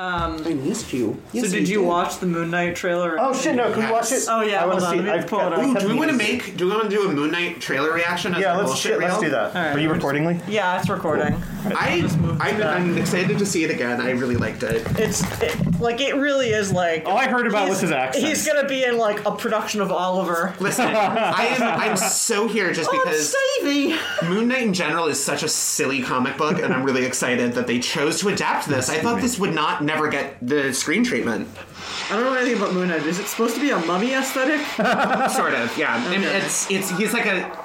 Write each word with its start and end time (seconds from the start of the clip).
Um, 0.00 0.42
I 0.46 0.54
missed 0.54 0.94
you. 0.94 1.20
So 1.34 1.42
did 1.42 1.68
you 1.68 1.82
watch 1.82 2.20
the 2.20 2.26
Moon 2.26 2.50
Knight 2.50 2.74
trailer? 2.74 3.18
Oh 3.20 3.34
shit! 3.34 3.54
No, 3.54 3.70
can 3.70 3.84
we 3.84 3.92
watch 3.92 4.10
it? 4.12 4.24
Oh, 4.30 4.40
yeah, 4.40 4.62
I 4.62 4.66
want 4.66 4.80
to 4.80 4.86
see. 4.86 4.96
let 4.96 5.04
me 5.04 5.10
I've 5.10 5.26
pull 5.26 5.40
it 5.40 5.52
up. 5.52 5.58
Ooh, 5.58 5.78
Do 5.78 5.88
we 5.88 5.94
want 5.94 6.10
to 6.10 6.16
make? 6.16 6.56
Do 6.56 6.64
we 6.64 6.72
want 6.72 6.84
to 6.84 6.88
do 6.88 7.06
a 7.06 7.12
Moon 7.12 7.30
Knight 7.30 7.60
trailer 7.60 7.92
reaction? 7.92 8.34
As 8.34 8.40
Yeah, 8.40 8.56
let's 8.56 8.76
shit, 8.76 8.98
let's 8.98 9.20
do 9.20 9.28
that. 9.28 9.54
Alright, 9.54 9.76
Are 9.76 9.78
you 9.78 9.88
we're 9.88 9.96
recordingly? 9.96 10.40
Yeah, 10.48 10.78
it's 10.78 10.88
recording. 10.88 11.42
I, 11.66 12.08
I'm, 12.40 12.62
I'm 12.62 12.98
excited 12.98 13.38
to 13.38 13.46
see 13.46 13.64
it 13.64 13.70
again. 13.70 14.00
I 14.00 14.10
really 14.10 14.36
liked 14.36 14.62
it. 14.62 14.86
It's 14.98 15.22
it, 15.42 15.80
like 15.80 16.00
it 16.00 16.16
really 16.16 16.50
is 16.50 16.72
like. 16.72 17.06
All 17.06 17.16
I 17.16 17.26
heard 17.28 17.46
about 17.46 17.68
was 17.68 17.80
his 17.80 17.90
accent. 17.90 18.26
He's 18.26 18.46
gonna 18.46 18.66
be 18.68 18.84
in 18.84 18.98
like 18.98 19.24
a 19.26 19.32
production 19.32 19.80
of 19.80 19.90
Oliver. 19.92 20.54
Listen, 20.60 20.86
I 20.94 21.46
am 21.58 21.62
I'm 21.62 21.96
so 21.96 22.48
here 22.48 22.72
just 22.72 22.90
Oh, 22.92 22.98
because 23.02 23.34
Stevie. 23.58 23.94
Moon 24.26 24.48
Knight 24.48 24.62
in 24.62 24.74
general 24.74 25.06
is 25.06 25.22
such 25.22 25.42
a 25.42 25.48
silly 25.48 26.02
comic 26.02 26.36
book, 26.36 26.60
and 26.60 26.72
I'm 26.72 26.82
really 26.84 27.04
excited 27.04 27.52
that 27.54 27.66
they 27.66 27.78
chose 27.78 28.20
to 28.20 28.28
adapt 28.28 28.66
this. 28.68 28.88
I 28.88 28.98
thought 28.98 29.20
this 29.20 29.38
would 29.38 29.54
not 29.54 29.84
never 29.84 30.08
get 30.08 30.36
the 30.42 30.72
screen 30.72 31.04
treatment. 31.04 31.48
I 32.10 32.14
don't 32.14 32.24
know 32.24 32.34
anything 32.34 32.60
about 32.60 32.74
Moon 32.74 32.88
Knight. 32.88 33.06
Is 33.06 33.18
it 33.18 33.26
supposed 33.26 33.54
to 33.54 33.60
be 33.60 33.70
a 33.70 33.78
mummy 33.78 34.14
aesthetic? 34.14 34.60
Sort 35.30 35.54
of, 35.54 35.76
yeah. 35.78 36.02
I 36.08 36.16
it's 36.36 36.70
it's 36.70 36.90
he's 36.98 37.12
like 37.12 37.26
a. 37.26 37.59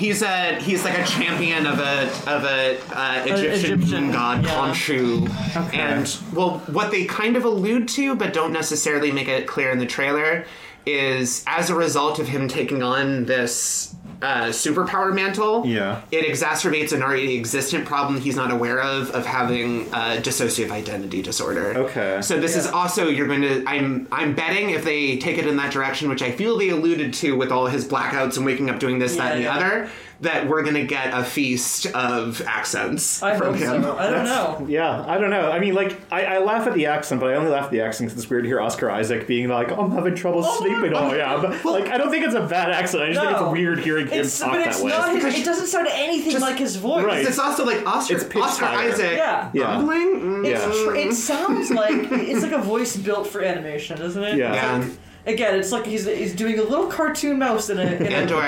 He's 0.00 0.22
a 0.22 0.54
he's 0.54 0.82
like 0.82 0.98
a 0.98 1.04
champion 1.04 1.66
of 1.66 1.78
a 1.78 2.06
of 2.26 2.44
a 2.44 2.80
uh, 2.90 3.22
Egyptian, 3.26 3.74
Egyptian, 3.74 4.10
god 4.10 4.42
yeah. 4.42 4.50
Khonshu, 4.50 5.74
and 5.74 6.34
well, 6.34 6.60
what 6.68 6.90
they 6.90 7.04
kind 7.04 7.36
of 7.36 7.44
allude 7.44 7.86
to, 7.88 8.16
but 8.16 8.32
don't 8.32 8.50
necessarily 8.50 9.12
make 9.12 9.28
it 9.28 9.46
clear 9.46 9.70
in 9.70 9.78
the 9.78 9.84
trailer, 9.84 10.46
is 10.86 11.44
as 11.46 11.68
a 11.68 11.74
result 11.74 12.18
of 12.18 12.28
him 12.28 12.48
taking 12.48 12.82
on 12.82 13.26
this 13.26 13.94
uh, 14.22 14.46
superpower 14.46 15.14
mantle. 15.14 15.66
Yeah. 15.66 16.02
it 16.10 16.26
exacerbates 16.26 16.92
an 16.92 17.02
already 17.02 17.36
existent 17.38 17.86
problem 17.86 18.20
he's 18.20 18.36
not 18.36 18.50
aware 18.50 18.80
of 18.80 19.10
of 19.10 19.24
having 19.26 19.92
uh, 19.94 20.20
dissociative 20.20 20.70
identity 20.70 21.22
disorder. 21.22 21.76
Okay. 21.78 22.20
So 22.22 22.38
this 22.38 22.56
is 22.56 22.66
also 22.66 23.08
you're 23.08 23.26
going 23.26 23.42
to 23.42 23.64
I'm 23.66 24.06
I'm 24.12 24.34
betting 24.34 24.70
if 24.70 24.84
they 24.84 25.16
take 25.18 25.38
it 25.38 25.46
in 25.46 25.56
that 25.56 25.72
direction, 25.72 26.08
which 26.08 26.22
I 26.22 26.30
feel 26.32 26.56
they 26.58 26.68
alluded 26.70 27.14
to 27.14 27.36
with 27.36 27.50
all 27.50 27.66
his 27.66 27.86
blackouts 27.86 28.36
and 28.36 28.44
waking 28.46 28.68
up 28.70 28.78
doing 28.78 28.98
this, 28.98 29.16
that, 29.16 29.32
and 29.32 29.40
the 29.40 29.44
Yeah, 29.44 29.58
yeah. 29.58 29.66
other, 29.66 29.90
that 30.22 30.46
we're 30.48 30.62
going 30.62 30.74
to 30.74 30.84
get 30.84 31.14
a 31.18 31.24
feast 31.24 31.86
of 31.86 32.42
accents 32.42 33.22
I 33.22 33.38
from 33.38 33.54
him. 33.54 33.82
so. 33.82 33.96
I 33.96 34.10
don't 34.10 34.24
know. 34.26 34.66
Yeah, 34.68 35.02
I 35.06 35.16
don't 35.16 35.30
know. 35.30 35.50
I 35.50 35.58
mean, 35.60 35.72
like, 35.74 35.98
I, 36.12 36.24
I 36.26 36.38
laugh 36.40 36.66
at 36.66 36.74
the 36.74 36.86
accent, 36.86 37.22
but 37.22 37.30
I 37.30 37.36
only 37.36 37.50
laugh 37.50 37.64
at 37.64 37.70
the 37.70 37.80
accent 37.80 38.10
because 38.10 38.22
it's 38.22 38.30
weird 38.30 38.44
to 38.44 38.48
hear 38.48 38.60
Oscar 38.60 38.90
Isaac 38.90 39.26
being 39.26 39.48
like, 39.48 39.70
"I'm 39.72 39.90
having 39.92 40.14
trouble 40.14 40.42
sleeping." 40.42 40.92
Oh 40.94 41.14
yeah, 41.14 41.38
but 41.40 41.64
like, 41.64 41.88
I 41.88 41.96
don't 41.96 42.10
think 42.10 42.24
it's 42.26 42.34
a 42.34 42.46
bad 42.46 42.70
accent. 42.70 43.02
I 43.02 43.06
just 43.12 43.20
think 43.20 43.32
No. 43.32 43.44
it's 43.46 43.52
weird 43.52 43.78
hearing 43.80 44.08
him 44.08 44.20
It's, 44.20 44.38
talk 44.38 44.52
but 44.52 44.58
that 44.58 44.68
it's 44.68 44.82
way. 44.82 44.90
not 44.90 45.14
his. 45.14 45.34
It 45.36 45.44
doesn't 45.44 45.68
sound 45.68 45.88
anything 45.90 46.32
just, 46.32 46.42
like 46.42 46.58
his 46.58 46.76
voice. 46.76 47.04
Right. 47.04 47.24
It's 47.26 47.38
also 47.38 47.64
like 47.64 47.86
Oscar, 47.86 48.16
It's 48.16 48.36
Oscar 48.36 48.66
higher. 48.66 48.90
Isaac 48.92 49.16
Yeah. 49.16 49.50
Yeah. 49.54 49.76
bumbling. 49.76 50.20
Mm. 50.20 50.46
It's 50.46 50.76
Yeah. 50.76 50.84
tr- 50.84 50.96
it 50.96 51.14
sounds 51.14 51.70
like 51.70 52.12
it's 52.12 52.42
like 52.42 52.52
a 52.52 52.58
voice 52.62 52.94
built 52.96 53.26
for 53.26 53.42
animation, 53.42 54.02
isn't 54.02 54.22
it? 54.22 54.36
Yeah. 54.36 54.52
Yeah. 54.52 54.88
Again, 55.26 55.58
it's 55.58 55.70
like 55.70 55.84
he's 55.86 56.06
he's 56.06 56.34
doing 56.34 56.58
a 56.58 56.62
little 56.62 56.86
cartoon 56.86 57.38
mouse 57.38 57.68
in 57.70 57.78
a, 57.78 57.82
in 57.82 58.06
And 58.12 58.30
a, 58.30 58.34
or 58.34 58.42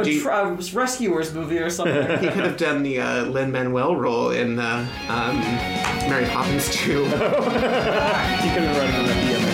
a 0.00 0.04
do 0.04 0.10
you- 0.12 0.22
tr- 0.22 0.30
uh, 0.30 0.54
rescuers 0.72 1.34
movie 1.34 1.58
or 1.58 1.68
something. 1.70 2.02
he 2.18 2.28
could 2.28 2.44
have 2.44 2.56
done 2.56 2.82
the 2.84 3.00
uh, 3.00 3.24
Lin 3.24 3.50
Manuel 3.50 3.96
role 3.96 4.30
in 4.30 4.58
uh, 4.58 4.86
um, 5.08 5.40
Mary 6.08 6.26
Poppins 6.26 6.70
2. 6.76 7.04
He 7.04 7.10
could 7.10 8.62
have 8.62 8.74
been 8.74 8.76
running 8.76 8.94
on 8.96 9.06
that 9.06 9.18
BMX 9.24 9.53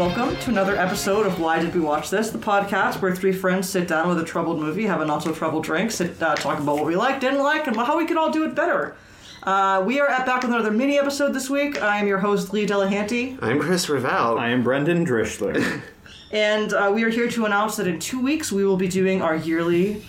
welcome 0.00 0.34
to 0.38 0.48
another 0.48 0.74
episode 0.76 1.26
of 1.26 1.38
Why 1.38 1.60
Did 1.60 1.74
We 1.74 1.80
Watch 1.82 2.08
This, 2.08 2.30
the 2.30 2.38
podcast 2.38 3.02
where 3.02 3.14
three 3.14 3.34
friends 3.34 3.68
sit 3.68 3.86
down 3.86 4.08
with 4.08 4.18
a 4.18 4.24
troubled 4.24 4.58
movie, 4.58 4.86
have 4.86 5.02
a 5.02 5.04
not 5.04 5.22
so 5.22 5.30
troubled 5.30 5.62
drink, 5.62 5.90
sit, 5.90 6.22
uh, 6.22 6.34
talk 6.36 6.58
about 6.58 6.76
what 6.76 6.86
we 6.86 6.96
like, 6.96 7.20
didn't 7.20 7.42
like, 7.42 7.66
and 7.66 7.76
how 7.76 7.98
we 7.98 8.06
could 8.06 8.16
all 8.16 8.30
do 8.30 8.46
it 8.46 8.54
better. 8.54 8.96
Uh, 9.42 9.84
we 9.86 10.00
are 10.00 10.08
at 10.08 10.24
back 10.24 10.40
with 10.40 10.52
another 10.52 10.70
mini 10.70 10.98
episode 10.98 11.34
this 11.34 11.50
week. 11.50 11.82
I 11.82 11.98
am 11.98 12.06
your 12.06 12.16
host 12.16 12.50
Leigh 12.50 12.66
Delahanty, 12.66 13.38
I'm 13.42 13.60
Chris 13.60 13.90
Ravel. 13.90 14.38
I 14.38 14.48
am 14.48 14.62
Brendan 14.62 15.04
Drischler. 15.04 15.82
and 16.32 16.72
uh, 16.72 16.90
we 16.94 17.04
are 17.04 17.10
here 17.10 17.28
to 17.32 17.44
announce 17.44 17.76
that 17.76 17.86
in 17.86 17.98
two 17.98 18.22
weeks 18.22 18.50
we 18.50 18.64
will 18.64 18.78
be 18.78 18.88
doing 18.88 19.20
our 19.20 19.36
yearly 19.36 20.02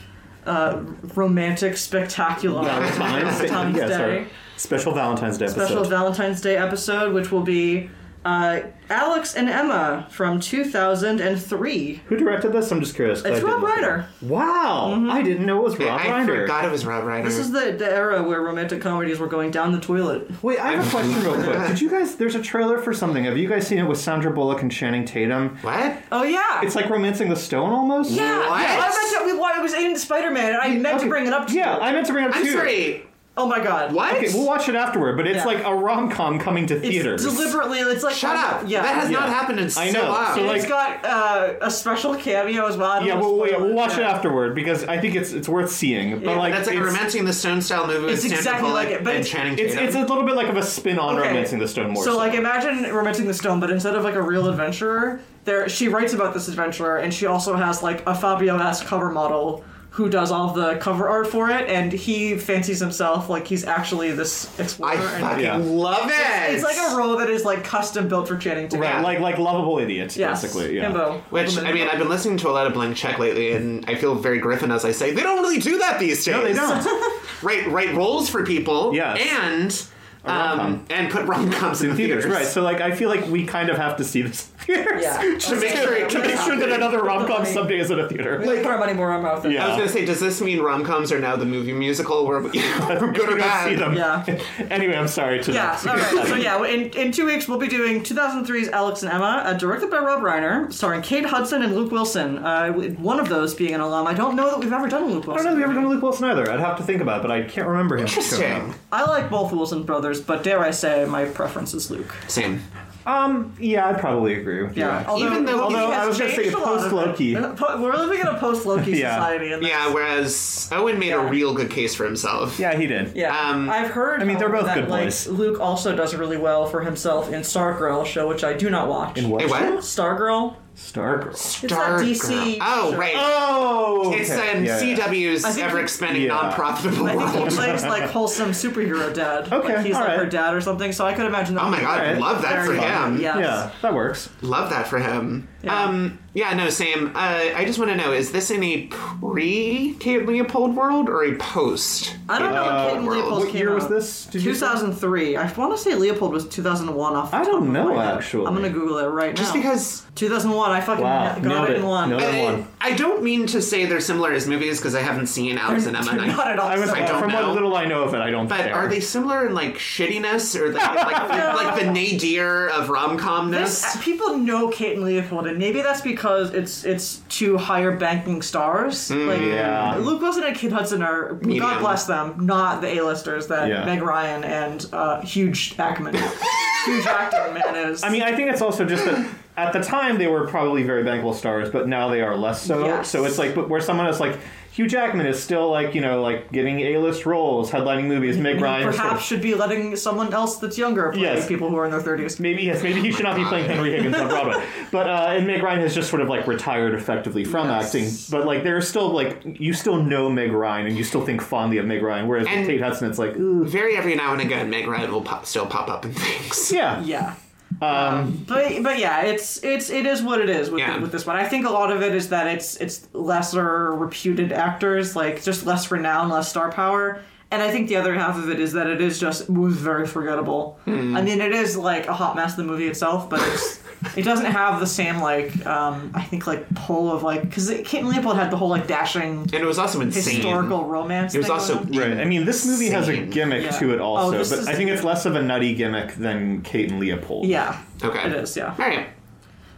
uh, 0.45 0.85
romantic 1.15 1.75
spectacular 1.75 2.63
Valentine's 2.63 3.39
Day. 3.39 3.47
Valentine's 3.47 3.77
yeah, 3.77 3.87
Day. 3.87 3.97
sorry. 3.97 4.27
Special 4.55 4.93
Valentine's 4.93 5.37
Day 5.37 5.45
episode. 5.47 5.65
special 5.65 5.83
Valentine's 5.83 6.39
Day 6.39 6.55
episode, 6.55 7.13
which 7.13 7.29
will 7.29 7.43
be 7.43 7.89
uh, 8.23 8.61
Alex 8.89 9.35
and 9.35 9.49
Emma 9.49 10.07
from 10.11 10.39
2003. 10.39 12.01
Who 12.07 12.17
directed 12.17 12.51
this? 12.53 12.71
I'm 12.71 12.79
just 12.79 12.95
curious. 12.95 13.19
It's 13.19 13.39
didn't 13.39 13.45
Rob 13.45 13.61
look 13.61 13.77
it 13.77 13.81
Reiner. 13.83 13.99
up. 14.03 14.21
Wow, 14.21 15.07
I 15.09 15.21
didn't 15.21 15.45
know 15.45 15.57
it 15.59 15.63
was 15.63 15.79
Rob 15.79 15.99
I 15.99 16.05
Reiner. 16.05 16.41
forgot 16.41 16.65
it 16.65 16.71
was 16.71 16.85
Rob 16.85 17.03
Reiner. 17.03 17.23
This 17.23 17.37
is 17.37 17.51
the, 17.51 17.71
the 17.77 17.89
era 17.91 18.21
where 18.23 18.41
romantic 18.41 18.81
comedies 18.81 19.19
were 19.19 19.27
going 19.27 19.51
down 19.51 19.71
the 19.71 19.79
toilet. 19.79 20.29
Wait, 20.43 20.59
I 20.59 20.73
have 20.73 20.85
a 20.85 20.89
question 20.89 21.21
real 21.23 21.33
quick. 21.41 21.67
Did 21.67 21.81
you 21.81 21.89
guys? 21.89 22.15
There's 22.15 22.35
a 22.35 22.41
trailer 22.41 22.77
for 22.77 22.93
something. 22.93 23.23
Have 23.23 23.37
you 23.37 23.49
guys 23.49 23.65
seen 23.67 23.79
it 23.79 23.87
with 23.87 23.99
Sandra 23.99 24.31
Bullock 24.31 24.61
and 24.61 24.71
Channing 24.71 25.05
Tatum? 25.05 25.57
what? 25.61 25.97
Oh 26.11 26.23
yeah, 26.23 26.61
It's 26.63 26.75
like 26.75 26.89
romancing 26.89 27.29
the 27.29 27.35
stone 27.35 27.71
almost. 27.71 28.11
yeah. 28.11 28.47
What? 28.49 28.61
yeah. 28.61 28.77
I 28.81 28.89
meant 28.89 29.17
to. 29.19 29.25
We, 29.33 29.39
well, 29.39 29.57
it 29.59 29.61
was 29.63 29.73
in 29.73 29.95
Spider 29.97 30.31
Man, 30.31 30.53
and 30.53 30.61
I 30.61 30.75
meant 30.77 30.99
to 31.01 31.07
bring 31.07 31.25
it 31.27 31.33
up 31.33 31.47
to 31.47 31.53
Yeah, 31.53 31.75
you. 31.77 31.81
I 31.81 31.91
meant 31.91 32.07
to 32.07 32.13
bring 32.13 32.25
it 32.25 32.29
up 32.31 32.35
I'm 32.37 32.43
too. 32.45 32.51
sorry. 32.53 33.03
Oh 33.37 33.47
my 33.47 33.59
god. 33.63 33.93
What? 33.93 34.15
Okay, 34.17 34.27
we'll 34.33 34.45
watch 34.45 34.67
it 34.69 34.75
afterward, 34.75 35.15
but 35.17 35.25
it's 35.25 35.37
Yeah. 35.37 35.45
like 35.45 35.63
a 35.63 35.73
rom 35.73 36.09
com 36.11 36.37
coming 36.37 36.65
to 36.67 36.75
It's 36.75 36.85
theaters. 36.87 37.23
deliberately. 37.23 37.79
It's 37.79 38.03
like 38.03 38.13
Shut 38.15 38.35
up. 38.35 38.63
Yeah, 38.67 38.81
That 38.81 38.95
has 38.95 39.09
Yeah. 39.09 39.19
not 39.19 39.29
happened 39.29 39.59
in 39.59 39.69
so 39.69 39.81
I 39.81 39.89
know. 39.91 40.03
long. 40.03 40.35
So, 40.35 40.41
like- 40.43 40.57
it's 40.57 40.67
got 40.67 41.05
uh, 41.05 41.53
a 41.61 41.71
special 41.71 42.15
cameo 42.15 42.67
as 42.67 42.77
well. 42.77 43.03
Yeah, 43.03 43.15
wanna 43.15 43.25
we'll, 43.25 43.45
spoil 43.45 43.51
yeah, 43.51 43.57
we'll 43.65 43.73
watch 43.75 43.93
it 43.97 44.03
afterward 44.03 44.53
because 44.53 44.83
I 44.83 44.97
think 44.99 45.15
it's 45.15 45.31
it's 45.31 45.47
worth 45.49 45.71
seeing. 45.71 46.19
But 46.19 46.31
Yeah, 46.31 46.37
like, 46.37 46.53
That's 46.53 46.67
like 46.67 46.77
a 46.77 46.83
Romancing 46.83 47.25
the 47.25 47.33
Stone 47.33 47.61
style 47.61 47.87
movie 47.87 48.11
It's 48.11 48.21
Sandra 48.21 48.37
exactly 48.37 48.61
Bullock 48.69 48.75
like 48.85 48.89
it, 48.89 49.03
but 49.03 49.09
and 49.15 49.19
it's- 49.25 49.29
Channing 49.29 49.57
it's 49.57 49.75
it's 49.75 49.95
a 49.95 49.99
little 50.01 50.23
bit 50.23 50.35
like 50.35 50.49
of 50.49 50.57
a 50.57 50.63
spin 50.63 50.99
on 50.99 51.17
Okay. 51.17 51.29
romancing 51.29 51.59
the 51.59 51.67
stone 51.67 51.91
more. 51.91 52.03
So, 52.03 52.17
like, 52.17 52.33
imagine 52.33 52.93
romancing 52.93 53.27
the 53.27 53.33
stone, 53.33 53.59
but 53.59 53.69
instead 53.71 53.95
of 53.95 54.03
like 54.03 54.15
a 54.15 54.21
real 54.21 54.47
adventurer, 54.47 55.19
there 55.45 55.67
she 55.69 55.87
writes 55.87 56.13
about 56.13 56.33
this 56.33 56.47
adventurer, 56.47 56.97
and 56.97 57.13
she 57.13 57.25
also 57.25 57.55
has 57.55 57.81
like 57.81 58.03
a 58.05 58.13
Fabio-esque 58.13 58.85
cover 58.85 59.09
model 59.09 59.63
who 59.95 60.07
does 60.09 60.31
all 60.31 60.53
the 60.53 60.75
cover 60.77 61.09
art 61.09 61.27
for 61.27 61.49
it, 61.49 61.67
and 61.69 61.91
he 61.91 62.37
fancies 62.37 62.79
himself 62.79 63.27
like 63.29 63.45
he's 63.45 63.65
actually 63.65 64.11
this 64.11 64.47
explorer. 64.57 64.91
I 64.93 64.95
and 65.15 65.21
fucking 65.21 65.43
Yeah. 65.43 65.57
love 65.57 66.09
it. 66.09 66.53
it's 66.53 66.63
like 66.63 66.77
a 66.77 66.95
role 66.95 67.17
that 67.17 67.29
is 67.29 67.43
like 67.43 67.65
custom 67.65 68.07
built 68.07 68.29
for 68.29 68.37
Channing 68.37 68.69
Tatum. 68.69 68.79
right, 68.81 69.03
like 69.03 69.19
like 69.19 69.37
lovable 69.37 69.79
idiots, 69.79 70.15
Yes. 70.15 70.41
basically. 70.43 70.77
Yeah. 70.77 70.91
Himbo. 70.91 71.21
Which 71.29 71.57
I 71.57 71.73
mean, 71.73 71.89
I've 71.89 71.99
been 71.99 72.07
listening 72.09 72.37
to 72.37 72.49
a 72.49 72.51
lot 72.53 72.67
of 72.67 72.73
Blank 72.73 72.95
Check 72.95 73.19
lately, 73.19 73.51
and 73.51 73.83
I 73.89 73.95
feel 73.95 74.15
very 74.15 74.37
Griffin 74.39 74.71
as 74.71 74.85
I 74.85 74.91
say 74.91 75.11
they 75.11 75.23
don't 75.23 75.41
really 75.43 75.59
do 75.59 75.77
that 75.79 75.99
these 75.99 76.23
days. 76.23 76.35
No, 76.35 76.43
they 76.43 76.53
don't. 76.53 77.13
write 77.43 77.67
write 77.69 77.93
roles 77.93 78.29
for 78.29 78.45
people, 78.45 78.95
Yes. 78.95 79.19
and 79.19 79.83
um, 80.23 80.85
and 80.89 81.11
put 81.11 81.25
rom 81.25 81.51
coms 81.51 81.81
in, 81.81 81.91
in 81.91 81.95
theaters, 81.95 82.23
theaters. 82.25 82.39
right? 82.39 82.47
So 82.47 82.61
like, 82.61 82.79
I 82.81 82.91
feel 82.91 83.09
like 83.09 83.25
we 83.27 83.45
kind 83.45 83.69
of 83.69 83.77
have 83.77 83.97
to 83.97 84.03
see 84.03 84.21
this 84.21 84.49
in 84.49 84.75
theaters 84.75 85.01
Yeah. 85.03 85.17
To 85.39 85.55
make 85.59 85.75
sure, 85.75 86.07
to 86.09 86.19
make 86.19 86.39
sure 86.39 86.55
that 86.57 86.69
another 86.71 87.01
rom 87.01 87.25
com 87.25 87.45
someday 87.45 87.79
is 87.79 87.89
in 87.89 87.99
a 87.99 88.07
theater. 88.07 88.39
We 88.39 88.57
put 88.57 88.67
our 88.67 88.77
money 88.77 88.93
more 88.93 89.11
on 89.11 89.23
mouth. 89.23 89.45
Yeah. 89.49 89.65
I 89.65 89.69
was 89.69 89.77
gonna 89.77 89.89
say, 89.89 90.05
does 90.05 90.19
this 90.19 90.39
mean 90.41 90.59
rom 90.61 90.83
coms 90.83 91.11
are 91.11 91.19
now 91.19 91.35
the 91.35 91.45
movie 91.45 91.73
musical 91.73 92.27
where 92.27 92.39
we 92.39 92.49
good 92.51 92.61
or 92.61 93.07
We're 93.07 93.11
gonna 93.13 93.37
bad? 93.37 93.69
see 93.69 93.75
them. 93.75 93.95
Yeah. 93.95 94.23
anyway, 94.69 94.95
I'm 94.95 95.07
sorry 95.07 95.41
to 95.43 95.51
Yeah, 95.51 95.79
all 95.87 95.95
right. 95.95 96.27
So 96.27 96.35
yeah, 96.35 96.63
in, 96.65 96.89
in 96.91 97.11
two 97.11 97.25
weeks 97.25 97.47
we'll 97.47 97.57
be 97.57 97.67
doing 97.67 98.01
2003's 98.01 98.69
Alex 98.69 99.01
and 99.03 99.11
Emma, 99.11 99.41
uh, 99.45 99.53
directed 99.53 99.89
by 99.89 99.97
Rob 99.97 100.21
Reiner, 100.21 100.71
starring 100.71 101.01
Kate 101.01 101.25
Hudson 101.25 101.63
and 101.63 101.75
Luke 101.75 101.91
Wilson. 101.91 102.37
Uh, 102.37 102.71
one 102.71 103.19
of 103.19 103.27
those 103.29 103.55
being 103.55 103.73
an 103.73 103.81
alum. 103.81 104.05
I 104.07 104.13
don't 104.13 104.35
know 104.35 104.49
that 104.51 104.59
we've 104.59 104.71
ever 104.73 104.87
done 104.87 105.03
a 105.03 105.07
Luke 105.07 105.25
Wilson. 105.25 105.47
I 105.47 105.49
don't 105.49 105.57
know 105.59 105.63
if 105.63 105.67
we've 105.67 105.77
ever 105.77 105.81
done 105.81 105.89
Luke 105.89 106.01
Wilson 106.03 106.25
either. 106.25 106.51
I'd 106.51 106.59
have 106.59 106.77
to 106.77 106.83
think 106.83 107.01
about 107.01 107.19
it, 107.19 107.21
but 107.23 107.31
I 107.31 107.41
can't 107.43 107.67
remember 107.67 107.95
him. 107.97 108.05
Interesting. 108.05 108.73
I 108.91 109.03
like 109.09 109.29
both 109.29 109.51
Wilson 109.51 109.83
brothers, 109.83 110.10
but 110.19 110.43
dare 110.43 110.59
I 110.59 110.71
say, 110.71 111.05
my 111.05 111.25
preference 111.25 111.73
is 111.73 111.89
Luke. 111.91 112.13
Same. 112.27 112.61
Um, 113.03 113.55
yeah, 113.59 113.87
I'd 113.89 113.99
probably 113.99 114.35
agree 114.39 114.61
with 114.61 114.77
you. 114.77 114.83
Yeah. 114.83 115.15
Even 115.17 115.43
though- 115.45 115.55
he 115.55 115.59
although 115.75 115.89
has 115.91 116.03
I 116.03 116.07
was 116.07 116.19
gonna 116.19 116.29
say 116.31 116.37
changed 116.43 116.53
a 116.55 116.59
lot 116.59 116.75
of 116.85 116.91
post-Loki. 116.91 117.35
Po- 117.55 117.81
We're 117.81 117.95
living 117.95 118.19
in 118.19 118.27
a 118.27 118.37
post 118.37 118.65
Loki 118.67 118.91
Yeah. 118.99 119.15
society. 119.15 119.51
And 119.53 119.63
Yeah, 119.63 119.91
whereas 119.91 120.69
Owen 120.71 120.99
made 120.99 121.07
Yeah. 121.09 121.25
a 121.25 121.29
real 121.29 121.55
good 121.55 121.71
case 121.71 121.95
for 121.95 122.05
himself. 122.05 122.59
yeah, 122.59 122.75
he 122.77 122.85
did. 122.85 123.15
Yeah, 123.15 123.35
Um, 123.35 123.71
I've 123.71 123.89
heard. 123.89 124.21
I 124.21 124.25
mean, 124.25 124.37
they're 124.37 124.49
however, 124.49 124.65
both 124.67 124.75
that, 124.75 124.81
good 124.81 124.89
like, 124.89 125.05
boys. 125.05 125.27
Luke 125.27 125.59
also 125.59 125.95
does 125.95 126.13
really 126.13 126.37
well 126.37 126.67
for 126.67 126.81
himself 126.81 127.31
in 127.33 127.41
Stargirl 127.41 128.05
show, 128.05 128.27
which 128.27 128.43
I 128.43 128.53
do 128.53 128.69
not 128.69 128.87
watch. 128.87 129.17
In 129.17 129.31
what? 129.31 129.41
Hey, 129.41 129.47
what? 129.47 129.79
Stargirl? 129.79 130.55
Stargirl. 130.75 131.31
It's 131.31 131.61
that 131.61 131.69
Stargirl. 131.71 131.99
DC. 132.01 132.57
Oh, 132.61 132.95
right. 132.95 133.13
Oh, 133.15 134.13
It's 134.15 134.31
okay. 134.31 134.57
um, 134.57 134.63
Yeah, 134.65 134.79
yeah. 134.81 134.95
CW's 134.95 135.43
I 135.45 135.51
think 135.51 135.65
ever 135.67 135.77
he- 135.77 135.83
expanding 135.83 136.23
Yeah. 136.23 136.29
non-profitable 136.33 137.05
I 137.07 137.15
think 137.15 137.29
he 137.31 137.39
world. 137.39 137.49
plays 137.51 137.83
like 137.83 138.03
wholesome 138.09 138.51
superhero 138.51 139.13
dad. 139.13 139.51
Okay, 139.51 139.75
like 139.75 139.85
he's 139.85 139.93
like 139.93 140.03
alright. 140.03 140.17
her 140.19 140.25
dad 140.25 140.53
or 140.55 140.61
something. 140.61 140.91
So 140.91 141.05
I 141.05 141.13
could 141.13 141.25
imagine 141.25 141.55
that. 141.55 141.61
Oh 141.63 141.69
my 141.69 141.71
would 141.71 141.79
be 141.79 141.85
god, 141.85 141.99
Alright. 141.99 142.17
love 142.19 142.41
that 142.41 142.63
very 142.65 142.77
for 142.77 142.81
fun. 142.81 143.13
him. 143.15 143.21
Yes. 143.21 143.37
Yeah, 143.39 143.71
that 143.81 143.93
works. 143.93 144.29
Love 144.41 144.69
that 144.71 144.87
for 144.87 144.99
him. 144.99 145.47
Yeah. 145.61 145.83
Um, 145.83 146.19
Yeah, 146.33 146.53
no, 146.53 146.69
same. 146.69 147.07
Uh, 147.13 147.51
I 147.55 147.65
just 147.65 147.77
want 147.77 147.91
to 147.91 147.97
know: 147.97 148.13
is 148.13 148.31
this 148.31 148.51
in 148.51 148.63
a 148.63 148.87
pre 148.87 149.95
Kate 149.99 150.25
Leopold 150.25 150.75
world 150.75 151.09
or 151.09 151.23
a 151.25 151.35
post? 151.35 152.15
I 152.29 152.39
don't 152.39 152.53
know 152.53 152.63
Uh, 152.63 152.83
when 152.85 152.87
Kate 152.89 152.97
and 152.99 153.07
Leopold 153.07 153.39
what 153.43 153.47
came 153.51 153.57
year 153.57 153.73
was 153.75 153.87
this? 153.89 154.25
Did 154.27 154.43
you 154.43 154.53
say? 154.53 154.59
2003. 154.61 155.35
I 155.35 155.51
want 155.53 155.75
to 155.75 155.77
say 155.77 155.93
Leopold 155.95 156.31
was 156.31 156.47
2001 156.47 157.15
off 157.15 157.31
the 157.31 157.37
I 157.37 157.39
top 157.43 157.51
don't 157.51 157.63
of 157.67 157.73
know, 157.73 157.93
my 157.93 158.05
head. 158.05 158.15
actually. 158.17 158.45
I'm 158.47 158.55
going 158.55 158.71
to 158.71 158.77
Google 158.77 158.99
it 158.99 159.07
right 159.07 159.35
now. 159.35 159.41
Just 159.41 159.53
because 159.53 160.05
2001, 160.15 160.71
I 160.71 160.79
fucking 160.79 161.03
Wow, 161.03 161.33
got 161.33 161.43
nailed 161.43 161.69
it 161.69 161.71
it. 161.73 161.77
in 161.79 161.85
one. 161.85 162.09
Nailed 162.11 162.21
it. 162.21 162.33
I, 162.33 162.43
one. 162.43 162.67
I 162.79 162.93
don't 162.93 163.23
mean 163.23 163.45
to 163.47 163.61
say 163.61 163.85
they're 163.85 163.99
similar 163.99 164.31
as 164.31 164.47
movies 164.47 164.77
because 164.79 164.95
I 164.95 165.01
haven't 165.01 165.27
seen 165.27 165.57
Alex 165.57 165.85
and 165.85 165.97
Emma. 165.97 166.11
and 166.11 166.21
I- 166.21 166.27
Not 166.27 166.47
at 166.47 166.59
all. 166.59 166.69
I 166.69 166.79
was, 166.79 166.89
I 166.91 167.05
don't 167.05 167.19
from 167.19 167.31
know. 167.31 167.47
what 167.47 167.53
little 167.55 167.75
I 167.75 167.83
know 167.85 168.03
of 168.03 168.13
it, 168.13 168.21
I 168.21 168.31
don't 168.31 168.47
But 168.47 168.61
care. 168.61 168.75
are 168.75 168.87
they 168.87 169.01
similar 169.01 169.47
in 169.47 169.53
like 169.53 169.75
shittiness 169.77 170.57
or 170.57 170.71
like 170.71 170.81
like, 170.95 171.29
like 171.55 171.79
the 171.79 171.91
nadir 171.91 172.69
of 172.69 172.89
rom 172.89 173.17
This, 173.17 173.25
comness? 173.25 174.01
people 174.01 174.37
know 174.37 174.69
Kate 174.69 174.95
and 174.95 175.03
Leopold, 175.05 175.47
and 175.47 175.57
maybe 175.57 175.81
that's 175.81 175.99
because 176.01 176.20
it's 176.23 176.83
it's 176.85 177.21
two 177.29 177.57
higher 177.57 177.95
banking 177.95 178.41
stars. 178.41 179.09
like 179.11 179.41
yeah. 179.41 179.95
Luke 179.97 180.21
Wilson 180.21 180.43
and 180.43 180.55
Kate 180.55 180.71
Hudson 180.71 181.01
are 181.01 181.33
Medium. 181.35 181.59
God 181.59 181.79
bless 181.79 182.05
them, 182.05 182.45
not 182.45 182.81
the 182.81 182.87
A-listers 182.99 183.47
that 183.47 183.67
Yeah. 183.69 183.85
Meg 183.85 184.01
Ryan 184.01 184.43
and 184.43 184.85
uh, 184.93 185.21
Huge 185.21 185.75
Ackman, 185.77 186.13
Huge 186.85 187.05
acting 187.05 187.53
man 187.53 187.75
is. 187.75 188.03
I 188.03 188.09
mean, 188.09 188.23
I 188.23 188.35
think 188.35 188.51
it's 188.51 188.61
also 188.61 188.85
just 188.85 189.05
that 189.05 189.29
at 189.57 189.73
the 189.73 189.81
time 189.81 190.17
they 190.17 190.27
were 190.27 190.47
probably 190.47 190.83
very 190.83 191.03
bankable 191.03 191.35
stars, 191.35 191.69
but 191.69 191.87
now 191.87 192.09
they 192.09 192.21
are 192.21 192.35
less 192.37 192.61
so. 192.61 192.85
Yes. 192.85 193.09
So 193.09 193.25
it's 193.25 193.37
like, 193.37 193.53
but 193.55 193.69
where 193.69 193.81
someone 193.81 194.07
is 194.07 194.19
like 194.19 194.37
Hugh 194.71 194.87
Jackman 194.87 195.25
is 195.25 195.41
still 195.43 195.69
like 195.69 195.93
you 195.93 195.99
know 195.99 196.21
like 196.21 196.49
getting 196.53 196.79
A-list 196.79 197.25
roles, 197.25 197.69
headlining 197.71 198.05
movies. 198.05 198.37
Meg 198.37 198.55
he 198.55 198.63
Ryan 198.63 198.87
is 198.87 198.95
sort 198.95 199.05
perhaps 199.05 199.21
of- 199.21 199.27
should 199.27 199.41
be 199.41 199.53
letting 199.53 199.95
someone 199.97 200.33
else 200.33 200.57
that's 200.59 200.77
younger 200.77 201.11
play 201.11 201.21
Yes. 201.23 201.45
people 201.47 201.69
who 201.69 201.75
are 201.75 201.83
in 201.83 201.91
their 201.91 201.99
30s. 202.01 202.39
Maybe 202.39 202.63
yes, 202.63 202.81
maybe 202.81 203.01
he 203.01 203.11
should 203.11 203.25
not 203.25 203.35
be 203.35 203.43
playing 203.43 203.69
Henry 203.69 203.91
Higgins 203.91 204.15
on 204.15 204.29
Broadway. 204.29 204.65
But 204.91 205.09
uh, 205.09 205.33
and 205.35 205.45
Meg 205.45 205.61
Ryan 205.61 205.81
has 205.81 205.93
just 205.93 206.09
sort 206.09 206.21
of 206.21 206.29
like 206.29 206.47
retired 206.47 206.93
effectively 206.93 207.43
from 207.43 207.67
Yes. 207.67 207.85
acting. 207.93 208.09
But 208.37 208.47
like 208.47 208.63
there's 208.63 208.87
still 208.87 209.09
like 209.09 209.41
you 209.59 209.73
still 209.73 210.01
know 210.01 210.29
Meg 210.29 210.53
Ryan 210.53 210.87
and 210.87 210.97
you 210.97 211.03
still 211.03 211.25
think 211.25 211.41
fondly 211.41 211.77
of 211.77 211.85
Meg 211.85 212.01
Ryan. 212.01 212.27
Whereas 212.29 212.47
And- 212.47 212.61
with 212.61 212.69
Kate 212.69 212.81
Hudson, 212.81 213.09
it's 213.09 213.19
like 213.19 213.35
ooh, 213.35 213.65
Very 213.65 213.97
every 213.97 214.15
now 214.15 214.31
and 214.31 214.41
again, 214.41 214.69
Meg 214.69 214.87
Ryan 214.87 215.11
will 215.11 215.21
pop, 215.21 215.45
still 215.45 215.65
pop 215.65 215.89
up 215.89 216.05
in 216.05 216.13
things. 216.13 216.71
yeah, 216.71 217.01
Yeah. 217.03 217.33
Um, 217.81 218.45
but 218.47 218.83
but 218.83 218.99
yeah, 218.99 219.21
it's 219.23 219.63
it's 219.63 219.89
it 219.89 220.05
is 220.05 220.21
what 220.21 220.39
it 220.39 220.49
is 220.49 220.69
with, 220.69 220.79
Yeah. 220.81 220.99
with 220.99 221.11
this 221.11 221.25
one. 221.25 221.35
I 221.35 221.45
think 221.45 221.65
a 221.65 221.69
lot 221.71 221.91
of 221.91 222.01
it 222.03 222.13
is 222.13 222.29
that 222.29 222.47
it's 222.47 222.75
it's 222.77 223.07
lesser 223.13 223.93
reputed 223.95 224.51
actors, 224.51 225.15
like 225.15 225.41
just 225.43 225.65
less 225.65 225.89
renown, 225.91 226.29
less 226.29 226.49
star 226.49 226.71
power. 226.71 227.21
And 227.49 227.61
I 227.61 227.69
think 227.69 227.89
the 227.89 227.97
other 227.97 228.13
half 228.13 228.37
of 228.37 228.49
it 228.49 228.61
is 228.61 228.71
that 228.73 228.87
it 228.87 229.01
is 229.01 229.19
just 229.19 229.49
was 229.49 229.75
very 229.75 230.07
forgettable. 230.07 230.79
I 230.87 230.91
mean, 231.21 231.41
it 231.41 231.51
is 231.51 231.75
like 231.75 232.07
a 232.07 232.13
hot 232.13 232.35
mess 232.37 232.55
the 232.55 232.63
movie 232.63 232.87
itself, 232.87 233.29
but 233.29 233.41
it's 233.41 233.80
it 234.15 234.23
doesn't 234.23 234.45
have 234.47 234.79
the 234.79 234.87
same 234.87 235.19
like 235.19 235.65
um, 235.65 236.11
I 236.13 236.23
think 236.23 236.47
like 236.47 236.67
pull 236.75 237.11
of 237.11 237.23
like 237.23 237.41
because 237.41 237.69
Kate 237.85 237.99
and 237.99 238.09
Leopold 238.09 238.35
had 238.35 238.51
the 238.51 238.57
whole 238.57 238.69
like 238.69 238.87
dashing 238.87 239.41
And 239.41 239.53
it 239.53 239.65
was 239.65 239.77
also 239.79 240.01
insane. 240.01 240.35
historical 240.37 240.85
romance. 240.85 241.35
It 241.35 241.39
was 241.39 241.47
thing 241.47 241.53
also. 241.53 241.83
Right. 241.83 242.17
I 242.19 242.25
mean, 242.25 242.45
this 242.45 242.65
movie 242.65 242.89
has 242.89 243.07
a 243.07 243.17
gimmick 243.17 243.63
Yeah. 243.63 243.71
to 243.79 243.93
it 243.93 243.99
Oh, 243.99 244.05
also, 244.15 244.37
this 244.37 244.49
but 244.49 244.67
I 244.67 244.73
think 244.75 244.89
it's 244.89 245.03
less 245.03 245.25
of 245.25 245.35
a 245.35 245.41
nutty 245.41 245.75
gimmick 245.75 246.15
than 246.15 246.61
Kate 246.61 246.89
and 246.91 246.99
Leopold. 246.99 247.45
yeah. 247.47 247.79
Okay. 248.03 248.25
It 248.27 248.33
is. 248.33 248.57
Yeah. 248.57 248.71
All 248.71 248.75
right. 248.77 249.07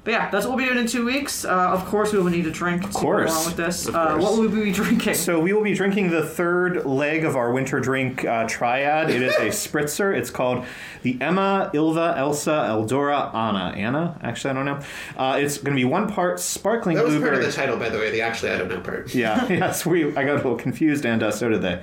But 0.03 0.11
yeah, 0.11 0.29
that's 0.29 0.45
what 0.45 0.57
we'll 0.57 0.65
be 0.65 0.69
doing 0.71 0.83
in 0.83 0.87
two 0.87 1.05
weeks. 1.05 1.45
Uh, 1.45 1.49
of 1.71 1.85
course, 1.85 2.11
we 2.11 2.19
will 2.19 2.29
need 2.29 2.45
a 2.45 2.51
drink 2.51 2.81
to 2.83 2.89
go 2.91 2.99
along 3.23 3.45
with 3.45 3.55
this. 3.55 3.87
Of 3.87 3.95
Uh, 3.95 4.17
what 4.17 4.33
will 4.33 4.41
we 4.49 4.63
be 4.65 4.71
drinking? 4.81 5.13
So 5.13 5.39
we 5.39 5.53
will 5.53 5.63
be 5.63 5.73
drinking 5.73 6.09
the 6.09 6.25
third 6.25 6.85
leg 6.85 7.23
of 7.23 7.37
our 7.37 7.53
winter 7.53 7.79
drink 7.79 8.25
uh, 8.25 8.45
triad. 8.45 9.09
It 9.09 9.21
is 9.21 9.33
a 9.35 9.45
spritzer. 9.47 10.13
It's 10.13 10.29
called 10.29 10.65
the 11.03 11.17
Emma, 11.21 11.71
Ilva, 11.73 12.17
Elsa, 12.17 12.51
Eldora, 12.69 13.33
Anna. 13.33 13.73
Anna? 13.77 14.19
Actually, 14.21 14.51
I 14.51 14.53
don't 14.53 14.65
know. 14.65 14.79
Uh, 15.15 15.37
it's 15.39 15.57
going 15.59 15.75
to 15.75 15.79
be 15.79 15.85
one 15.85 16.09
part 16.09 16.39
sparkling 16.41 16.97
blueberry. 16.97 16.97
That 16.97 17.05
was 17.05 17.13
blueberry. 17.21 17.35
part 17.37 17.45
of 17.47 17.51
the 17.51 17.55
title, 17.61 17.77
by 17.77 17.89
the 17.89 17.97
way. 17.97 18.11
The 18.11 18.21
actually 18.21 18.51
I 18.51 18.57
don't 18.57 18.67
know 18.67 18.81
part. 18.81 19.15
Yeah, 19.15 19.47
yes, 19.49 19.85
we. 19.85 20.07
I 20.17 20.25
got 20.25 20.33
a 20.33 20.35
little 20.35 20.55
confused, 20.57 21.05
and 21.05 21.23
uh, 21.23 21.31
so 21.31 21.47
did 21.47 21.61
they. 21.61 21.81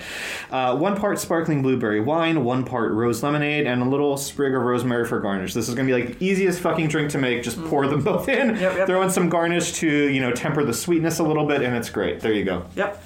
Uh, 0.51 0.77
one 0.77 0.95
part 0.95 1.19
sparkling 1.19 1.63
blueberry 1.63 2.01
wine, 2.01 2.45
one 2.45 2.67
part 2.67 2.93
rose 2.93 3.23
lemonade, 3.23 3.67
and 3.67 3.81
a 3.81 3.87
little 3.87 4.19
sprig 4.19 4.55
of 4.55 4.61
rosemary 4.61 5.07
for 5.07 5.21
garnish. 5.21 5.55
This 5.55 5.71
is 5.71 5.75
going 5.75 5.89
to 5.89 5.95
be 5.95 5.99
like 6.05 6.19
the 6.19 6.27
easiest 6.27 6.61
fucking 6.61 6.89
drink 6.89 7.11
to 7.13 7.19
make. 7.19 7.43
Just 7.43 7.59
pour 7.65 7.87
them 7.87 8.03
both 8.13 8.29
in, 8.29 8.57
Yep, 8.57 8.61
yep. 8.77 8.87
throw 8.87 9.03
in 9.03 9.11
some 9.11 9.29
garnish 9.29 9.73
to 9.75 9.89
you 9.89 10.21
know 10.21 10.33
temper 10.33 10.65
the 10.65 10.75
sweetness 10.75 11.19
a 11.19 11.23
little 11.25 11.47
bit, 11.47 11.63
and 11.63 11.77
it's 11.77 11.91
great. 11.91 12.21
There 12.21 12.33
you 12.33 12.45
go. 12.45 12.65
Yep. 12.77 13.03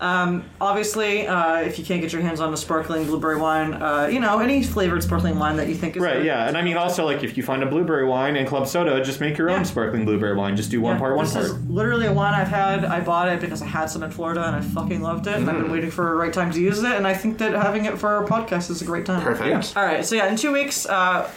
Um, 0.00 0.44
obviously, 0.60 1.26
uh, 1.26 1.56
if 1.62 1.76
you 1.76 1.84
can't 1.84 2.00
get 2.00 2.12
your 2.12 2.22
hands 2.22 2.38
on 2.40 2.54
a 2.54 2.56
sparkling 2.56 3.04
blueberry 3.06 3.36
wine, 3.36 3.74
uh, 3.74 4.08
you 4.08 4.20
know 4.20 4.38
any 4.38 4.62
flavored 4.62 5.02
sparkling 5.02 5.36
wine 5.40 5.56
that 5.56 5.66
you 5.66 5.74
think 5.74 5.96
is 5.96 6.02
Right, 6.04 6.18
good. 6.18 6.26
yeah, 6.26 6.46
and 6.46 6.56
I 6.56 6.62
mean 6.62 6.76
also 6.76 7.04
like 7.04 7.24
if 7.24 7.36
you 7.36 7.42
find 7.42 7.64
a 7.64 7.66
blueberry 7.66 8.04
wine 8.06 8.36
in 8.36 8.46
club 8.46 8.68
soda, 8.68 9.02
just 9.02 9.20
make 9.20 9.36
your 9.36 9.50
Yeah. 9.50 9.56
own 9.56 9.64
sparkling 9.64 10.04
blueberry 10.04 10.36
wine. 10.36 10.54
Just 10.54 10.70
do 10.70 10.80
one 10.80 10.94
Yeah, 10.94 10.98
part, 11.00 11.16
one 11.16 11.24
this 11.24 11.34
part. 11.34 11.46
is 11.46 11.54
literally 11.68 12.06
a 12.06 12.12
wine 12.12 12.32
I've 12.32 12.46
had. 12.46 12.84
I 12.84 13.00
bought 13.00 13.28
it 13.28 13.40
because 13.40 13.60
I 13.60 13.66
had 13.66 13.86
some 13.90 14.04
in 14.04 14.12
Florida 14.12 14.44
and 14.46 14.54
I 14.54 14.60
fucking 14.60 15.02
loved 15.02 15.26
it. 15.26 15.34
And 15.34 15.50
I've 15.50 15.56
Mm. 15.56 15.62
been 15.64 15.72
waiting 15.72 15.90
for 15.90 16.04
the 16.04 16.14
right 16.14 16.32
time 16.32 16.52
to 16.52 16.60
use 16.60 16.78
it. 16.80 16.92
And 16.92 17.04
I 17.04 17.14
think 17.14 17.38
that 17.38 17.50
having 17.54 17.84
it 17.86 17.98
for 17.98 18.08
our 18.08 18.24
podcast 18.24 18.70
is 18.70 18.80
a 18.80 18.84
great 18.84 19.04
time. 19.04 19.20
Perfect. 19.22 19.74
Yeah. 19.74 19.80
All 19.82 19.84
right, 19.84 20.06
so 20.06 20.14
yeah, 20.14 20.28
in 20.28 20.36
two 20.36 20.52
weeks, 20.52 20.86
uh, 20.86 21.28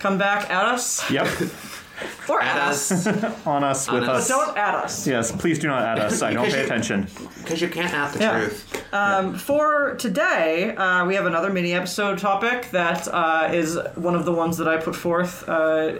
come 0.00 0.18
back 0.18 0.50
at 0.50 0.64
us 0.64 1.08
Yep, 1.08 1.26
or 2.28 2.42
At 2.42 2.56
us 2.68 3.06
on 3.46 3.64
us 3.64 3.90
with 3.90 4.02
On 4.04 4.08
us. 4.10 4.22
us. 4.22 4.28
Don't 4.28 4.56
at 4.56 4.74
us. 4.74 5.06
Yes, 5.06 5.32
please 5.32 5.58
do 5.58 5.68
not 5.68 5.82
add 5.82 5.98
us. 5.98 6.22
I 6.22 6.32
don't 6.32 6.50
pay 6.50 6.64
attention. 6.64 7.06
because 7.42 7.60
you 7.60 7.68
can't 7.68 7.90
have 7.90 8.12
the 8.12 8.20
Yeah. 8.20 8.38
truth. 8.38 8.94
Um, 8.94 9.34
for 9.34 9.94
today, 9.96 10.74
uh, 10.76 11.04
we 11.06 11.14
have 11.14 11.26
another 11.26 11.50
mini 11.52 11.72
episode 11.74 12.18
topic 12.18 12.70
that 12.70 13.06
uh, 13.08 13.50
is 13.52 13.78
one 13.96 14.14
of 14.14 14.24
the 14.24 14.32
ones 14.32 14.56
that 14.58 14.68
I 14.68 14.76
put 14.78 14.96
forth. 14.96 15.46
Uh, 15.48 15.94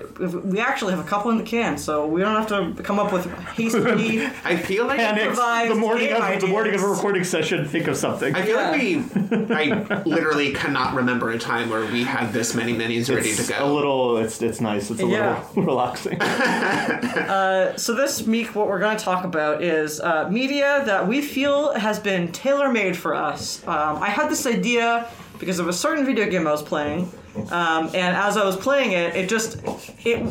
we 0.44 0.58
actually 0.60 0.92
have 0.94 1.04
a 1.04 1.08
couple 1.08 1.30
in 1.30 1.38
the 1.38 1.44
can, 1.44 1.76
so 1.78 2.06
we 2.06 2.20
don't 2.20 2.34
have 2.34 2.48
to 2.76 2.82
come 2.82 2.98
up 2.98 3.12
with 3.12 3.26
hastily. 3.56 4.24
I 4.44 4.56
feel 4.56 4.86
like 4.86 4.98
Panic 4.98 5.22
Improvised 5.24 5.70
the 5.70 5.74
morning 5.74 6.08
game 6.08 6.22
of 6.22 6.40
the 6.40 6.46
morning 6.46 6.74
of 6.74 6.80
a 6.80 6.84
ideas. 6.84 6.96
recording 6.96 7.24
session. 7.24 7.66
Think 7.68 7.88
of 7.88 7.96
something. 7.96 8.34
I 8.34 8.42
feel 8.42 8.56
Yeah. 8.56 8.70
like 8.70 8.80
we. 8.80 9.54
I 9.54 10.02
literally 10.04 10.52
cannot 10.52 10.94
remember 10.94 11.30
a 11.30 11.38
time 11.38 11.68
where 11.70 11.84
we 11.86 12.04
had 12.04 12.32
this 12.32 12.54
many 12.54 12.74
minis 12.74 13.14
ready 13.14 13.28
it's 13.30 13.46
to 13.46 13.52
go. 13.52 13.64
a 13.64 13.68
little. 13.70 14.16
It's 14.18 14.40
it's 14.40 14.60
nice. 14.60 14.90
It's 14.90 15.02
a 15.02 15.06
Yeah. 15.06 15.42
little 15.56 15.78
relaxing. 15.88 17.78
so 17.78 17.94
this 17.94 18.22
week, 18.22 18.54
what 18.54 18.68
we're 18.68 18.78
going 18.78 18.96
to 18.96 19.02
talk 19.02 19.24
about 19.24 19.62
is 19.62 20.00
uh, 20.00 20.28
media 20.30 20.82
that 20.86 21.06
we 21.06 21.22
feel 21.22 21.72
has 21.74 21.98
been 21.98 22.30
tailor-made 22.32 22.96
for 22.96 23.14
us. 23.14 23.66
Um, 23.66 24.02
I 24.02 24.08
had 24.08 24.30
this 24.30 24.46
idea 24.46 25.08
because 25.38 25.58
of 25.58 25.68
a 25.68 25.72
certain 25.72 26.04
video 26.04 26.28
game 26.28 26.46
I 26.46 26.50
was 26.50 26.62
playing, 26.62 27.10
um, 27.50 27.86
and 27.94 28.16
as 28.16 28.36
I 28.36 28.44
was 28.44 28.56
playing 28.56 28.92
it, 28.92 29.14
it 29.14 29.28
just 29.28 29.56
it 30.04 30.24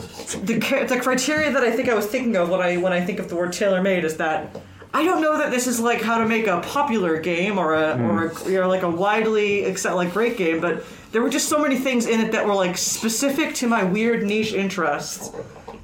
the 0.46 0.86
the 0.88 1.00
criteria 1.02 1.52
that 1.52 1.64
I 1.64 1.72
think 1.72 1.90
I 1.90 1.94
was 1.94 2.08
thinking 2.08 2.36
of 2.36 2.50
when 2.50 2.62
I 2.62 2.78
when 2.78 2.94
I 2.94 3.02
think 3.02 3.20
of 3.20 3.30
the 3.30 3.36
word 3.36 3.54
tailor-made 3.54 4.04
is 4.04 4.18
that. 4.18 4.62
I 4.94 5.04
don't 5.04 5.22
know 5.22 5.38
that 5.38 5.52
this 5.52 5.68
is 5.68 5.80
like 5.80 6.02
how 6.02 6.18
to 6.18 6.26
make 6.26 6.48
a 6.48 6.62
popular 6.62 7.20
game 7.20 7.60
or 7.60 7.76
a 7.76 8.02
or 8.02 8.28
a, 8.28 8.50
you 8.50 8.60
know, 8.60 8.70
like 8.70 8.82
a 8.82 8.90
widely 8.90 9.66
accept 9.66 9.96
like 9.96 10.14
great 10.14 10.38
game, 10.38 10.60
but 10.60 10.84
there 11.12 11.22
were 11.22 11.30
just 11.30 11.48
so 11.48 11.60
many 11.60 11.78
things 11.78 12.06
in 12.06 12.20
it 12.20 12.32
that 12.32 12.46
were 12.46 12.54
like 12.54 12.78
specific 12.78 13.56
to 13.56 13.68
my 13.68 13.84
weird 13.84 14.24
niche 14.24 14.54
interests, 14.54 15.32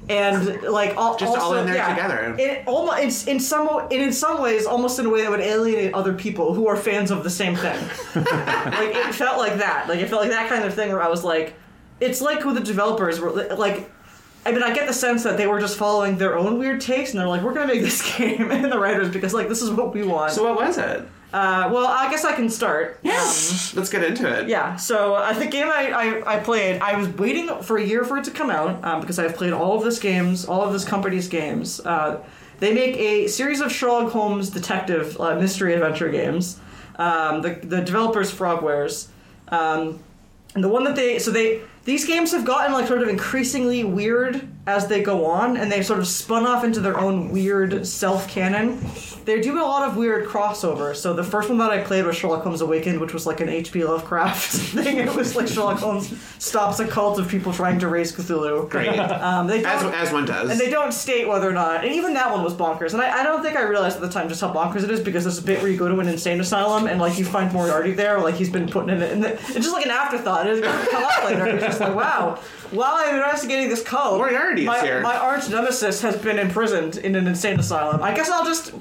and 0.08 0.62
like 0.62 0.96
all, 0.96 1.16
Just 1.16 1.36
all 1.36 1.54
in 1.54 1.66
there 1.66 1.76
yeah, 1.76 1.88
together. 1.94 2.36
It 2.38 2.66
almost 2.66 3.26
in, 3.26 3.34
in 3.36 3.40
some 3.40 3.86
in, 3.90 4.02
in 4.02 4.12
some 4.12 4.42
ways 4.42 4.66
almost 4.66 4.98
in 4.98 5.06
a 5.06 5.10
way 5.10 5.22
that 5.22 5.30
would 5.30 5.40
alienate 5.40 5.94
other 5.94 6.12
people 6.12 6.52
who 6.52 6.68
are 6.68 6.76
fans 6.76 7.10
of 7.10 7.24
the 7.24 7.30
same 7.30 7.56
thing. 7.56 7.78
like 8.14 8.94
it 8.94 9.14
felt 9.14 9.38
like 9.38 9.58
that. 9.58 9.88
Like 9.88 10.00
it 10.00 10.08
felt 10.08 10.22
like 10.22 10.30
that 10.30 10.48
kind 10.48 10.64
of 10.64 10.74
thing 10.74 10.90
where 10.90 11.02
I 11.02 11.08
was 11.08 11.24
like, 11.24 11.54
it's 12.00 12.20
like 12.20 12.44
with 12.44 12.56
the 12.56 12.62
developers 12.62 13.20
were 13.20 13.30
like. 13.56 13.90
I 14.46 14.52
mean, 14.52 14.62
I 14.62 14.74
get 14.74 14.86
the 14.86 14.92
sense 14.92 15.22
that 15.22 15.38
they 15.38 15.46
were 15.46 15.58
just 15.58 15.78
following 15.78 16.18
their 16.18 16.36
own 16.36 16.58
weird 16.58 16.82
taste, 16.82 17.14
and 17.14 17.20
they're 17.20 17.26
like, 17.26 17.40
"We're 17.40 17.54
gonna 17.54 17.66
make 17.72 17.80
this 17.80 18.14
game," 18.18 18.50
and 18.50 18.70
the 18.70 18.78
writers 18.78 19.08
because 19.08 19.32
like 19.32 19.48
this 19.48 19.62
is 19.62 19.70
what 19.70 19.94
we 19.94 20.02
want. 20.02 20.32
so 20.32 20.44
what 20.44 20.56
was 20.56 20.76
it? 20.76 21.08
Uh, 21.34 21.68
well, 21.72 21.88
I 21.88 22.08
guess 22.10 22.24
I 22.24 22.32
can 22.32 22.48
start. 22.48 23.00
Yes. 23.02 23.74
Let's 23.74 23.90
get 23.90 24.04
into 24.04 24.28
it. 24.28 24.48
Yeah, 24.48 24.76
so 24.76 25.16
uh, 25.16 25.32
the 25.32 25.46
game 25.46 25.66
I, 25.66 25.90
I, 25.90 26.36
I 26.36 26.38
played, 26.38 26.80
I 26.80 26.96
was 26.96 27.08
waiting 27.08 27.48
for 27.62 27.76
a 27.76 27.84
year 27.84 28.04
for 28.04 28.18
it 28.18 28.24
to 28.26 28.30
come 28.30 28.50
out 28.50 28.84
um, 28.84 29.00
because 29.00 29.18
I've 29.18 29.34
played 29.34 29.52
all 29.52 29.76
of 29.76 29.82
this 29.82 29.98
games, 29.98 30.44
all 30.44 30.62
of 30.62 30.72
this 30.72 30.84
company's 30.84 31.26
games. 31.26 31.80
Uh, 31.80 32.22
they 32.60 32.72
make 32.72 32.96
a 32.96 33.26
series 33.26 33.60
of 33.60 33.72
Sherlock 33.72 34.12
Holmes 34.12 34.50
detective 34.50 35.20
uh, 35.20 35.34
mystery 35.34 35.74
adventure 35.74 36.08
games. 36.08 36.60
Um, 37.00 37.42
the 37.42 37.54
the 37.54 37.80
developers 37.80 38.32
Frogwares, 38.32 39.08
um, 39.48 39.98
and 40.54 40.62
the 40.62 40.68
one 40.68 40.84
that 40.84 40.94
they 40.94 41.18
so 41.18 41.32
they 41.32 41.62
these 41.84 42.06
games 42.06 42.30
have 42.30 42.44
gotten 42.44 42.72
like 42.72 42.86
sort 42.86 43.02
of 43.02 43.08
increasingly 43.08 43.82
weird 43.82 44.46
as 44.66 44.86
they 44.86 45.02
go 45.02 45.26
on, 45.26 45.56
and 45.56 45.70
they've 45.70 45.84
sort 45.84 45.98
of 46.00 46.06
spun 46.06 46.46
off 46.46 46.64
into 46.64 46.80
their 46.80 46.98
own 46.98 47.30
weird 47.30 47.86
self 47.86 48.28
canon. 48.28 48.80
They 49.26 49.40
do 49.40 49.58
a 49.58 49.62
lot 49.62 49.88
of 49.88 49.96
weird 49.96 50.26
crossovers. 50.26 50.96
So 50.96 51.14
the 51.14 51.24
first 51.24 51.48
one 51.48 51.58
that 51.58 51.70
I 51.70 51.82
played 51.82 52.04
was 52.04 52.16
Sherlock 52.16 52.42
Holmes 52.42 52.60
Awakened, 52.60 53.00
which 53.00 53.12
was 53.14 53.26
like 53.26 53.40
an 53.40 53.48
H.P. 53.48 53.84
Lovecraft 53.84 54.42
thing. 54.56 54.98
It 54.98 55.14
was 55.14 55.34
like 55.34 55.48
Sherlock 55.48 55.78
Holmes 55.78 56.14
stops 56.38 56.78
a 56.80 56.86
cult 56.86 57.18
of 57.18 57.28
people 57.28 57.52
trying 57.52 57.78
to 57.80 57.88
raise 57.88 58.12
Cthulhu. 58.14 58.68
Great. 58.68 58.98
Um, 58.98 59.46
they 59.46 59.64
as, 59.64 59.82
as 59.82 60.12
one 60.12 60.24
does. 60.26 60.50
and 60.50 60.58
they 60.60 60.70
don't 60.70 60.92
state 60.92 61.26
whether 61.28 61.48
or 61.48 61.52
not, 61.52 61.84
and 61.84 61.94
even 61.94 62.14
that 62.14 62.30
one 62.30 62.42
was 62.42 62.54
bonkers. 62.54 62.92
And 62.92 63.02
I, 63.02 63.20
I 63.20 63.22
don't 63.22 63.42
think 63.42 63.56
I 63.56 63.62
realized 63.62 63.96
at 63.96 64.02
the 64.02 64.10
time 64.10 64.28
just 64.28 64.40
how 64.40 64.52
bonkers 64.52 64.82
it 64.84 64.90
is 64.90 65.00
because 65.00 65.24
there's 65.24 65.38
a 65.38 65.42
bit 65.42 65.60
where 65.62 65.70
you 65.70 65.78
go 65.78 65.88
to 65.88 65.98
an 66.00 66.08
insane 66.08 66.40
asylum 66.40 66.86
and 66.86 67.00
like 67.00 67.18
you 67.18 67.24
find 67.24 67.52
Moriarty 67.52 67.92
there, 67.92 68.20
like 68.20 68.34
he's 68.34 68.50
been 68.50 68.68
putting 68.68 68.90
in 68.96 69.02
it, 69.02 69.12
and 69.12 69.24
it's 69.24 69.54
just 69.54 69.72
like 69.72 69.84
an 69.84 69.90
afterthought. 69.90 70.46
It 70.46 70.60
doesn't 70.60 70.90
come 70.90 71.04
up 71.04 71.24
later. 71.24 71.46
It's 71.46 71.64
just 71.64 71.80
like, 71.80 71.94
wow, 71.94 72.38
while 72.70 72.94
I'm 72.96 73.14
investigating 73.14 73.68
this 73.68 73.82
cult, 73.82 74.18
Moriarty. 74.18 74.53
Is 74.62 74.66
my, 74.66 74.80
here. 74.80 75.00
my 75.00 75.16
arch 75.16 75.48
nemesis 75.48 76.00
has 76.02 76.16
been 76.16 76.38
imprisoned 76.38 76.96
in 76.98 77.14
an 77.14 77.26
insane 77.26 77.58
asylum. 77.58 78.02
I 78.02 78.14
guess 78.14 78.30
I'll 78.30 78.44
just 78.44 78.72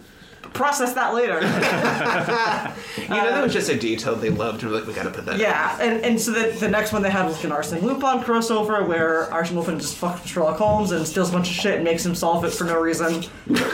process 0.54 0.94
that 0.94 1.14
later. 1.14 1.36
you 3.02 3.10
know, 3.10 3.30
that 3.30 3.44
was 3.44 3.54
just 3.54 3.70
a 3.70 3.78
detail 3.78 4.16
they 4.16 4.30
loved, 4.30 4.64
and 4.64 4.72
we're 4.72 4.80
like, 4.80 4.88
we 4.88 4.94
gotta 4.94 5.10
put 5.10 5.26
that. 5.26 5.36
in. 5.36 5.42
yeah, 5.42 5.78
and, 5.82 6.04
and 6.04 6.20
so 6.20 6.32
the, 6.32 6.56
the 6.60 6.70
next 6.70 6.94
one 6.94 7.02
they 7.02 7.10
had 7.10 7.26
was 7.26 7.36
like 7.36 7.46
an 7.46 7.52
Arsene 7.52 7.80
Lupin 7.80 8.20
crossover 8.20 8.88
where 8.88 9.32
Arsene 9.34 9.58
Lupin 9.58 9.80
just 9.80 10.00
fucks 10.00 10.26
Sherlock 10.26 10.58
Holmes 10.58 10.92
and 10.92 11.06
steals 11.08 11.30
a 11.30 11.34
bunch 11.34 11.50
of 11.50 11.56
shit 11.56 11.76
and 11.76 11.84
makes 11.84 12.06
him 12.06 12.16
solve 12.16 12.46
it 12.46 12.52
for 12.52 12.66
no 12.66 12.80
reason. 12.80 13.24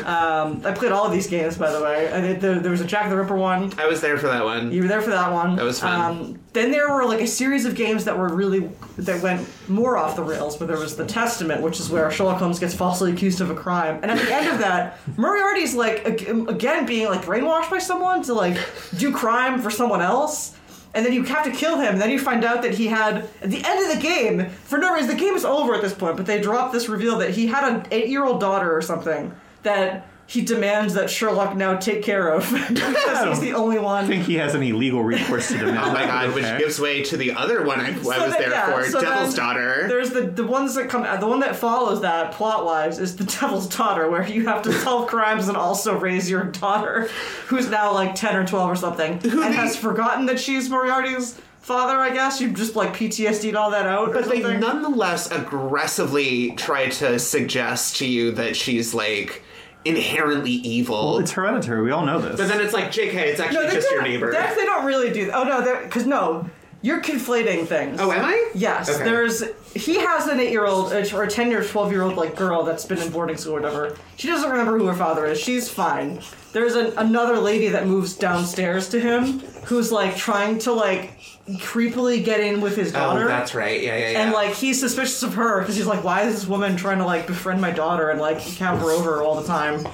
Um, 0.05 0.61
I 0.65 0.73
played 0.75 0.91
all 0.91 1.05
of 1.05 1.11
these 1.11 1.27
games, 1.27 1.57
by 1.57 1.71
the 1.71 1.81
way. 1.81 2.11
I 2.11 2.21
did, 2.21 2.41
there, 2.41 2.59
there 2.59 2.71
was 2.71 2.81
a 2.81 2.85
Jack 2.85 3.09
the 3.09 3.17
Ripper 3.17 3.35
one. 3.35 3.71
I 3.77 3.87
was 3.87 4.01
there 4.01 4.17
for 4.17 4.27
that 4.27 4.43
one. 4.43 4.71
You 4.71 4.83
were 4.83 4.87
there 4.87 5.01
for 5.01 5.11
that 5.11 5.31
one. 5.31 5.55
That 5.55 5.65
was 5.65 5.79
fun. 5.79 6.01
Um, 6.01 6.39
then 6.53 6.71
there 6.71 6.91
were 6.91 7.05
like 7.05 7.21
a 7.21 7.27
series 7.27 7.65
of 7.65 7.75
games 7.75 8.05
that 8.05 8.17
were 8.17 8.29
really 8.29 8.69
that 8.97 9.21
went 9.21 9.47
more 9.69 9.97
off 9.97 10.15
the 10.15 10.23
rails. 10.23 10.59
Where 10.59 10.67
there 10.67 10.79
was 10.79 10.95
the 10.95 11.05
Testament, 11.05 11.61
which 11.61 11.79
is 11.79 11.89
where 11.89 12.09
Sherlock 12.09 12.39
Holmes 12.39 12.59
gets 12.59 12.73
falsely 12.73 13.11
accused 13.11 13.39
of 13.41 13.49
a 13.49 13.55
crime, 13.55 13.99
and 14.01 14.09
at 14.09 14.17
the 14.17 14.33
end 14.33 14.47
of 14.47 14.59
that, 14.59 14.97
Moriarty's 15.17 15.75
like 15.75 16.27
um, 16.29 16.47
again 16.47 16.85
being 16.85 17.07
like 17.07 17.21
brainwashed 17.21 17.69
by 17.69 17.79
someone 17.79 18.23
to 18.23 18.33
like 18.33 18.57
do 18.97 19.13
crime 19.13 19.61
for 19.61 19.69
someone 19.69 20.01
else. 20.01 20.55
And 20.91 21.05
then 21.05 21.13
you 21.13 21.23
have 21.25 21.43
to 21.43 21.51
kill 21.51 21.77
him. 21.77 21.93
And 21.93 22.01
then 22.01 22.09
you 22.09 22.17
find 22.17 22.43
out 22.43 22.63
that 22.63 22.73
he 22.73 22.87
had 22.87 23.29
at 23.43 23.51
the 23.51 23.63
end 23.63 23.87
of 23.87 23.95
the 23.95 24.01
game, 24.01 24.49
for 24.49 24.79
no 24.79 24.91
reason, 24.91 25.11
the 25.11 25.21
game 25.23 25.35
is 25.35 25.45
over 25.45 25.75
at 25.75 25.83
this 25.83 25.93
point. 25.93 26.17
But 26.17 26.25
they 26.25 26.41
drop 26.41 26.71
this 26.71 26.89
reveal 26.89 27.19
that 27.19 27.29
he 27.29 27.45
had 27.45 27.63
an 27.71 27.85
eight-year-old 27.91 28.39
daughter 28.39 28.75
or 28.75 28.81
something 28.81 29.31
that 29.61 30.07
he 30.29 30.41
demands 30.41 30.93
that 30.93 31.09
Sherlock 31.09 31.55
now 31.55 31.75
take 31.75 32.03
care 32.03 32.29
of 32.29 32.43
because 32.69 33.27
he's 33.29 33.39
the 33.39 33.53
only 33.53 33.79
one. 33.79 34.05
I 34.05 34.07
think 34.07 34.25
he 34.25 34.35
has 34.35 34.53
any 34.53 34.71
legal 34.71 35.01
recourse 35.03 35.47
to 35.47 35.57
demand. 35.57 35.77
Oh 35.89 35.91
my 35.91 36.05
god, 36.05 36.35
which 36.35 36.45
Okay. 36.45 36.59
gives 36.59 36.79
way 36.79 37.01
to 37.03 37.17
the 37.17 37.31
other 37.31 37.63
one 37.63 37.79
I, 37.79 37.89
I 37.89 37.97
was 37.97 38.05
that- 38.05 38.37
there 38.37 38.49
yeah, 38.51 38.71
for, 38.71 38.85
so 38.85 39.01
Devil's 39.01 39.33
Daughter. 39.33 39.85
There's 39.87 40.11
the 40.11 40.21
the 40.21 40.45
ones 40.45 40.75
that 40.75 40.87
come 40.87 41.01
the 41.19 41.27
one 41.27 41.39
that 41.39 41.55
follows 41.55 42.01
that 42.01 42.31
plot 42.33 42.63
wise 42.63 42.99
is 42.99 43.15
the 43.17 43.23
Devil's 43.39 43.67
Daughter, 43.75 44.09
where 44.09 44.25
you 44.27 44.45
have 44.47 44.61
to 44.63 44.71
solve 44.71 45.07
crimes 45.09 45.47
and 45.47 45.57
also 45.57 45.97
raise 45.97 46.29
your 46.29 46.43
daughter, 46.45 47.09
who's 47.47 47.67
now 47.69 47.91
like 47.93 48.13
ten 48.15 48.35
or 48.35 48.45
twelve 48.45 48.69
or 48.69 48.75
something, 48.75 49.13
and 49.13 49.21
they- 49.21 49.53
has 49.53 49.75
forgotten 49.75 50.27
that 50.27 50.39
she's 50.39 50.69
Moriarty's 50.69 51.41
father. 51.59 51.97
I 51.97 52.11
guess 52.13 52.39
you 52.39 52.51
just 52.51 52.75
like 52.75 52.93
PTSD'd 52.95 53.55
all 53.55 53.71
that 53.71 53.87
out. 53.87 54.09
or 54.09 54.13
But 54.13 54.29
they 54.29 54.41
nonetheless 54.41 55.31
aggressively 55.31 56.51
try 56.51 56.87
to 56.89 57.17
suggest 57.19 57.97
to 57.97 58.05
you 58.07 58.31
that 58.33 58.55
she's 58.55 58.93
like 58.93 59.41
inherently 59.85 60.51
evil. 60.51 61.19
It's 61.19 61.31
hereditary. 61.31 61.81
We 61.81 61.91
all 61.91 62.05
know 62.05 62.19
this. 62.19 62.37
but 62.37 62.47
then 62.47 62.61
it's 62.61 62.73
like, 62.73 62.91
JK, 62.91 63.13
it's 63.13 63.39
actually 63.39 63.67
no, 63.67 63.71
just 63.71 63.89
your 63.91 64.01
neighbor. 64.01 64.31
That 64.31 64.55
they 64.55 64.65
don't 64.65 64.85
really 64.85 65.11
do. 65.11 65.27
that. 65.27 65.35
Oh 65.35 65.43
no, 65.43 65.83
because 65.83 66.05
no, 66.05 66.49
you're 66.81 67.01
conflating 67.01 67.67
things. 67.67 67.99
Oh, 67.99 68.11
am 68.11 68.23
I? 68.23 68.51
Yes, 68.55 68.89
Okay. 68.89 69.03
there's 69.03 69.43
he 69.75 69.97
has 69.97 70.27
an 70.27 70.39
eight-year-old 70.39 70.93
uh, 70.93 71.05
or 71.13 71.23
a 71.23 71.27
ten 71.29 71.51
year 71.51 71.63
twelve 71.63 71.91
year 71.91 72.01
old 72.03 72.15
like 72.15 72.35
girl 72.35 72.63
that's 72.63 72.85
been 72.85 72.99
in 72.99 73.09
boarding 73.11 73.37
school 73.37 73.53
or 73.57 73.61
whatever. 73.61 73.97
She 74.17 74.27
doesn't 74.27 74.49
remember 74.49 74.77
who 74.77 74.87
her 74.87 74.95
father 74.95 75.25
is. 75.25 75.39
She's 75.39 75.69
fine. 75.69 76.21
There's 76.53 76.75
an, 76.75 76.93
another 76.97 77.37
lady 77.37 77.67
that 77.69 77.85
moves 77.85 78.15
downstairs 78.15 78.89
to 78.89 78.99
him 78.99 79.39
who's 79.65 79.91
like 79.91 80.15
trying 80.17 80.57
to 80.59 80.73
like 80.73 81.19
creepily 81.57 82.23
get 82.23 82.39
in 82.39 82.61
with 82.61 82.75
his 82.75 82.89
Oh, 82.89 82.99
daughter. 82.99 83.27
that's 83.27 83.53
right. 83.55 83.81
Yeah, 83.81 83.97
yeah, 83.97 84.09
yeah. 84.11 84.21
And 84.23 84.31
like 84.33 84.53
he's 84.55 84.79
suspicious 84.79 85.21
of 85.23 85.33
her 85.35 85.59
because 85.59 85.75
he's 85.75 85.85
like, 85.87 86.03
why 86.03 86.21
is 86.23 86.35
this 86.35 86.47
woman 86.47 86.75
trying 86.77 86.99
to 86.99 87.05
like 87.05 87.27
befriend 87.27 87.59
my 87.61 87.71
daughter 87.71 88.09
and 88.09 88.19
like 88.21 88.39
have 88.57 88.79
her 88.79 88.91
over 88.91 89.21
all 89.21 89.39
the 89.39 89.47
time? 89.47 89.85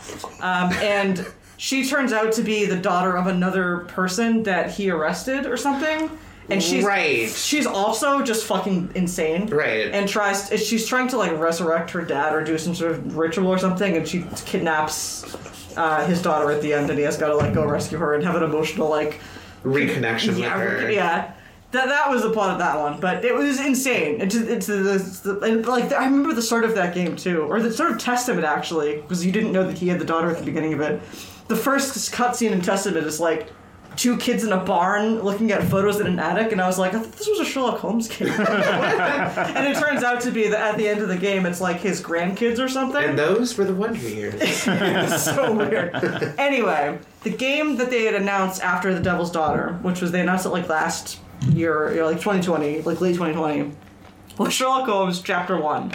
Um, 0.42 0.72
and 0.84 1.26
she 1.58 1.86
turns 1.88 2.12
out 2.14 2.34
to 2.34 2.42
be 2.42 2.66
the 2.66 2.76
daughter 2.78 3.18
of 3.18 3.28
another 3.28 3.80
person 3.88 4.44
that 4.44 4.72
he 4.72 4.90
arrested 4.90 5.46
or 5.46 5.58
something. 5.58 6.10
And 6.50 6.62
she's 6.62 6.84
Right. 6.84 7.30
She's 7.30 7.66
also 7.66 8.22
just 8.22 8.46
fucking 8.46 8.92
insane. 8.96 9.48
Right. 9.48 9.92
And 9.92 10.08
tries. 10.08 10.50
She's 10.64 10.88
trying 10.88 11.08
to 11.10 11.18
like 11.18 11.38
resurrect 11.38 11.92
her 11.92 12.02
dad 12.02 12.34
or 12.34 12.44
do 12.44 12.58
some 12.58 12.76
sort 12.76 12.92
of 12.92 13.18
ritual 13.18 13.48
or 13.48 13.58
something, 13.58 13.98
and 13.98 14.08
she 14.08 14.26
kidnaps 14.46 15.24
uh, 15.78 16.06
his 16.06 16.22
daughter 16.22 16.52
at 16.52 16.62
the 16.62 16.74
end, 16.74 16.90
and 16.90 17.00
he 17.00 17.06
has 17.06 17.18
got 17.18 17.28
to 17.30 17.36
like 17.36 17.54
go 17.54 17.66
rescue 17.66 17.98
her 17.98 18.14
and 18.14 18.24
have 18.24 18.36
an 18.36 18.44
emotional 18.44 18.90
like 18.90 19.20
reconnection 19.64 20.38
yeah, 20.38 20.58
with 20.58 20.82
her. 20.82 20.92
yeah. 20.92 21.34
That, 21.72 21.90
that 21.90 22.10
was 22.10 22.22
the 22.22 22.30
plot 22.30 22.52
of 22.52 22.60
that 22.60 22.80
one, 22.80 23.02
but 23.02 23.26
it 23.26 23.36
was 23.36 23.60
insane. 23.60 24.22
It's 24.22 24.36
it's, 24.36 24.68
the 24.68 25.64
like 25.68 25.92
I 25.92 26.06
remember 26.06 26.34
the 26.34 26.42
start 26.42 26.64
of 26.64 26.76
that 26.76 26.94
game 26.94 27.16
too, 27.18 27.42
or 27.42 27.60
the 27.60 27.74
sort 27.74 27.92
of 27.92 27.98
Testament 27.98 28.46
actually, 28.46 29.02
because 29.02 29.26
you 29.26 29.32
didn't 29.32 29.52
know 29.52 29.66
that 29.68 29.78
he 29.78 29.90
had 29.90 30.00
the 30.00 30.06
daughter 30.06 30.30
at 30.30 30.38
the 30.38 30.46
beginning 30.46 30.74
of 30.74 30.80
it. 30.80 31.02
The 31.48 31.56
first 31.56 32.14
cutscene 32.14 32.52
in 32.52 32.62
Testament 32.62 33.06
is 33.06 33.20
like 33.20 33.52
two 33.96 34.18
kids 34.18 34.44
in 34.44 34.52
a 34.52 34.64
barn 34.64 35.22
looking 35.22 35.52
at 35.52 35.64
photos 35.64 36.00
in 36.00 36.08
an 36.08 36.20
attic, 36.20 36.52
and 36.52 36.62
I 36.62 36.68
was 36.68 36.78
like, 36.78 36.94
I 36.94 37.00
thought 37.00 37.12
this 37.14 37.28
was 37.28 37.40
a 37.40 37.46
Sherlock 37.46 37.80
Holmes 37.80 38.08
game. 38.08 38.28
and 38.30 39.68
it 39.68 39.78
turns 39.78 40.04
out 40.04 40.22
to 40.22 40.32
be 40.32 40.48
that 40.50 40.74
at 40.74 40.78
the 40.78 40.88
end 40.88 41.02
of 41.02 41.08
the 41.08 41.18
game, 41.18 41.46
it's 41.46 41.62
like 41.62 41.78
his 41.78 42.02
grandkids 42.02 42.60
or 42.60 42.68
something. 42.68 43.04
And 43.04 43.18
those 43.18 43.58
were 43.58 43.66
the 43.66 43.76
Wonder 43.76 44.00
Years. 44.00 44.36
It's 44.40 45.24
so 45.24 45.54
weird. 45.54 45.96
Anyway, 46.38 47.00
the 47.24 47.30
game 47.30 47.78
that 47.78 47.90
they 47.90 48.06
had 48.06 48.16
announced 48.16 48.62
after 48.62 48.94
The 48.94 49.02
Devil's 49.02 49.32
Daughter, 49.32 49.80
which 49.82 50.02
was 50.02 50.12
they 50.12 50.22
announced 50.22 50.46
it 50.46 50.50
like 50.50 50.68
last 50.70 51.20
year, 51.50 51.92
you 51.92 52.00
know, 52.00 52.08
like 52.08 52.18
2020, 52.18 52.82
like 52.82 53.02
late 53.02 53.16
2020, 53.16 53.72
was 54.38 54.54
Sherlock 54.54 54.88
Holmes 54.88 55.22
Chapter 55.22 55.60
1. 55.60 55.94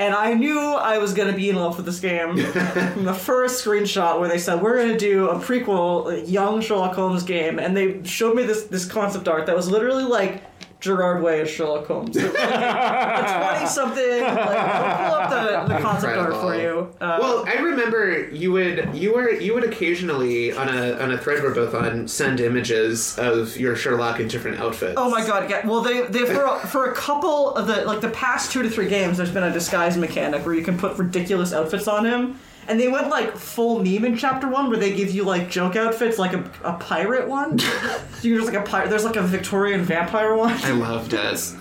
And 0.00 0.14
I 0.14 0.32
knew 0.32 0.58
I 0.58 0.96
was 0.96 1.12
to 1.30 1.36
be 1.36 1.50
in 1.50 1.56
love 1.56 1.76
with 1.76 1.84
this 1.84 2.00
game 2.00 2.34
from 2.38 3.04
the 3.04 3.12
first 3.12 3.62
screenshot 3.62 4.18
where 4.18 4.30
they 4.30 4.38
said, 4.38 4.62
We're 4.62 4.76
to 4.92 4.96
do 4.96 5.28
a 5.28 5.34
prequel, 5.38 6.10
a 6.10 6.26
young 6.26 6.62
Sherlock 6.62 6.94
Holmes 6.94 7.22
game. 7.22 7.58
And 7.58 7.76
they 7.76 8.02
showed 8.04 8.34
me 8.34 8.44
this, 8.44 8.62
this 8.62 8.86
concept 8.86 9.28
art 9.28 9.44
that 9.44 9.54
was 9.54 9.68
literally 9.68 10.04
like 10.04 10.42
Gerard 10.80 11.22
Way 11.22 11.42
as 11.42 11.50
Sherlock 11.50 11.86
Holmes. 11.86 12.16
Like, 12.16 12.34
a 12.34 13.50
20 13.54 13.66
something. 13.66 14.20
Like, 14.20 14.36
I'll 14.38 15.10
pull 15.10 15.14
up 15.14 15.68
the, 15.68 15.74
the 15.74 15.80
concept 15.80 16.16
art 16.16 16.34
for 16.34 16.56
you. 16.56 16.92
Uh, 17.00 17.18
well, 17.20 17.44
I 17.46 17.54
remember 17.54 18.28
you 18.30 18.52
would 18.52 18.94
you 18.94 19.14
were 19.14 19.30
you 19.30 19.54
would 19.54 19.64
occasionally 19.64 20.52
on 20.52 20.68
a 20.68 20.94
on 20.94 21.12
a 21.12 21.18
thread 21.18 21.42
we're 21.42 21.54
both 21.54 21.74
on 21.74 22.08
send 22.08 22.40
images 22.40 23.18
of 23.18 23.56
your 23.56 23.76
Sherlock 23.76 24.20
in 24.20 24.28
different 24.28 24.58
outfits. 24.58 24.94
Oh 24.96 25.10
my 25.10 25.26
god! 25.26 25.50
Yeah. 25.50 25.66
Well, 25.66 25.82
they 25.82 26.02
they 26.06 26.24
for 26.24 26.44
a, 26.44 26.58
for 26.66 26.90
a 26.90 26.94
couple 26.94 27.54
of 27.54 27.66
the 27.66 27.84
like 27.84 28.00
the 28.00 28.10
past 28.10 28.50
two 28.50 28.62
to 28.62 28.70
three 28.70 28.88
games, 28.88 29.18
there's 29.18 29.30
been 29.30 29.42
a 29.44 29.52
disguise 29.52 29.96
mechanic 29.96 30.44
where 30.46 30.54
you 30.54 30.64
can 30.64 30.78
put 30.78 30.96
ridiculous 30.98 31.52
outfits 31.52 31.86
on 31.88 32.06
him, 32.06 32.38
and 32.70 32.78
they 32.78 32.86
went 32.86 33.08
like 33.08 33.36
full 33.36 33.82
meme 33.82 34.04
in 34.04 34.16
chapter 34.16 34.48
one, 34.48 34.70
where 34.70 34.78
they 34.78 34.94
give 34.94 35.10
you 35.10 35.24
like 35.24 35.50
joke 35.50 35.74
outfits, 35.74 36.18
like 36.18 36.32
a, 36.32 36.48
a 36.62 36.74
pirate 36.74 37.28
one. 37.28 37.58
so 37.58 37.98
you're 38.22 38.38
just 38.38 38.52
like 38.52 38.62
a 38.64 38.66
pirate. 38.66 38.90
There's 38.90 39.04
like 39.04 39.16
a 39.16 39.22
Victorian 39.22 39.82
vampire 39.82 40.36
one. 40.36 40.52
I 40.52 40.70
loved 40.70 41.12
it. 41.12 41.52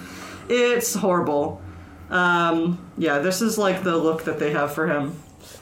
It's 0.50 0.94
horrible. 0.94 1.62
Um, 2.12 2.78
yeah, 2.96 3.20
this 3.20 3.42
is 3.42 3.58
like 3.58 3.84
the 3.84 3.98
look 3.98 4.26
that 4.26 4.38
they 4.38 4.52
have 4.52 4.72
for 4.72 4.88
him. 4.88 5.16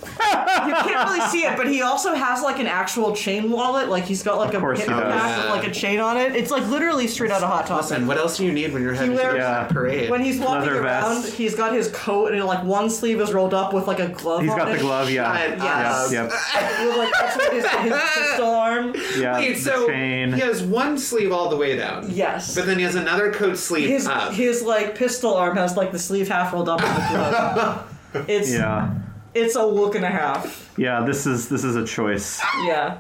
You 0.04 0.74
can't 0.74 1.10
really 1.10 1.22
see 1.30 1.44
it, 1.44 1.58
but 1.58 1.68
he 1.68 1.82
also 1.82 2.14
has 2.14 2.42
like 2.44 2.60
an 2.60 2.68
actual 2.68 3.16
chain 3.16 3.50
wallet. 3.52 3.90
Like 3.90 4.06
he's 4.06 4.24
got 4.24 4.38
like 4.38 4.54
a 4.54 4.60
course 4.60 4.80
hip 4.80 4.88
he 4.90 4.94
does. 4.94 5.12
pack 5.14 5.38
with 5.44 5.50
like 5.52 5.68
a 5.68 5.72
chain 5.74 6.00
on 6.00 6.18
it. 6.18 6.36
It's 6.36 6.52
like 6.52 6.68
literally 6.68 7.08
straight 7.08 7.32
out 7.32 7.42
of 7.42 7.50
Hot 7.50 7.66
Topic. 7.66 7.90
Listen, 7.90 8.08
what 8.08 8.18
else 8.18 8.38
do 8.38 8.46
you 8.46 8.52
need 8.54 8.74
when 8.74 8.82
you're 8.84 8.94
heading 8.94 9.16
to 9.18 9.24
wears- 9.24 9.68
the 9.68 9.74
parade? 9.74 10.10
When 10.10 10.22
he's 10.22 10.40
walking 10.40 10.68
Leather 10.70 10.82
around, 10.84 11.24
vest. 11.24 11.36
he's 11.36 11.56
got 11.56 11.74
his 11.74 11.90
coat 11.92 12.32
and 12.34 12.44
like 12.46 12.64
one 12.64 12.90
sleeve 12.90 13.20
is 13.22 13.34
rolled 13.34 13.54
up 13.54 13.74
with 13.74 13.88
like 13.88 14.00
a 14.00 14.10
glove. 14.10 14.42
He's 14.42 14.52
on 14.52 14.58
got 14.58 14.68
it. 14.70 14.74
the 14.74 14.80
glove, 14.80 15.10
yeah. 15.10 15.36
Shut 15.38 15.58
Yes. 15.60 16.12
Yep, 16.14 16.32
yep. 16.32 16.88
With 16.88 16.98
like 16.98 17.14
that's 17.20 17.38
what 17.38 17.54
his, 17.54 17.66
his 17.66 17.94
pistol 18.14 18.50
arm. 18.50 18.96
Yeah, 19.18 19.38
Wait, 19.40 19.54
the 19.56 19.60
so 19.62 19.88
chain. 19.88 20.34
he 20.34 20.40
has 20.42 20.62
one 20.64 20.98
sleeve 20.98 21.32
all 21.32 21.50
the 21.50 21.58
way 21.58 21.76
down. 21.76 22.10
Yes. 22.12 22.56
But 22.56 22.66
then 22.68 22.78
he 22.78 22.84
has 22.84 22.96
another 22.96 23.32
coat 23.34 23.58
sleeve 23.58 23.90
His 23.90 24.08
up. 24.08 24.34
his 24.34 24.62
like 24.62 24.96
pistol 24.96 25.34
arm 25.34 25.58
has 25.58 25.76
like 25.76 25.92
the 25.92 26.00
sleeve 26.00 26.28
half 26.28 26.54
rolled 26.54 26.70
up 26.70 26.82
with 26.82 26.94
the 26.94 27.08
glove. 27.10 27.94
It's 28.28 28.52
Yeah, 28.52 28.96
it's 29.44 29.56
a 29.56 29.66
look 29.66 29.96
and 29.96 30.04
a 30.06 30.10
half. 30.10 30.74
yeah. 30.78 31.02
This 31.06 31.26
is 31.26 31.50
this 31.50 31.64
is 31.64 31.76
a 31.76 31.86
choice. 31.86 32.40
Yeah. 32.66 32.98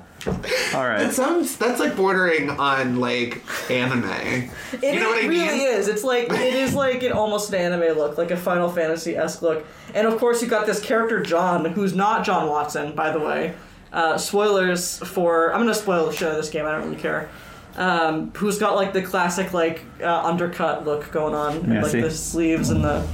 All 0.73 0.83
right. 0.85 0.99
That 0.99 1.13
sounds 1.13 1.57
that's 1.57 1.79
like 1.79 1.95
bordering 1.95 2.49
on 2.49 2.99
like 2.99 3.41
anime. 3.71 4.03
It, 4.05 4.49
you 4.95 4.99
know 4.99 5.09
what 5.09 5.23
I 5.23 5.27
really 5.27 5.57
mean? 5.57 5.67
is. 5.67 5.87
It's 5.87 6.03
like 6.03 6.29
it 6.31 6.53
is 6.53 6.73
like 6.73 7.03
an 7.03 7.11
almost 7.13 7.49
an 7.53 7.55
anime 7.55 7.97
look, 7.97 8.17
like 8.17 8.31
a 8.31 8.37
Final 8.37 8.69
Fantasy 8.69 9.15
esque 9.15 9.41
look. 9.41 9.65
And 9.93 10.05
of 10.07 10.17
course, 10.17 10.41
you 10.41 10.47
got 10.49 10.65
this 10.65 10.81
character 10.81 11.21
John, 11.21 11.63
who's 11.65 11.93
not 11.95 12.25
John 12.25 12.49
Watson, 12.49 12.93
by 12.93 13.11
the 13.11 13.19
way. 13.19 13.53
Uh, 13.93 14.17
spoilers 14.17 14.97
for 14.99 15.53
I'm 15.53 15.61
gonna 15.61 15.73
spoil 15.73 16.07
the 16.07 16.11
shit 16.13 16.23
out 16.27 16.31
of 16.31 16.37
this 16.37 16.49
game. 16.49 16.65
I 16.65 16.71
don't 16.73 16.83
really 16.89 17.01
care. 17.01 17.29
Um, 17.77 18.31
who's 18.31 18.57
got 18.57 18.75
like 18.75 18.91
the 18.91 19.03
classic 19.03 19.53
like 19.53 19.83
uh, 20.01 20.23
undercut 20.25 20.83
look 20.83 21.11
going 21.11 21.35
on, 21.35 21.71
Yeah, 21.71 21.83
like 21.83 21.91
see. 21.91 22.01
the 22.01 22.09
sleeves 22.11 22.69
and 22.71 22.83
the 22.83 23.07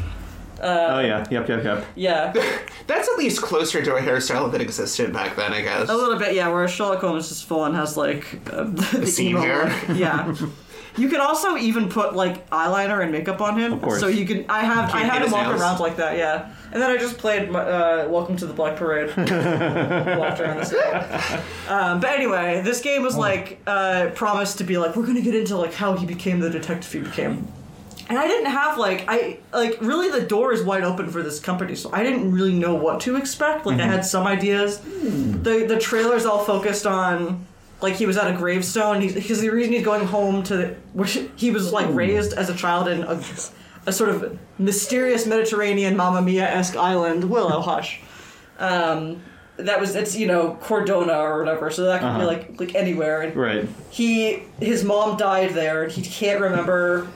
oh 0.63 0.99
yeah. 0.99 1.25
Yep. 1.29 1.47
Yep. 1.49 1.63
Yep. 1.63 1.85
yeah, 1.95 2.33
That's 2.87 3.07
at 3.09 3.17
least 3.17 3.41
closer 3.41 3.81
to 3.83 3.95
a 3.95 4.01
hairstyle 4.01 4.51
that 4.51 4.61
existed 4.61 5.11
back 5.13 5.35
then, 5.35 5.53
I 5.53 5.61
guess. 5.61 5.89
a 5.89 5.95
little 5.95 6.17
bit 6.17 6.33
yeah. 6.35 6.47
Whereas 6.47 6.71
Sherlock 6.71 6.99
Holmes 7.01 7.27
just 7.29 7.45
full 7.45 7.61
on 7.61 7.73
has 7.75 7.97
like 7.97 8.25
uh, 8.51 8.63
the 8.93 9.05
seam 9.07 9.37
emo 9.37 9.41
hair. 9.41 9.65
look. 9.87 9.97
Yeah. 9.97 10.35
You 10.95 11.09
can 11.09 11.21
also 11.21 11.57
even 11.57 11.89
put 11.89 12.15
like 12.15 12.47
eyeliner 12.51 13.01
and 13.01 13.11
makeup 13.11 13.41
on 13.41 13.57
him, 13.59 13.73
Of 13.73 13.81
course. 13.81 13.99
so 13.99 14.05
you 14.05 14.27
can. 14.27 14.45
I 14.47 14.59
have 14.63 14.89
I 14.89 14.99
Can't 14.99 15.05
had 15.05 15.15
him 15.17 15.23
his 15.23 15.31
walk 15.33 15.47
nails. 15.47 15.59
around 15.59 15.79
like 15.79 15.95
that, 15.97 16.17
yeah. 16.19 16.53
And 16.71 16.79
then 16.79 16.91
I 16.91 16.97
just 16.97 17.17
played 17.17 17.49
my, 17.49 17.61
uh, 17.61 18.07
Welcome 18.09 18.37
to 18.37 18.45
the 18.45 18.53
Black 18.53 18.75
Parade. 18.77 19.07
Walked 19.07 20.39
around 20.39 20.57
the 20.59 20.65
city. 20.65 21.43
Um, 21.67 21.99
but 21.99 22.11
anyway, 22.11 22.61
this 22.63 22.81
game 22.81 23.01
Oh. 23.01 23.05
was 23.05 23.15
like 23.17 23.59
uh, 23.65 24.11
promised 24.13 24.59
to 24.59 24.63
be 24.63 24.77
like 24.77 24.95
we're 24.95 25.07
gonna 25.07 25.21
get 25.21 25.33
into 25.33 25.57
like 25.57 25.73
how 25.73 25.95
he 25.97 26.05
became 26.05 26.39
the 26.39 26.51
detective 26.51 26.91
he 26.93 26.99
became. 26.99 27.47
And 28.09 28.17
I 28.19 28.27
didn't 28.27 28.51
have 28.51 28.77
like 28.77 29.05
I 29.07 29.39
like 29.53 29.77
really 29.81 30.09
the 30.09 30.25
door 30.25 30.53
is 30.53 30.63
wide 30.63 30.83
open 30.83 31.09
for 31.09 31.23
this 31.23 31.39
company, 31.39 31.75
so 31.75 31.89
I 31.93 32.03
didn't 32.03 32.31
really 32.31 32.53
know 32.53 32.75
what 32.75 32.99
to 33.01 33.15
expect. 33.15 33.65
Like 33.65 33.79
I 33.79 33.85
had 33.85 34.05
some 34.05 34.27
ideas. 34.27 34.79
The 34.79 35.65
the 35.67 35.79
trailers 35.79 36.25
all 36.25 36.43
focused 36.43 36.85
on 36.85 37.45
like 37.81 37.95
he 37.95 38.05
was 38.05 38.17
at 38.17 38.27
a 38.33 38.37
gravestone. 38.37 39.01
He's 39.01 39.13
because 39.13 39.41
the 39.41 39.49
reason 39.49 39.73
he's 39.73 39.83
going 39.85 40.05
home 40.05 40.43
to 40.43 40.75
where 40.93 41.07
he 41.07 41.51
was 41.51 41.71
like 41.73 41.87
raised 41.93 42.33
as 42.33 42.49
a 42.49 42.55
child 42.55 42.87
in 42.87 43.03
a, 43.03 43.21
a 43.85 43.91
sort 43.91 44.09
of 44.09 44.37
mysterious 44.57 45.25
Mediterranean 45.25 45.95
Mamma 45.97 46.21
Mia 46.21 46.47
esque 46.49 46.75
island, 46.77 47.29
Willow 47.29 47.59
Hush. 47.69 47.99
Um, 48.59 49.21
that 49.57 49.79
was 49.79 49.95
it's 49.95 50.15
you 50.15 50.25
know 50.27 50.57
Cordona 50.63 51.15
or 51.19 51.39
whatever, 51.39 51.69
so 51.69 51.83
that 51.85 51.99
could 52.01 52.07
be 52.07 52.13
Uh-huh. 52.23 52.25
like 52.27 52.59
like 52.59 52.75
anywhere. 52.75 53.21
And 53.21 53.35
Right. 53.35 53.67
he 53.91 54.43
his 54.59 54.83
mom 54.83 55.15
died 55.17 55.51
there 55.51 55.83
and 55.83 55.91
he 55.91 56.01
can't 56.01 56.41
remember 56.41 57.07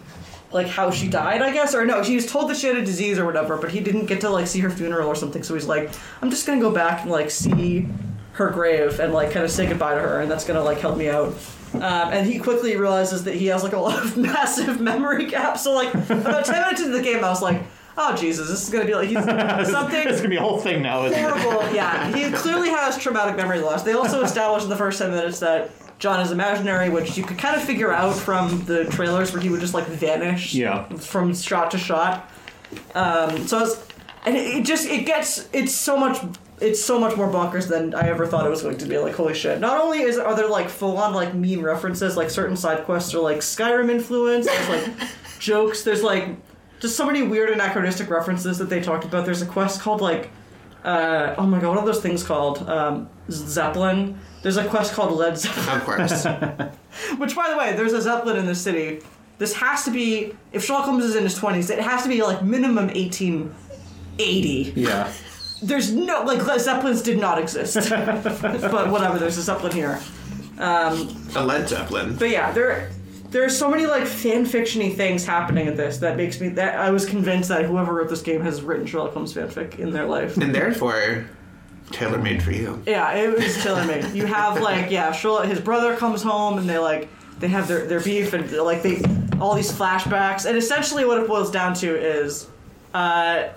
like 0.51 0.67
how 0.67 0.89
she 0.89 1.07
died 1.07 1.41
i 1.41 1.51
guess 1.51 1.75
or 1.75 1.85
no 1.85 2.01
she 2.03 2.15
was 2.15 2.25
told 2.25 2.49
that 2.49 2.55
she 2.57 2.67
had 2.67 2.77
a 2.77 2.85
disease 2.85 3.19
or 3.19 3.25
whatever 3.25 3.57
but 3.57 3.69
he 3.71 3.79
didn't 3.81 4.05
get 4.05 4.21
to 4.21 4.29
like 4.29 4.47
see 4.47 4.59
her 4.59 4.69
funeral 4.69 5.07
or 5.07 5.15
something 5.15 5.43
so 5.43 5.53
he's 5.53 5.65
like 5.67 5.89
i'm 6.21 6.29
just 6.29 6.45
gonna 6.47 6.61
go 6.61 6.71
back 6.71 7.01
and 7.01 7.11
like 7.11 7.29
see 7.29 7.87
her 8.33 8.49
grave 8.49 8.99
and 8.99 9.13
like 9.13 9.31
kind 9.31 9.43
of 9.43 9.51
say 9.51 9.65
goodbye 9.67 9.93
to 9.93 9.99
her 9.99 10.21
and 10.21 10.31
that's 10.31 10.45
gonna 10.45 10.63
like 10.63 10.79
help 10.79 10.97
me 10.97 11.09
out 11.09 11.33
um, 11.73 11.81
and 11.83 12.25
he 12.25 12.39
quickly 12.39 12.77
realizes 12.77 13.25
that 13.25 13.35
he 13.35 13.47
has 13.47 13.61
like 13.61 13.73
a 13.73 13.77
lot 13.79 14.01
of 14.03 14.15
massive 14.31 14.79
memory 14.79 15.25
gaps 15.25 15.63
so 15.63 15.73
like 15.73 15.93
about 15.93 16.45
10 16.45 16.61
minutes 16.61 16.81
into 16.81 16.95
the 16.97 17.03
game 17.03 17.23
i 17.25 17.29
was 17.29 17.41
like 17.41 17.61
oh 17.97 18.15
jesus 18.15 18.47
this 18.47 18.63
is 18.63 18.69
gonna 18.69 18.85
be 18.85 18.95
like 18.95 19.09
he's 19.09 19.21
something 19.69 20.07
It's 20.07 20.17
gonna 20.19 20.29
be 20.29 20.37
a 20.37 20.41
whole 20.41 20.59
thing 20.59 20.81
now. 20.81 21.03
Isn't 21.05 21.19
it? 21.19 21.29
horrible. 21.41 21.75
Yeah, 21.75 22.15
he 22.15 22.31
clearly 22.31 22.69
has 22.69 22.97
traumatic 22.97 23.35
memory 23.35 23.59
loss. 23.59 23.83
They 23.83 23.93
also 23.93 24.21
established 24.29 24.63
in 24.63 24.69
the 24.69 24.75
first 24.77 24.99
ten 24.99 25.09
minutes 25.09 25.39
that 25.39 25.71
John 25.99 26.19
is 26.19 26.31
imaginary, 26.31 26.89
which 26.89 27.17
you 27.17 27.23
could 27.23 27.37
kind 27.37 27.55
of 27.55 27.63
figure 27.63 27.91
out 27.91 28.15
from 28.15 28.63
the 28.65 28.85
trailers 28.85 29.33
where 29.33 29.41
he 29.41 29.49
would 29.49 29.61
just 29.61 29.73
like 29.73 29.87
vanish. 29.87 30.53
Yeah. 30.53 30.83
From 30.89 31.33
shot 31.33 31.71
to 31.71 31.77
shot. 31.77 32.29
Um, 32.93 33.47
so 33.47 33.63
it's 33.63 33.87
and 34.25 34.35
it, 34.35 34.57
it 34.57 34.65
just 34.65 34.87
it 34.87 35.05
gets 35.05 35.47
it's 35.53 35.73
so 35.73 35.97
much 35.97 36.17
it's 36.59 36.83
so 36.83 36.99
much 36.99 37.15
more 37.15 37.27
bonkers 37.29 37.67
than 37.67 37.93
I 37.93 38.09
ever 38.09 38.27
thought 38.27 38.45
it 38.45 38.49
was 38.49 38.61
going 38.61 38.77
to 38.79 38.85
be. 38.85 38.97
Like 38.97 39.15
holy 39.15 39.33
shit! 39.33 39.59
Not 39.59 39.79
only 39.79 40.01
is 40.01 40.17
are 40.17 40.35
there 40.35 40.49
like 40.49 40.69
full 40.69 40.97
on 40.97 41.13
like 41.13 41.33
meme 41.33 41.61
references, 41.61 42.17
like 42.17 42.29
certain 42.29 42.57
side 42.57 42.83
quests 42.85 43.13
are 43.13 43.19
like 43.19 43.37
Skyrim 43.37 43.89
influence. 43.89 44.45
There's 44.45 44.69
like 44.69 45.09
jokes. 45.39 45.83
There's 45.83 46.03
like 46.03 46.29
just 46.79 46.95
so 46.95 47.05
many 47.05 47.23
weird 47.23 47.49
anachronistic 47.49 48.09
references 48.09 48.57
that 48.59 48.69
they 48.69 48.81
talked 48.81 49.05
about. 49.05 49.25
There's 49.25 49.41
a 49.41 49.47
quest 49.47 49.81
called 49.81 50.01
like 50.01 50.29
uh, 50.87 51.35
oh 51.37 51.45
my 51.45 51.59
god, 51.59 51.69
what 51.75 51.79
are 51.79 51.85
those 51.85 52.01
things 52.01 52.23
called? 52.23 52.67
Um, 52.67 53.09
Zeppelin. 53.29 54.17
There's 54.41 54.55
a 54.55 54.65
quest 54.69 54.93
called 54.93 55.11
Led 55.11 55.37
Zeppelin. 55.37 55.77
Of 55.77 55.83
course. 55.83 56.23
Which, 57.17 57.35
by 57.35 57.49
the 57.49 57.57
way, 57.57 57.75
there's 57.75 57.91
a 57.91 58.01
Zeppelin 58.01 58.37
in 58.37 58.45
this 58.45 58.61
city. 58.61 59.01
This 59.37 59.53
has 59.55 59.83
to 59.83 59.91
be, 59.91 60.33
if 60.53 60.63
Sherlock 60.63 60.85
Holmes 60.85 61.03
is 61.03 61.15
in 61.15 61.23
his 61.23 61.37
20s, 61.37 61.69
it 61.69 61.79
has 61.79 62.03
to 62.03 62.09
be 62.09 62.23
like 62.23 62.41
minimum 62.41 62.87
1880. 62.87 64.73
Yeah. 64.77 65.11
There's 65.61 65.91
no, 65.91 66.23
like, 66.23 66.45
Led 66.47 66.61
Zeppelins 66.61 67.01
did 67.01 67.19
not 67.19 67.37
exist. 67.37 67.75
but 67.89 68.89
whatever, 68.89 69.19
there's 69.19 69.37
a 69.37 69.41
Zeppelin 69.41 69.73
here. 69.73 69.99
a 71.35 71.43
Led 71.43 71.67
Zeppelin. 71.67 72.15
But 72.15 72.29
yeah, 72.29 72.51
there, 72.53 72.91
there 73.29 73.43
are 73.43 73.49
so 73.49 73.69
many 73.69 73.85
like 73.85 74.05
fan 74.05 74.45
fictiony 74.45 74.95
things 74.95 75.25
happening 75.25 75.67
in 75.67 75.75
this 75.75 75.97
that 75.97 76.15
makes 76.15 76.39
me 76.39 76.49
that 76.49 76.79
I 76.79 76.91
was 76.91 77.05
convinced 77.05 77.49
that 77.49 77.65
whoever 77.65 77.93
wrote 77.93 78.09
this 78.09 78.21
game 78.21 78.41
has 78.41 78.61
written 78.61 78.85
Sherlock 78.85 79.13
Holmes 79.13 79.33
fanfic 79.33 79.79
in 79.79 79.91
their 79.91 80.05
life. 80.05 80.37
And 80.37 80.53
therefore, 80.55 81.25
tailor 81.91 82.19
made 82.19 82.41
for 82.41 82.51
you. 82.51 82.81
Yeah, 82.85 83.11
it 83.13 83.35
was 83.35 83.61
tailor 83.61 83.85
made. 83.85 84.05
You 84.13 84.25
have 84.25 84.61
like 84.61 84.91
yeah, 84.91 85.11
Sherlock. 85.11 85.45
His 85.45 85.59
brother 85.59 85.95
comes 85.95 86.21
home 86.21 86.57
and 86.57 86.69
they 86.69 86.77
like 86.77 87.09
they 87.39 87.47
have 87.49 87.67
their 87.67 87.85
their 87.85 87.99
beef 87.99 88.33
and 88.33 88.49
like 88.51 88.81
they 88.81 89.01
all 89.39 89.53
these 89.53 89.71
flashbacks 89.71 90.45
and 90.45 90.57
essentially 90.57 91.05
what 91.05 91.19
it 91.21 91.27
boils 91.27 91.51
down 91.51 91.73
to 91.75 91.95
is, 91.95 92.47
uh, 92.93 93.49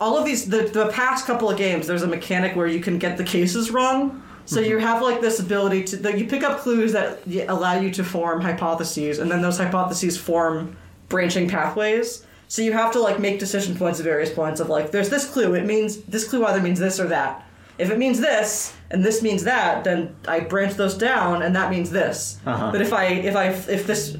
all 0.00 0.18
of 0.18 0.24
these 0.24 0.48
the 0.48 0.62
the 0.62 0.88
past 0.88 1.24
couple 1.24 1.48
of 1.48 1.56
games. 1.56 1.86
There's 1.86 2.02
a 2.02 2.08
mechanic 2.08 2.56
where 2.56 2.66
you 2.66 2.80
can 2.80 2.98
get 2.98 3.16
the 3.16 3.24
cases 3.24 3.70
wrong. 3.70 4.22
So 4.48 4.60
you 4.60 4.78
have 4.78 5.02
like 5.02 5.20
this 5.20 5.40
ability 5.40 5.84
to 5.84 5.96
that 5.98 6.18
you 6.18 6.26
pick 6.26 6.42
up 6.42 6.60
clues 6.60 6.92
that 6.92 7.20
allow 7.48 7.78
you 7.78 7.90
to 7.90 8.02
form 8.02 8.40
hypotheses, 8.40 9.18
and 9.18 9.30
then 9.30 9.42
those 9.42 9.58
hypotheses 9.58 10.16
form 10.16 10.76
branching 11.10 11.48
pathways. 11.48 12.24
So 12.48 12.62
you 12.62 12.72
have 12.72 12.92
to 12.92 13.00
like 13.00 13.18
make 13.18 13.38
decision 13.38 13.76
points 13.76 14.00
at 14.00 14.04
various 14.04 14.32
points 14.32 14.58
of 14.58 14.70
like, 14.70 14.90
there's 14.90 15.10
this 15.10 15.30
clue. 15.30 15.52
It 15.52 15.66
means 15.66 15.98
this 16.04 16.26
clue 16.26 16.46
either 16.46 16.62
means 16.62 16.78
this 16.78 16.98
or 16.98 17.08
that. 17.08 17.44
If 17.76 17.90
it 17.90 17.98
means 17.98 18.20
this 18.20 18.74
and 18.90 19.04
this 19.04 19.22
means 19.22 19.44
that, 19.44 19.84
then 19.84 20.16
I 20.26 20.40
branch 20.40 20.74
those 20.74 20.96
down, 20.96 21.42
and 21.42 21.54
that 21.54 21.70
means 21.70 21.90
this. 21.90 22.38
Uh-huh. 22.46 22.72
But 22.72 22.80
if 22.80 22.94
I 22.94 23.04
if 23.04 23.36
I 23.36 23.48
if 23.48 23.86
this 23.86 24.16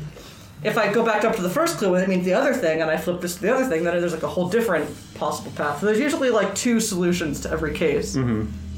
if 0.63 0.77
I 0.77 0.93
go 0.93 1.05
back 1.07 1.25
up 1.25 1.37
to 1.37 1.43
the 1.43 1.49
first 1.49 1.79
clue 1.79 1.95
and 1.95 2.03
it 2.05 2.09
means 2.09 2.27
the 2.27 2.35
other 2.35 2.53
thing, 2.53 2.83
and 2.83 2.91
I 2.91 2.99
flip 2.99 3.23
this 3.23 3.37
to 3.37 3.41
the 3.41 3.55
other 3.55 3.65
thing, 3.65 3.83
then 3.83 3.99
there's 3.99 4.13
like 4.13 4.25
a 4.25 4.29
whole 4.29 4.51
different 4.51 4.95
possible 5.15 5.53
path. 5.53 5.81
So 5.81 5.87
there's 5.87 6.01
usually 6.01 6.29
like 6.29 6.55
two 6.55 6.81
solutions 6.81 7.41
to 7.41 7.51
every 7.51 7.73
case, 7.73 8.15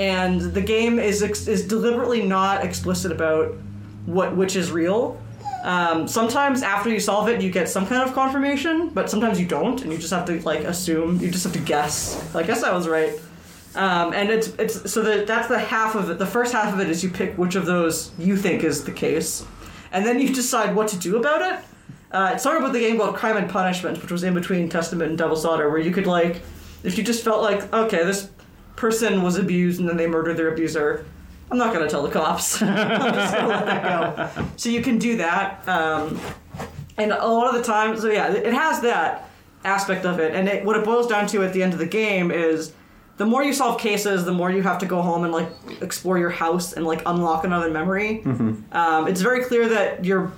and 0.01 0.41
the 0.41 0.63
game 0.63 0.99
is 0.99 1.23
ex- 1.23 1.47
is 1.47 1.69
deliberately 1.69 2.23
not 2.23 2.65
explicit 2.65 3.13
about 3.13 3.55
what 4.07 4.35
which 4.35 4.57
is 4.57 4.73
real. 4.73 5.21
Um, 5.63 6.09
sometimes 6.09 6.63
after 6.63 6.89
you 6.89 6.99
solve 6.99 7.29
it, 7.29 7.43
you 7.43 7.51
get 7.51 7.69
some 7.69 7.87
kind 7.87 8.09
of 8.09 8.15
confirmation, 8.15 8.89
but 8.89 9.11
sometimes 9.11 9.39
you 9.39 9.47
don't, 9.47 9.83
and 9.83 9.93
you 9.93 9.99
just 9.99 10.11
have 10.11 10.25
to 10.25 10.41
like 10.41 10.61
assume. 10.61 11.21
You 11.21 11.31
just 11.31 11.45
have 11.45 11.53
to 11.53 11.61
guess. 11.61 12.35
I 12.35 12.43
guess 12.43 12.63
I 12.63 12.73
was 12.73 12.89
right. 12.89 13.13
Um, 13.75 14.15
and 14.15 14.31
it's 14.31 14.49
it's 14.59 14.91
so 14.91 15.03
that 15.03 15.27
that's 15.27 15.49
the 15.49 15.59
half 15.59 15.95
of 15.95 16.09
it. 16.09 16.19
The 16.19 16.27
first 16.27 16.55
half 16.55 16.73
of 16.73 16.81
it 16.81 16.89
is 16.89 17.05
you 17.05 17.11
pick 17.11 17.37
which 17.37 17.55
of 17.55 17.67
those 17.67 18.11
you 18.19 18.37
think 18.37 18.65
is 18.65 18.85
the 18.85 18.93
case, 18.93 19.45
and 19.93 20.07
then 20.07 20.19
you 20.19 20.35
decide 20.35 20.75
what 20.75 20.89
to 20.89 20.97
do 20.97 21.19
about 21.19 21.43
it. 21.43 21.65
Uh, 22.11 22.33
it 22.35 22.41
started 22.41 22.65
with 22.65 22.73
the 22.73 22.81
game 22.81 22.97
called 22.97 23.15
Crime 23.15 23.37
and 23.37 23.49
Punishment, 23.49 24.01
which 24.01 24.11
was 24.11 24.25
in 24.25 24.33
between 24.33 24.71
Testament 24.71 25.11
and 25.11 25.19
Devil's 25.19 25.45
Daughter, 25.45 25.69
where 25.69 25.79
you 25.79 25.93
could 25.93 26.07
like, 26.07 26.41
if 26.83 26.99
you 26.99 27.05
just 27.05 27.23
felt 27.23 27.43
like, 27.43 27.73
okay, 27.73 28.03
this 28.03 28.31
person 28.81 29.23
was 29.23 29.37
abused 29.37 29.79
and 29.79 29.89
then 29.89 29.99
they 29.99 30.07
murdered 30.07 30.39
their 30.39 30.53
abuser, 30.53 31.05
I'm 31.51 31.59
not 31.59 31.73
gonna 31.73 31.89
tell 31.89 32.03
the 32.03 32.11
cops. 32.11 32.63
I'm 32.63 33.15
just 33.15 33.35
gonna 33.35 33.49
let 33.49 33.67
that 33.67 34.35
go. 34.35 34.47
So 34.57 34.71
you 34.71 34.83
can 34.83 34.99
do 34.99 35.19
that. 35.19 35.69
Um, 35.69 36.19
and 36.97 37.13
a 37.13 37.27
lot 37.27 37.55
of 37.55 37.55
the 37.55 37.63
time, 37.63 37.99
so 37.99 38.11
yeah, 38.11 38.33
it 38.33 38.53
has 38.55 38.81
that 38.81 39.29
aspect 39.65 40.07
of 40.07 40.19
it. 40.19 40.35
And 40.35 40.49
it, 40.49 40.65
what 40.65 40.77
it 40.77 40.85
boils 40.85 41.07
down 41.07 41.27
to 41.29 41.43
at 41.45 41.53
the 41.53 41.63
end 41.63 41.75
of 41.75 41.79
the 41.79 41.87
game 41.87 42.31
is 42.31 42.73
the 43.19 43.27
more 43.27 43.45
you 43.45 43.53
solve 43.53 43.79
cases, 43.79 44.25
the 44.25 44.33
more 44.33 44.51
you 44.51 44.63
have 44.63 44.79
to 44.79 44.87
go 44.87 45.03
home 45.03 45.25
and 45.25 45.33
like 45.33 45.49
explore 45.83 46.19
your 46.19 46.31
house 46.31 46.73
and 46.73 46.87
like 46.87 47.03
unlock 47.05 47.45
another 47.45 47.71
memory. 47.71 48.23
Um, 48.73 49.09
it's 49.09 49.21
very 49.21 49.45
clear 49.45 49.69
that 49.69 50.05
you're 50.07 50.33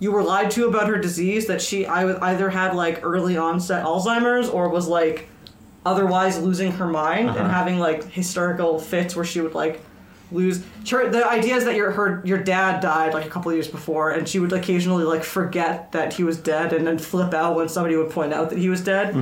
you 0.00 0.10
were 0.10 0.22
lied 0.22 0.50
to 0.52 0.66
about 0.66 0.88
her 0.88 0.98
disease. 0.98 1.46
That 1.46 1.62
she 1.62 1.86
I 1.86 2.32
either 2.32 2.50
had 2.50 2.74
like 2.74 3.04
early 3.04 3.36
onset 3.36 3.84
Alzheimer's 3.84 4.48
or 4.48 4.68
was 4.68 4.88
like 4.88 5.28
otherwise 5.84 6.38
losing 6.38 6.72
her 6.72 6.86
mind 6.86 7.28
and 7.28 7.50
having 7.50 7.78
like 7.78 8.04
hysterical 8.04 8.78
fits 8.78 9.14
where 9.14 9.24
she 9.24 9.40
would 9.40 9.54
like 9.54 9.80
lose. 10.32 10.62
The 10.84 11.24
idea 11.28 11.56
is 11.56 11.64
that 11.64 11.76
your 11.76 11.90
her 11.92 12.22
your 12.24 12.38
dad 12.38 12.80
died 12.80 13.14
like 13.14 13.26
a 13.26 13.28
couple 13.28 13.50
of 13.50 13.56
years 13.56 13.68
before 13.68 14.10
and 14.10 14.28
she 14.28 14.38
would 14.38 14.52
occasionally 14.52 15.04
like 15.04 15.22
forget 15.22 15.92
that 15.92 16.14
he 16.14 16.24
was 16.24 16.38
dead 16.38 16.72
and 16.72 16.86
then 16.86 16.98
flip 16.98 17.34
out 17.34 17.54
when 17.56 17.68
somebody 17.68 17.96
would 17.96 18.10
point 18.10 18.32
out 18.32 18.50
that 18.50 18.58
he 18.58 18.68
was 18.68 18.80
dead. 18.82 19.14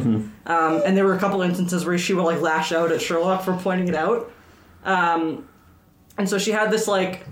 Um, 0.47 0.83
and 0.85 0.97
there 0.97 1.05
were 1.05 1.15
a 1.15 1.19
couple 1.19 1.43
instances 1.43 1.85
where 1.85 1.99
she 1.99 2.15
would 2.15 2.25
like 2.25 2.41
lash 2.41 2.73
out 2.73 2.93
at 2.93 3.03
sherlock 3.03 3.43
for 3.43 3.55
pointing 3.55 3.89
it 3.89 3.95
out. 3.95 4.31
Um, 4.85 5.49
and 6.19 6.29
so 6.29 6.39
she 6.39 6.51
had 6.51 6.71
this 6.71 6.87
like 6.87 7.27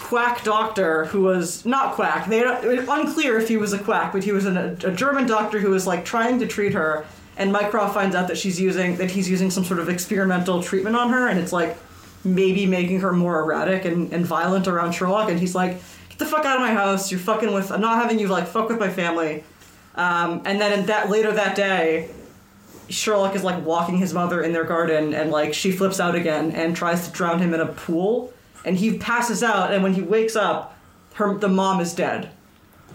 quack 0.00 0.42
doctor 0.42 1.04
who 1.06 1.22
was 1.22 1.64
not 1.64 1.94
quack. 1.94 2.28
They 2.28 2.42
unclear 2.42 3.38
if 3.38 3.48
he 3.48 3.56
was 3.56 3.72
a 3.72 3.78
quack, 3.78 4.12
but 4.12 4.24
he 4.24 4.32
was 4.32 4.46
an, 4.46 4.56
a 4.56 4.92
German 4.92 5.26
doctor 5.26 5.58
who 5.58 5.70
was 5.70 5.86
like 5.86 6.04
trying 6.04 6.38
to 6.40 6.46
treat 6.46 6.72
her. 6.72 7.04
And 7.36 7.52
Mycroft 7.52 7.94
finds 7.94 8.14
out 8.14 8.28
that 8.28 8.36
she's 8.36 8.60
using 8.60 8.96
that 8.96 9.10
he's 9.10 9.28
using 9.28 9.50
some 9.50 9.64
sort 9.64 9.80
of 9.80 9.88
experimental 9.88 10.62
treatment 10.62 10.96
on 10.96 11.10
her, 11.10 11.28
and 11.28 11.38
it's 11.38 11.52
like 11.52 11.78
maybe 12.24 12.66
making 12.66 13.00
her 13.00 13.12
more 13.12 13.40
erratic 13.40 13.84
and, 13.84 14.12
and 14.12 14.24
violent 14.24 14.68
around 14.68 14.92
Sherlock. 14.92 15.30
And 15.30 15.40
he's 15.40 15.54
like, 15.54 15.80
"Get 16.08 16.18
the 16.18 16.26
fuck 16.26 16.44
out 16.44 16.56
of 16.56 16.60
my 16.60 16.74
house! 16.74 17.10
You're 17.10 17.20
fucking 17.20 17.52
with. 17.52 17.72
I'm 17.72 17.80
not 17.80 18.02
having 18.02 18.18
you 18.18 18.28
like 18.28 18.46
fuck 18.46 18.68
with 18.68 18.78
my 18.78 18.90
family." 18.90 19.44
Um, 19.94 20.42
and 20.44 20.60
then 20.60 20.78
in 20.78 20.86
that 20.86 21.10
later 21.10 21.32
that 21.32 21.54
day, 21.54 22.10
Sherlock 22.88 23.34
is 23.34 23.42
like 23.42 23.64
walking 23.64 23.96
his 23.96 24.12
mother 24.12 24.42
in 24.42 24.52
their 24.52 24.64
garden, 24.64 25.14
and 25.14 25.30
like 25.30 25.54
she 25.54 25.72
flips 25.72 26.00
out 26.00 26.14
again 26.14 26.52
and 26.52 26.76
tries 26.76 27.06
to 27.06 27.12
drown 27.12 27.38
him 27.38 27.54
in 27.54 27.60
a 27.60 27.66
pool, 27.66 28.32
and 28.64 28.76
he 28.76 28.98
passes 28.98 29.42
out. 29.42 29.72
And 29.72 29.82
when 29.82 29.94
he 29.94 30.02
wakes 30.02 30.36
up, 30.36 30.76
her 31.14 31.34
the 31.38 31.48
mom 31.48 31.80
is 31.80 31.94
dead, 31.94 32.30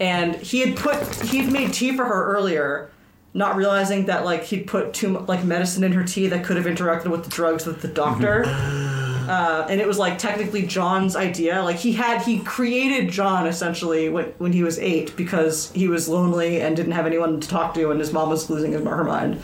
and 0.00 0.36
he 0.36 0.60
had 0.60 0.76
put 0.76 1.02
he'd 1.26 1.50
made 1.50 1.72
tea 1.72 1.96
for 1.96 2.04
her 2.04 2.32
earlier, 2.34 2.90
not 3.34 3.56
realizing 3.56 4.06
that 4.06 4.24
like 4.24 4.44
he'd 4.44 4.66
put 4.66 4.92
too 4.94 5.08
mu- 5.10 5.20
like 5.26 5.44
medicine 5.44 5.84
in 5.84 5.92
her 5.92 6.04
tea 6.04 6.26
that 6.28 6.44
could 6.44 6.56
have 6.56 6.66
interacted 6.66 7.08
with 7.10 7.24
the 7.24 7.30
drugs 7.30 7.66
with 7.66 7.82
the 7.82 7.88
doctor. 7.88 8.44
Uh, 8.46 9.66
and 9.68 9.78
it 9.78 9.86
was 9.86 9.98
like 9.98 10.16
technically 10.16 10.66
John's 10.66 11.14
idea. 11.14 11.62
Like 11.62 11.76
he 11.76 11.92
had 11.92 12.22
he 12.22 12.38
created 12.40 13.10
John 13.10 13.46
essentially 13.46 14.08
when 14.08 14.26
when 14.38 14.52
he 14.54 14.62
was 14.62 14.78
eight 14.78 15.14
because 15.16 15.70
he 15.72 15.86
was 15.88 16.08
lonely 16.08 16.62
and 16.62 16.74
didn't 16.74 16.92
have 16.92 17.04
anyone 17.06 17.38
to 17.40 17.46
talk 17.48 17.74
to, 17.74 17.90
and 17.90 18.00
his 18.00 18.12
mom 18.12 18.30
was 18.30 18.48
losing 18.48 18.72
his, 18.72 18.82
her 18.82 19.04
mind. 19.04 19.42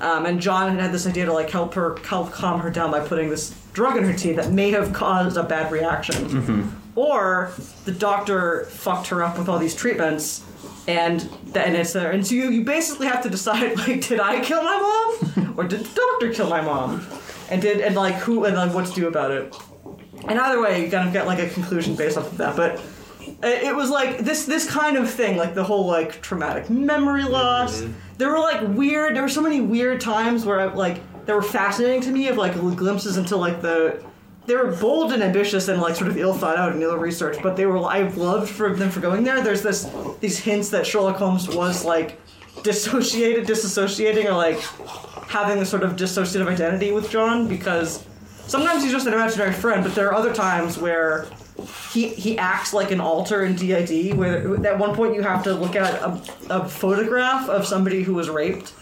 Um, 0.00 0.26
and 0.26 0.38
John 0.40 0.68
had 0.70 0.80
had 0.80 0.92
this 0.92 1.06
idea 1.06 1.24
to 1.26 1.32
like 1.32 1.48
help 1.48 1.72
her 1.74 1.96
help 2.04 2.32
calm 2.32 2.60
her 2.60 2.68
down 2.70 2.90
by 2.90 3.00
putting 3.00 3.30
this 3.30 3.54
drug 3.72 3.96
in 3.96 4.04
her 4.04 4.12
tea 4.12 4.32
that 4.32 4.50
may 4.52 4.70
have 4.72 4.92
caused 4.92 5.38
a 5.38 5.42
bad 5.44 5.72
reaction, 5.72 6.76
or 6.94 7.52
the 7.86 7.92
doctor 7.92 8.66
fucked 8.66 9.06
her 9.06 9.22
up 9.22 9.38
with 9.38 9.48
all 9.48 9.58
these 9.58 9.74
treatments, 9.74 10.44
and 10.86 11.20
then 11.46 11.76
it's 11.76 11.92
there, 11.92 12.10
and 12.10 12.26
so 12.26 12.34
you, 12.34 12.50
you 12.50 12.64
basically 12.64 13.06
have 13.06 13.22
to 13.22 13.30
decide 13.30 13.76
like, 13.88 14.06
did 14.06 14.20
I 14.20 14.40
kill 14.40 14.62
my 14.62 14.78
mom? 14.78 15.54
Or 15.56 15.64
did 15.64 15.80
the 15.80 15.94
doctor 15.94 16.32
kill 16.32 16.48
my 16.48 16.60
mom, 16.60 17.06
and 17.50 17.60
did 17.60 17.80
and 17.80 17.94
like 17.94 18.14
who 18.14 18.44
and 18.44 18.56
like 18.56 18.74
what 18.74 18.86
to 18.86 18.92
do 18.92 19.08
about 19.08 19.30
it. 19.30 19.54
And 20.28 20.38
either 20.38 20.62
way, 20.62 20.84
you 20.84 20.90
kind 20.90 21.06
of 21.06 21.12
get 21.12 21.26
like 21.26 21.38
a 21.38 21.48
conclusion 21.48 21.94
based 21.94 22.16
off 22.16 22.30
of 22.30 22.38
that, 22.38 22.56
but 22.56 22.80
it 23.42 23.64
it 23.64 23.76
was 23.76 23.90
like 23.90 24.18
this 24.18 24.46
this 24.46 24.68
kind 24.68 24.96
of 24.96 25.10
thing 25.10 25.36
like 25.36 25.54
the 25.54 25.64
whole 25.64 25.86
like 25.86 26.20
traumatic 26.22 26.70
memory 26.70 27.24
loss. 27.24 27.82
Mm-hmm. 27.82 27.92
There 28.18 28.30
were 28.30 28.38
like 28.38 28.66
weird 28.68 29.14
there 29.14 29.22
were 29.22 29.28
so 29.28 29.42
many 29.42 29.60
weird 29.60 30.00
times 30.00 30.44
where 30.44 30.60
I, 30.60 30.64
like 30.72 31.00
they 31.26 31.32
were 31.32 31.42
fascinating 31.42 32.00
to 32.02 32.10
me 32.10 32.28
of 32.28 32.36
like 32.36 32.54
glimpses 32.54 33.16
into 33.16 33.36
like 33.36 33.62
the 33.62 34.02
they 34.46 34.56
were 34.56 34.72
bold 34.72 35.12
and 35.12 35.22
ambitious 35.22 35.68
and 35.68 35.80
like 35.80 35.94
sort 35.94 36.10
of 36.10 36.16
ill 36.16 36.34
thought 36.34 36.56
out 36.56 36.72
and 36.72 36.82
ill 36.82 36.96
researched, 36.96 37.42
but 37.42 37.56
they 37.56 37.66
were 37.66 37.78
i 37.78 38.02
loved 38.08 38.50
for 38.50 38.74
them 38.74 38.90
for 38.90 39.00
going 39.00 39.24
there. 39.24 39.42
There's 39.42 39.62
this 39.62 39.90
these 40.20 40.38
hints 40.38 40.70
that 40.70 40.86
sherlock 40.86 41.16
holmes 41.16 41.48
was 41.48 41.84
like 41.84 42.20
dissociated 42.62 43.46
disassociating 43.46 44.26
or 44.26 44.32
like 44.32 44.60
having 45.28 45.58
a 45.58 45.64
sort 45.64 45.82
of 45.82 45.92
dissociative 45.92 46.46
identity 46.46 46.92
with 46.92 47.10
john 47.10 47.48
because 47.48 48.06
sometimes 48.46 48.82
he's 48.82 48.92
just 48.92 49.06
an 49.06 49.14
imaginary 49.14 49.52
friend 49.52 49.82
but 49.82 49.94
there 49.94 50.06
are 50.08 50.14
other 50.14 50.34
times 50.34 50.76
where 50.76 51.26
he 51.92 52.08
he 52.08 52.38
acts 52.38 52.72
like 52.72 52.90
an 52.90 53.00
alter 53.00 53.44
in 53.44 53.54
DID, 53.54 54.16
where 54.16 54.66
at 54.66 54.78
one 54.78 54.94
point 54.94 55.14
you 55.14 55.22
have 55.22 55.42
to 55.44 55.54
look 55.54 55.76
at 55.76 55.94
a, 56.02 56.20
a 56.50 56.68
photograph 56.68 57.48
of 57.48 57.66
somebody 57.66 58.02
who 58.02 58.14
was 58.14 58.30
raped, 58.30 58.72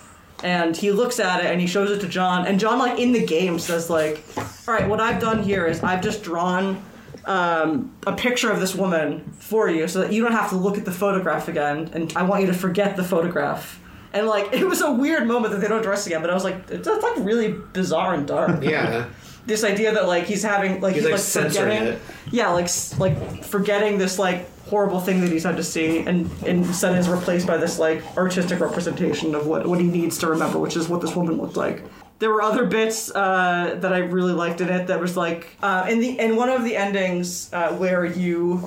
and 0.43 0.77
he 0.77 0.91
looks 0.91 1.21
at 1.21 1.41
it 1.45 1.47
and 1.47 1.61
he 1.61 1.67
shows 1.67 1.91
it 1.91 2.01
to 2.01 2.09
John, 2.09 2.47
and 2.47 2.59
John 2.59 2.79
like 2.79 2.99
in 2.99 3.13
the 3.13 3.25
game 3.25 3.59
says 3.59 3.91
like, 3.91 4.23
all 4.37 4.75
right, 4.75 4.89
what 4.89 5.01
I've 5.01 5.21
done 5.21 5.43
here 5.43 5.67
is 5.67 5.83
I've 5.83 6.03
just 6.03 6.23
drawn 6.23 6.83
um, 7.25 7.95
a 8.07 8.13
picture 8.15 8.51
of 8.51 8.61
this 8.61 8.75
woman 8.75 9.33
for 9.39 9.69
you, 9.69 9.87
so 9.89 10.01
that 10.01 10.13
you 10.13 10.23
don't 10.23 10.33
have 10.33 10.51
to 10.51 10.57
look 10.57 10.79
at 10.79 10.85
the 10.85 10.93
photograph 10.93 11.49
again, 11.49 11.91
and 11.93 12.13
I 12.17 12.23
want 12.23 12.43
you 12.43 12.47
to 12.49 12.55
forget 12.55 12.97
the 12.97 13.05
photograph. 13.05 13.81
And 14.13 14.27
like 14.27 14.53
it 14.53 14.67
was 14.67 14.81
a 14.81 14.91
weird 14.91 15.27
moment 15.27 15.53
that 15.53 15.61
they 15.61 15.69
don't 15.69 15.81
address 15.81 16.07
again, 16.07 16.21
but 16.21 16.31
I 16.31 16.35
was 16.35 16.45
like, 16.45 16.71
it's 16.71 16.87
like 16.87 17.17
really 17.19 17.53
bizarre 17.73 18.15
and 18.15 18.27
dark 18.27 18.63
Yeah. 18.63 19.07
This 19.51 19.65
idea 19.65 19.93
that 19.93 20.07
like 20.07 20.25
he's 20.25 20.43
having 20.43 20.81
like 20.81 20.95
He's, 20.95 21.03
he's, 21.03 21.13
like, 21.13 21.21
like, 21.21 21.21
censoring 21.21 21.79
forgetting 21.79 21.95
it. 21.95 22.01
yeah 22.31 22.49
like 22.51 22.69
like 22.99 23.45
forgetting 23.45 23.99
this 23.99 24.19
like 24.19 24.49
horrible 24.71 25.01
thing 25.01 25.21
that 25.21 25.31
he's 25.31 25.45
had 25.45 25.57
to 25.57 25.65
see 25.65 25.99
and 25.99 26.31
and 26.47 26.65
instead 26.65 26.97
is 26.97 27.09
replaced 27.09 27.47
by 27.47 27.57
this 27.59 27.79
like 27.79 28.03
artistic 28.17 28.61
representation 28.61 29.35
of 29.35 29.47
what 29.47 29.67
what 29.67 29.79
he 29.79 29.87
needs 29.87 30.17
to 30.19 30.27
remember 30.29 30.59
which 30.59 30.77
is 30.77 30.89
what 30.89 31.01
this 31.03 31.15
woman 31.15 31.37
looked 31.37 31.57
like 31.57 31.83
there 32.21 32.31
were 32.31 32.43
other 32.43 32.67
bits 32.67 33.11
uh, 33.11 33.79
that 33.81 33.95
I 33.95 33.99
really 34.01 34.35
liked 34.35 34.61
in 34.61 34.69
it. 34.69 34.89
That 34.89 35.01
was 35.01 35.17
like 35.17 35.57
uh, 35.63 35.87
in 35.89 36.01
the 36.01 36.19
in 36.21 36.37
one 36.37 36.51
of 36.51 36.65
the 36.65 36.77
endings 36.77 37.51
uh, 37.55 37.73
where 37.73 38.05
you 38.05 38.59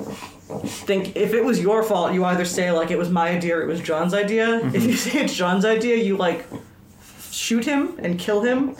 think 0.66 1.16
if 1.16 1.34
it 1.36 1.46
was 1.46 1.62
your 1.62 1.84
fault, 1.84 2.14
you 2.14 2.26
either 2.26 2.46
say 2.46 2.72
like 2.72 2.90
it 2.90 2.98
was 2.98 3.12
my 3.12 3.30
idea 3.30 3.56
or 3.58 3.62
it 3.62 3.68
was 3.68 3.80
John's 3.80 4.16
idea. 4.16 4.58
If 4.74 4.84
you 4.84 4.96
say 4.96 5.20
it's 5.24 5.36
John's 5.36 5.66
idea, 5.66 5.98
you 5.98 6.18
like 6.18 6.48
shoot 7.34 7.66
him 7.66 7.96
and 8.00 8.20
kill 8.20 8.42
him, 8.42 8.76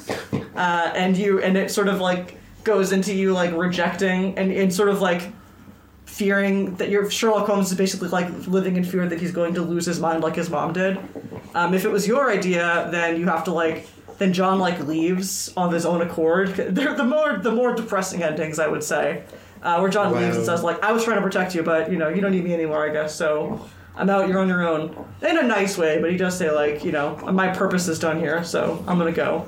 uh, 0.56 0.92
and 0.96 1.18
you 1.18 1.42
and 1.42 1.58
it 1.58 1.72
sort 1.72 1.88
of 1.88 2.00
like 2.00 2.38
goes 2.64 2.92
into 2.92 3.14
you 3.14 3.34
like 3.34 3.54
rejecting 3.54 4.38
and, 4.38 4.52
and 4.52 4.74
sort 4.74 4.90
of 4.90 5.02
like 5.02 5.34
fearing 6.06 6.76
that 6.76 6.90
your 6.90 7.10
Sherlock 7.10 7.48
Holmes 7.48 7.72
is 7.72 7.78
basically 7.78 8.10
like 8.10 8.30
living 8.48 8.76
in 8.76 8.84
fear 8.84 9.08
that 9.08 9.20
he's 9.20 9.32
going 9.32 9.56
to 9.56 9.62
lose 9.62 9.86
his 9.86 10.00
mind 10.00 10.24
like 10.24 10.36
his 10.36 10.50
mom 10.50 10.72
did. 10.72 10.98
Um, 11.56 11.74
if 11.74 11.84
it 11.86 11.90
was 11.90 12.08
your 12.08 12.30
idea, 12.30 12.88
then 12.92 13.20
you 13.20 13.26
have 13.26 13.44
to 13.46 13.52
like 13.52 13.88
then 14.20 14.32
John 14.32 14.60
like 14.60 14.80
leaves 14.82 15.52
of 15.58 15.72
his 15.72 15.86
own 15.86 16.02
accord. 16.02 16.50
They're 16.56 16.94
the 16.94 17.04
more 17.04 17.38
the 17.38 17.52
more 17.52 17.74
depressing 17.74 18.22
endings, 18.22 18.60
I 18.60 18.68
would 18.68 18.84
say, 18.84 19.24
uh, 19.64 19.80
where 19.80 19.90
John 19.90 20.14
leaves 20.14 20.38
and 20.38 20.46
says 20.46 20.64
like 20.64 20.82
I 20.84 20.92
was 20.92 21.04
trying 21.04 21.18
to 21.18 21.24
protect 21.24 21.56
you, 21.56 21.64
but 21.64 21.92
you 21.92 21.98
know 21.98 22.10
you 22.10 22.22
don't 22.22 22.32
need 22.32 22.44
me 22.44 22.54
anymore, 22.54 22.88
I 22.88 22.94
guess. 22.94 23.16
So. 23.16 23.68
I'm 23.96 24.10
out. 24.10 24.28
You're 24.28 24.40
on 24.40 24.48
your 24.48 24.68
own. 24.68 25.06
In 25.22 25.38
a 25.38 25.44
nice 25.44 25.78
way, 25.78 26.02
but 26.02 26.12
he 26.12 26.18
does 26.18 26.38
say 26.38 26.52
like, 26.52 26.84
you 26.84 26.92
know, 26.92 27.16
my 27.32 27.50
purpose 27.50 27.88
is 27.88 28.00
done 28.00 28.20
here, 28.20 28.44
so 28.44 28.84
I'm 28.88 28.98
gonna 28.98 29.12
go. 29.12 29.46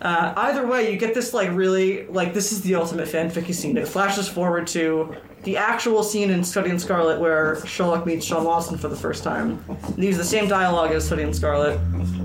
Uh, 0.00 0.32
either 0.36 0.66
way, 0.66 0.90
you 0.90 0.98
get 0.98 1.14
this 1.14 1.32
like 1.32 1.50
really 1.52 2.06
like 2.08 2.34
this 2.34 2.50
is 2.50 2.60
the 2.62 2.74
ultimate 2.74 3.08
fanficky 3.08 3.54
scene. 3.54 3.76
It 3.76 3.86
flashes 3.86 4.28
forward 4.28 4.66
to 4.68 5.14
the 5.44 5.56
actual 5.56 6.02
scene 6.02 6.30
in 6.30 6.42
Study 6.42 6.70
in 6.70 6.78
Scarlet 6.78 7.20
where 7.20 7.64
Sherlock 7.66 8.04
meets 8.06 8.26
John 8.26 8.44
Watson 8.44 8.78
for 8.78 8.88
the 8.88 8.96
first 8.96 9.22
time. 9.22 9.64
They 9.96 10.06
use 10.06 10.16
the 10.16 10.24
same 10.24 10.48
dialogue 10.48 10.90
as 10.92 11.06
Study 11.06 11.22
in 11.22 11.32
Scarlet, 11.32 11.78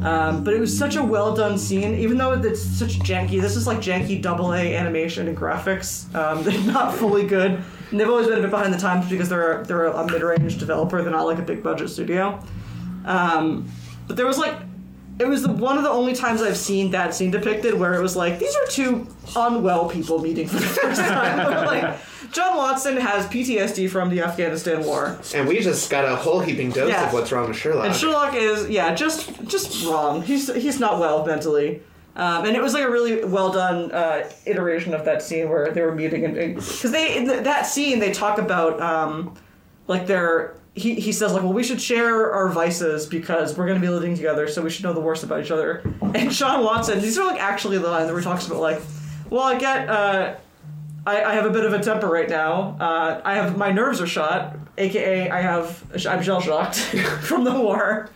um, 0.04 0.44
but 0.44 0.54
it 0.54 0.60
was 0.60 0.76
such 0.76 0.96
a 0.96 1.04
well 1.04 1.36
done 1.36 1.58
scene. 1.58 1.94
Even 1.96 2.18
though 2.18 2.34
it's 2.34 2.62
such 2.62 3.00
janky, 3.00 3.40
this 3.40 3.56
is 3.56 3.68
like 3.68 3.78
janky 3.78 4.20
double 4.20 4.54
A 4.54 4.76
animation 4.76 5.28
and 5.28 5.38
graphics. 5.38 6.14
Um, 6.16 6.44
they're 6.46 6.60
not 6.62 6.96
fully 6.96 7.28
good. 7.28 7.62
And 7.92 8.00
they've 8.00 8.10
always 8.10 8.28
been 8.28 8.40
a 8.40 8.42
bit 8.42 8.52
behind 8.52 8.74
the 8.74 8.78
times 8.78 9.10
because 9.10 9.30
they're 9.30 9.64
they're 9.64 9.86
a 9.86 10.06
mid 10.12 10.22
range 10.22 10.58
developer. 10.58 11.02
They're 11.02 11.12
not 11.12 11.26
like 11.26 11.40
a 11.40 11.44
big 11.44 11.64
budget 11.64 11.90
studio. 11.90 12.44
Um, 13.06 13.70
but 14.08 14.18
there 14.18 14.26
was 14.26 14.38
like 14.38 14.56
it 15.20 15.26
was 15.28 15.42
the, 15.42 15.52
one 15.52 15.78
of 15.78 15.84
the 15.84 15.90
only 15.90 16.14
times 16.14 16.42
I've 16.44 16.58
seen 16.58 16.92
that 16.92 17.16
scene 17.16 17.32
depicted 17.32 17.74
where 17.74 17.96
it 17.96 18.02
was 18.02 18.16
like 18.16 18.38
these 18.40 18.56
are 18.56 18.66
two 18.68 19.08
unwell 19.36 19.90
people 19.90 20.20
meeting 20.20 20.48
for 20.48 20.56
the 20.58 20.62
first 20.68 21.02
time. 21.08 21.38
like 21.66 21.98
John 22.32 22.58
Watson 22.58 22.98
has 22.98 23.26
PTSD 23.28 23.90
from 23.90 24.10
the 24.10 24.22
Afghanistan 24.22 24.84
war, 24.84 25.18
And 25.34 25.48
we 25.48 25.62
just 25.62 25.90
got 25.90 26.04
a 26.04 26.16
whole 26.16 26.42
heaping 26.42 26.72
dose 26.72 26.90
Yeah. 26.90 27.08
of 27.08 27.14
what's 27.14 27.32
wrong 27.32 27.48
with 27.48 27.58
Sherlock. 27.58 27.86
and 27.86 27.96
Sherlock 27.96 28.34
is 28.36 28.70
yeah 28.70 28.94
just 28.94 29.32
just 29.48 29.86
wrong. 29.88 30.22
He's 30.22 30.54
he's 30.54 30.80
not 30.80 31.00
well 31.00 31.26
mentally. 31.26 31.82
Um, 32.18 32.46
and 32.46 32.56
it 32.56 32.64
was 32.64 32.74
like 32.74 32.84
a 32.84 32.90
really 32.90 33.24
well 33.24 33.52
done 33.52 33.92
uh, 33.92 34.28
iteration 34.46 34.96
of 34.96 35.06
that 35.06 35.22
scene 35.22 35.48
where 35.50 35.72
they 35.72 35.82
were 35.82 35.94
meeting, 35.94 36.26
and 36.26 36.56
because 36.56 36.92
they 36.92 37.16
in 37.16 37.28
th 37.28 37.44
that 37.44 37.68
scene 37.68 38.00
they 38.00 38.12
talk 38.12 38.40
about 38.40 38.82
um, 38.82 39.36
like 39.88 40.08
their 40.08 40.58
he, 40.74 40.96
he 40.96 41.12
says 41.12 41.34
like 41.34 41.44
well 41.44 41.54
we 41.54 41.64
should 41.64 41.80
share 41.80 42.32
our 42.34 42.50
vices 42.50 43.06
because 43.06 43.56
we're 43.56 43.68
going 43.68 43.80
to 43.80 43.86
be 43.86 43.92
living 43.92 44.16
together 44.16 44.48
so 44.48 44.64
we 44.64 44.70
should 44.72 44.84
know 44.84 44.94
the 44.94 45.00
worst 45.00 45.24
about 45.24 45.44
each 45.44 45.52
other. 45.52 45.84
And 46.16 46.32
john 46.32 46.64
watson 46.64 47.02
these 47.02 47.18
are 47.18 47.26
like 47.26 47.40
actually 47.40 47.78
the 47.78 47.90
lines 47.90 48.10
where 48.10 48.20
he 48.20 48.24
talks 48.24 48.48
about 48.48 48.62
like 48.62 48.82
well 49.30 49.44
i 49.44 49.58
get 49.58 49.90
uh, 49.90 50.36
I, 51.06 51.24
I 51.24 51.34
have 51.34 51.46
a 51.46 51.50
bit 51.50 51.66
of 51.66 51.74
a 51.74 51.80
temper 51.80 52.08
right 52.08 52.30
now. 52.30 52.78
Uh, 52.80 53.22
i 53.26 53.36
have 53.36 53.58
my 53.58 53.72
nerves 53.72 54.00
are 54.02 54.08
shot 54.08 54.56
aka 54.78 55.30
i 55.30 55.42
have 55.42 55.84
i'm 56.08 56.22
shell 56.24 56.42
shocked 56.42 56.78
from 57.30 57.44
the 57.44 57.52
war 57.54 58.10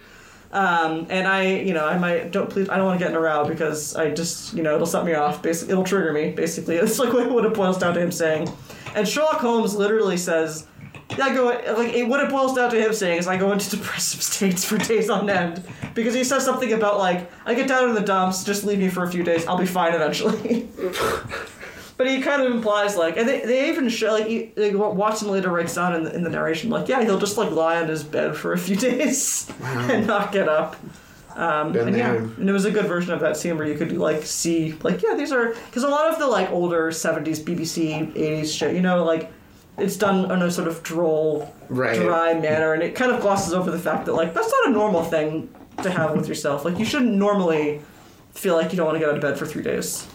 um, 0.51 1.07
and 1.09 1.27
I, 1.27 1.55
you 1.55 1.73
know, 1.73 1.85
I 1.85 1.97
might 1.97 2.31
don't 2.31 2.49
please. 2.49 2.69
I 2.69 2.77
don't 2.77 2.85
want 2.85 2.99
to 2.99 3.03
get 3.03 3.11
in 3.11 3.17
a 3.17 3.21
row 3.21 3.47
because 3.47 3.95
I 3.95 4.11
just, 4.11 4.53
you 4.53 4.63
know, 4.63 4.75
it'll 4.75 4.87
set 4.87 5.05
me 5.05 5.13
off. 5.13 5.41
Basically, 5.41 5.71
it'll 5.71 5.83
trigger 5.83 6.11
me. 6.11 6.31
Basically, 6.31 6.75
it's 6.77 6.99
like 6.99 7.13
what 7.13 7.45
it 7.45 7.53
boils 7.53 7.77
down 7.77 7.93
to 7.93 8.01
him 8.01 8.11
saying. 8.11 8.51
And 8.93 9.07
Sherlock 9.07 9.37
Holmes 9.37 9.75
literally 9.75 10.17
says, 10.17 10.67
"I 11.11 11.33
go 11.33 11.45
like 11.77 11.93
it, 11.93 12.07
what 12.07 12.19
it 12.19 12.29
boils 12.29 12.53
down 12.53 12.69
to 12.71 12.79
him 12.81 12.93
saying 12.93 13.19
is 13.19 13.27
I 13.27 13.37
go 13.37 13.53
into 13.53 13.69
depressive 13.77 14.21
states 14.21 14.65
for 14.65 14.77
days 14.77 15.09
on 15.09 15.29
end 15.29 15.63
because 15.93 16.13
he 16.13 16.23
says 16.25 16.43
something 16.43 16.73
about 16.73 16.97
like 16.97 17.31
I 17.45 17.53
get 17.53 17.69
down 17.69 17.87
in 17.89 17.95
the 17.95 18.01
dumps, 18.01 18.43
just 18.43 18.65
leave 18.65 18.79
me 18.79 18.89
for 18.89 19.03
a 19.03 19.11
few 19.11 19.23
days, 19.23 19.47
I'll 19.47 19.57
be 19.57 19.65
fine 19.65 19.93
eventually." 19.93 20.69
But 22.01 22.09
he 22.09 22.19
kind 22.19 22.41
of 22.41 22.51
implies 22.51 22.97
like, 22.97 23.15
and 23.15 23.29
they, 23.29 23.41
they 23.45 23.69
even 23.69 23.87
show 23.87 24.13
like, 24.13 24.25
he, 24.25 24.51
like 24.57 24.73
what 24.73 24.95
Watson 24.95 25.29
later 25.29 25.51
writes 25.51 25.75
down 25.75 25.93
in 25.93 26.03
the, 26.03 26.15
in 26.15 26.23
the 26.23 26.31
narration, 26.31 26.71
like, 26.71 26.87
yeah, 26.87 27.03
he'll 27.03 27.19
just 27.19 27.37
like 27.37 27.51
lie 27.51 27.79
on 27.79 27.87
his 27.87 28.03
bed 28.03 28.35
for 28.35 28.53
a 28.53 28.57
few 28.57 28.75
days 28.89 29.47
and 29.61 30.07
not 30.07 30.31
get 30.31 30.49
up. 30.49 30.77
Um, 31.35 31.75
and 31.77 31.95
yeah, 31.95 32.15
and 32.15 32.49
it 32.49 32.51
was 32.51 32.65
a 32.65 32.71
good 32.71 32.87
version 32.87 33.13
of 33.13 33.19
that 33.19 33.37
scene 33.37 33.55
where 33.55 33.67
you 33.67 33.77
could 33.77 33.91
like 33.91 34.23
see 34.23 34.71
like, 34.81 35.03
yeah, 35.03 35.13
these 35.13 35.31
are 35.31 35.49
because 35.67 35.83
a 35.83 35.87
lot 35.89 36.11
of 36.11 36.17
the 36.17 36.25
like 36.25 36.49
older 36.49 36.89
'70s 36.89 37.39
BBC 37.43 38.13
'80s 38.15 38.51
shit, 38.57 38.73
you 38.75 38.81
know, 38.81 39.03
like 39.05 39.31
it's 39.77 39.95
done 39.95 40.31
in 40.31 40.41
a 40.41 40.49
sort 40.49 40.67
of 40.67 40.81
droll, 40.81 41.53
Right. 41.69 41.99
dry 42.01 42.33
manner, 42.33 42.73
and 42.73 42.81
it 42.81 42.95
kind 42.95 43.11
of 43.11 43.21
glosses 43.21 43.53
over 43.53 43.69
the 43.69 43.77
fact 43.79 44.07
that 44.07 44.13
like 44.13 44.33
that's 44.33 44.49
not 44.51 44.69
a 44.69 44.71
normal 44.71 45.03
thing 45.03 45.53
to 45.83 45.91
have 45.91 46.15
with 46.17 46.27
yourself. 46.27 46.65
Like 46.65 46.79
you 46.79 46.85
shouldn't 46.85 47.13
normally 47.13 47.79
feel 48.33 48.55
like 48.55 48.71
you 48.71 48.77
don't 48.77 48.87
want 48.87 48.95
to 48.95 48.99
get 48.99 49.09
out 49.09 49.15
of 49.17 49.21
bed 49.21 49.37
for 49.37 49.45
three 49.45 49.61
days, 49.63 50.07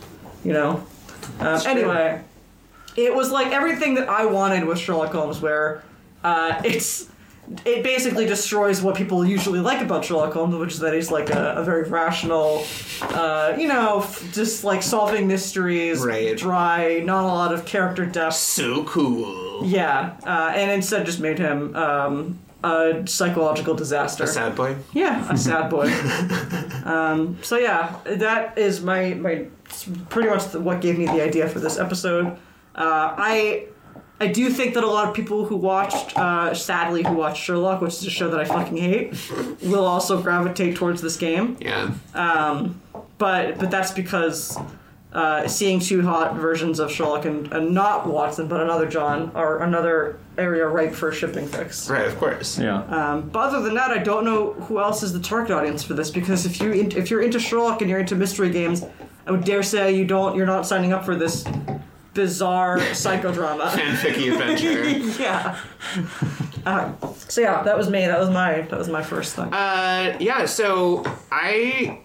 you 0.45 0.53
know. 0.53 0.85
Um, 1.41 1.61
anyway, 1.67 2.23
it 2.97 3.15
was 3.15 3.31
like 3.31 3.49
everything 3.53 3.95
that 3.95 4.09
I 4.09 4.27
wanted 4.27 4.65
with 4.65 4.79
Sherlock 4.79 5.13
Holmes, 5.13 5.41
where 5.41 5.83
uh, 6.25 6.61
it's 6.65 7.09
it 7.65 7.85
basically 7.85 8.27
destroys 8.27 8.83
what 8.83 8.97
people 8.97 9.25
usually 9.25 9.61
like 9.61 9.81
about 9.81 10.05
Sherlock 10.05 10.33
Holmes, 10.33 10.57
which 10.57 10.73
is 10.73 10.81
that 10.81 10.93
he's 10.95 11.13
like 11.13 11.31
a, 11.31 11.55
a 11.59 11.63
very 11.63 11.89
rational, 11.89 12.65
uh, 13.03 13.55
you 13.57 13.69
know, 13.69 14.01
f- 14.01 14.29
just 14.33 14.65
like 14.65 14.83
solving 14.83 15.29
mysteries, 15.29 16.01
Right. 16.01 16.37
dry, 16.37 17.03
not 17.05 17.23
a 17.23 17.29
lot 17.29 17.55
of 17.55 17.65
character 17.65 18.05
depth. 18.05 18.35
so 18.35 18.83
cool. 18.85 19.65
Yeah, 19.65 20.17
uh, 20.27 20.53
and 20.57 20.73
instead 20.73 21.07
just 21.07 21.21
made 21.21 21.39
him 21.39 21.77
um, 21.77 22.39
a 22.67 23.07
psychological 23.07 23.75
disaster. 23.75 24.25
A 24.25 24.27
sad 24.27 24.55
boy. 24.57 24.77
Yeah, 24.93 25.33
a 25.33 25.37
sad 25.49 25.71
boy. 25.71 25.93
um, 26.85 27.39
so 27.43 27.57
yeah, 27.57 27.97
that 28.05 28.59
is 28.59 28.81
my 28.83 29.15
my 29.15 29.47
pretty 30.09 30.29
much 30.29 30.55
what 30.55 30.81
gave 30.81 30.99
me 30.99 31.07
the 31.07 31.23
idea 31.23 31.49
for 31.49 31.61
this 31.61 31.79
episode. 31.79 32.27
Uh, 32.75 33.15
I 33.17 33.67
I 34.21 34.29
do 34.29 34.51
think 34.51 34.75
that 34.75 34.85
a 34.85 34.87
lot 34.87 35.09
of 35.09 35.15
people 35.15 35.45
who 35.45 35.57
watched, 35.57 36.17
uh, 36.19 36.55
sadly, 36.55 37.03
who 37.03 37.15
watched 37.15 37.43
Sherlock, 37.43 37.83
which 37.83 37.95
is 37.95 38.07
a 38.07 38.11
show 38.11 38.31
that 38.31 38.41
I 38.41 38.45
fucking 38.45 38.77
hate, 38.77 39.15
will 39.63 39.85
also 39.85 40.21
gravitate 40.23 40.77
towards 40.77 41.03
this 41.03 41.17
game. 41.17 41.57
Yeah. 41.61 41.93
Um, 42.15 42.81
but 43.19 43.59
but 43.59 43.71
that's 43.71 43.93
because. 43.93 44.59
Uh, 45.17 45.49
seeing 45.49 45.81
two 45.81 46.03
hot 46.03 46.35
versions 46.35 46.79
of 46.79 46.93
Sherlock 46.93 47.25
and, 47.25 47.51
and 47.51 47.73
not 47.73 48.07
Watson, 48.07 48.49
but 48.49 48.61
another 48.61 48.87
John, 48.87 49.33
are 49.35 49.63
another 49.63 50.19
area 50.37 50.67
ripe 50.67 50.93
for 50.93 51.09
a 51.09 51.15
shipping 51.15 51.49
fix. 51.49 51.89
Right, 51.89 52.07
of 52.07 52.19
course. 52.19 52.59
Yeah. 52.59 52.83
Um, 52.83 53.31
but 53.31 53.49
other 53.49 53.63
than 53.63 53.73
that, 53.77 53.91
I 53.91 53.97
don't 53.97 54.27
know 54.27 54.53
who 54.53 54.79
else 54.79 55.03
is 55.03 55.15
the 55.15 55.21
target 55.21 55.53
audience 55.53 55.83
for 55.83 55.95
this 55.95 56.11
because 56.11 56.45
if 56.45 56.61
you 56.61 56.71
in, 56.73 56.93
if 56.93 57.11
you're 57.11 57.23
into 57.23 57.41
Sherlock 57.41 57.81
and 57.81 57.89
you're 57.89 57.99
into 57.99 58.15
mystery 58.15 58.51
games, 58.51 58.85
I 59.27 59.31
would 59.31 59.45
dare 59.45 59.63
say 59.63 59.97
you 59.97 60.05
don't 60.05 60.37
you're 60.37 60.45
not 60.45 60.67
signing 60.67 60.93
up 60.93 61.03
for 61.07 61.17
this 61.17 61.47
bizarre 62.13 62.77
psychodrama. 62.79 63.71
Fanficky 63.71 64.33
adventure. 64.39 64.87
yeah. 65.23 65.59
Uh, 66.67 66.93
so 67.17 67.41
yeah, 67.41 67.63
that 67.63 67.79
was 67.79 67.89
me. 67.89 68.07
That 68.07 68.21
was 68.21 68.29
my 68.29 68.61
that 68.61 68.79
was 68.79 68.91
my 68.91 69.03
first 69.03 69.35
thing. 69.35 69.51
Uh, 69.51 70.15
yeah, 70.21 70.45
so 70.45 71.05
I 71.33 72.01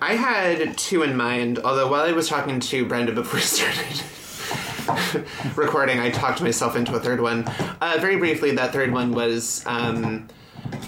I 0.00 0.14
had 0.14 0.76
two 0.76 1.02
in 1.02 1.16
mind, 1.16 1.58
although 1.58 1.90
while 1.90 2.02
I 2.02 2.12
was 2.12 2.28
talking 2.28 2.60
to 2.60 2.84
Brenda 2.84 3.12
before 3.12 3.36
we 3.38 3.42
started 3.42 4.02
recording, 5.56 5.98
I 6.00 6.10
talked 6.10 6.40
myself 6.40 6.76
into 6.76 6.94
a 6.94 7.00
third 7.00 7.20
one. 7.20 7.44
Uh, 7.80 7.98
very 8.00 8.16
briefly, 8.16 8.52
that 8.52 8.72
third 8.72 8.92
one 8.92 9.12
was 9.12 9.62
um, 9.66 10.28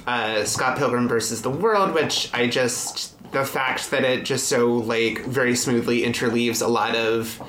uh, 0.06 0.44
Scott 0.44 0.78
Pilgrim 0.78 1.08
versus 1.08 1.42
the 1.42 1.50
World, 1.50 1.94
which 1.94 2.30
I 2.34 2.46
just 2.46 3.18
the 3.32 3.44
fact 3.44 3.90
that 3.90 4.04
it 4.04 4.24
just 4.24 4.48
so 4.48 4.74
like 4.74 5.24
very 5.24 5.56
smoothly 5.56 6.02
interleaves 6.02 6.60
a 6.60 6.68
lot 6.68 6.94
of 6.94 7.40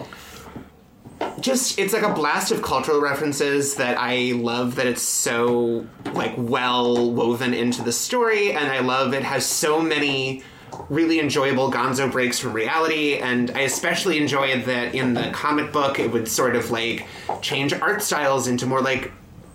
just 1.42 1.78
it's 1.78 1.94
like 1.94 2.04
a 2.04 2.14
blast 2.14 2.52
of 2.52 2.62
cultural 2.62 3.02
references 3.02 3.76
that 3.76 3.98
I 4.00 4.32
love 4.32 4.76
that 4.76 4.88
it's 4.88 5.02
so 5.02 5.86
like 6.14 6.34
well 6.38 7.12
woven 7.12 7.54
into 7.54 7.82
the 7.82 7.92
story 7.92 8.54
and 8.54 8.72
I 8.72 8.80
love 8.80 9.14
it 9.14 9.24
has 9.24 9.46
so 9.46 9.82
many 9.82 10.42
really 10.90 11.20
enjoyable 11.20 11.72
gonzo 11.72 12.12
breaks 12.12 12.40
from 12.40 12.54
reality 12.54 13.16
and 13.16 13.52
I 13.52 13.62
especially 13.62 14.18
enjoyed 14.18 14.66
that 14.66 14.96
in 14.96 15.14
the 15.14 15.30
comic 15.32 15.72
book 15.72 16.00
it 16.00 16.12
would 16.12 16.28
sort 16.28 16.56
of 16.56 16.72
like 16.72 17.08
change 17.42 17.74
art 17.74 18.02
styles 18.02 18.48
into 18.48 18.66
more 18.66 18.82
like 18.82 19.12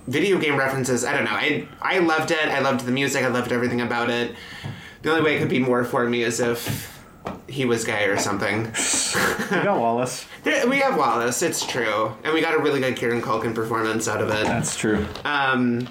video 0.06 0.38
game 0.38 0.56
references. 0.56 1.04
I 1.04 1.14
don't 1.14 1.24
know. 1.24 1.32
I 1.32 1.68
I 1.82 1.98
loved 1.98 2.30
it. 2.30 2.48
I 2.48 2.60
loved 2.60 2.86
the 2.86 2.92
music. 2.92 3.24
I 3.24 3.28
loved 3.28 3.52
everything 3.52 3.80
about 3.80 4.10
it. 4.10 4.34
The 5.02 5.10
only 5.10 5.22
way 5.22 5.36
it 5.36 5.40
could 5.40 5.50
be 5.50 5.58
more 5.60 5.84
for 5.84 6.08
me 6.08 6.22
is 6.22 6.40
if 6.40 6.98
he 7.48 7.64
was 7.64 7.84
gay 7.84 8.06
or 8.06 8.18
something. 8.18 8.72
We 9.50 9.56
got 9.62 9.78
Wallace. 9.78 10.26
We 10.44 10.78
have 10.80 10.98
Wallace, 10.98 11.40
it's 11.42 11.64
true. 11.66 12.12
And 12.22 12.34
we 12.34 12.42
got 12.42 12.54
a 12.54 12.58
really 12.58 12.80
good 12.80 12.96
Kieran 12.96 13.22
Culkin 13.22 13.54
performance 13.54 14.06
out 14.06 14.20
of 14.20 14.28
it. 14.28 14.44
That's 14.44 14.76
true. 14.76 15.06
Um, 15.24 15.88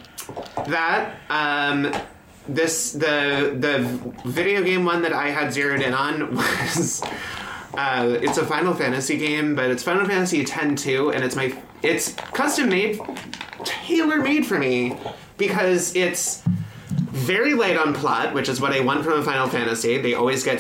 that, 0.68 1.16
um, 1.30 1.92
this, 2.48 2.94
the, 2.94 3.56
the 3.58 3.80
video 4.30 4.64
game 4.64 4.86
one 4.86 5.02
that 5.02 5.14
I 5.14 5.30
had 5.30 5.54
zeroed 5.54 5.82
in 5.82 5.94
on 5.94 6.36
was, 6.36 7.04
uh, 7.74 8.18
it's 8.22 8.38
a 8.38 8.46
Final 8.46 8.74
Fantasy 8.74 9.18
game, 9.18 9.56
but 9.56 9.70
it's 9.70 9.84
Final 9.84 10.06
Fantasy 10.06 10.42
X-2, 10.42 11.14
and 11.14 11.24
it's 11.24 11.36
my, 11.36 11.54
it's 11.84 12.14
custom 12.14 12.70
made, 12.70 13.00
tailor 13.64 14.22
made 14.22 14.46
for 14.46 14.58
me, 14.58 14.98
because 15.38 15.96
it's, 15.96 16.44
very 17.18 17.56
light 17.56 17.76
on 17.76 17.94
plot, 17.94 18.34
which 18.34 18.48
is 18.48 18.62
what 18.62 18.74
I 18.74 18.80
want 18.80 19.04
from 19.04 19.14
a 19.14 19.24
Final 19.24 19.48
Fantasy. 19.48 19.98
They 19.98 20.14
always 20.14 20.44
get 20.44 20.58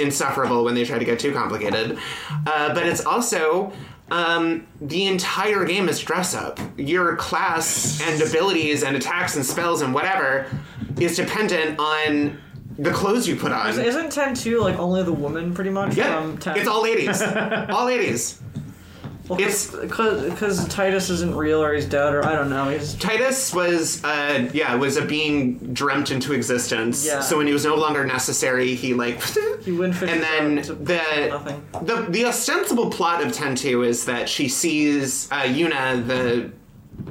insufferable 0.00 0.64
when 0.64 0.74
they 0.74 0.84
try 0.84 0.98
to 0.98 1.04
get 1.04 1.18
too 1.18 1.32
complicated. 1.32 1.98
Uh, 2.46 2.74
but 2.74 2.86
it's 2.86 3.04
also 3.04 3.72
um, 4.10 4.66
the 4.80 5.06
entire 5.06 5.64
game 5.64 5.88
is 5.88 6.00
dress 6.00 6.34
up. 6.34 6.58
Your 6.76 7.16
class 7.16 8.00
and 8.02 8.20
abilities 8.22 8.82
and 8.82 8.96
attacks 8.96 9.36
and 9.36 9.44
spells 9.46 9.80
and 9.80 9.94
whatever 9.94 10.46
is 11.00 11.16
dependent 11.16 11.78
on 11.78 12.38
the 12.78 12.90
clothes 12.90 13.26
you 13.28 13.36
put 13.36 13.52
on. 13.52 13.78
Isn't 13.78 14.10
ten 14.10 14.34
two 14.34 14.60
like 14.60 14.78
only 14.78 15.02
the 15.02 15.12
woman 15.12 15.54
pretty 15.54 15.70
much 15.70 15.94
Yeah, 15.96 16.20
from 16.20 16.38
ten? 16.38 16.56
it's 16.58 16.68
all 16.68 16.82
ladies. 16.82 17.22
all 17.70 17.86
ladies. 17.86 18.40
It's- 19.30 19.68
because 19.74 20.66
Tidus 20.68 21.08
isn't 21.10 21.34
real 21.34 21.62
or 21.62 21.72
he's 21.74 21.86
dead 21.86 22.14
or 22.14 22.24
I 22.24 22.34
don't 22.34 22.50
know. 22.50 22.68
He's 22.68 22.94
Tidus 22.96 23.54
was, 23.54 24.02
uh, 24.04 24.50
yeah, 24.52 24.74
was 24.74 24.96
a 24.96 25.04
being 25.04 25.58
dreamt 25.72 26.10
into 26.10 26.32
existence. 26.32 27.06
Yeah. 27.06 27.20
So 27.20 27.38
when 27.38 27.46
he 27.46 27.52
was 27.52 27.64
no 27.64 27.76
longer 27.76 28.04
necessary, 28.04 28.74
he 28.74 28.94
like. 28.94 29.22
he 29.64 29.72
win 29.72 29.92
fishes 29.92 30.14
and 30.14 30.22
then 30.22 30.54
the, 30.84 31.60
the 31.84 32.06
the 32.10 32.24
ostensible 32.26 32.90
plot 32.90 33.22
of 33.24 33.32
Ten 33.32 33.54
Two 33.54 33.82
is 33.84 34.04
that 34.06 34.28
she 34.28 34.48
sees 34.48 35.30
uh, 35.30 35.42
Yuna, 35.42 36.06
the 36.06 36.50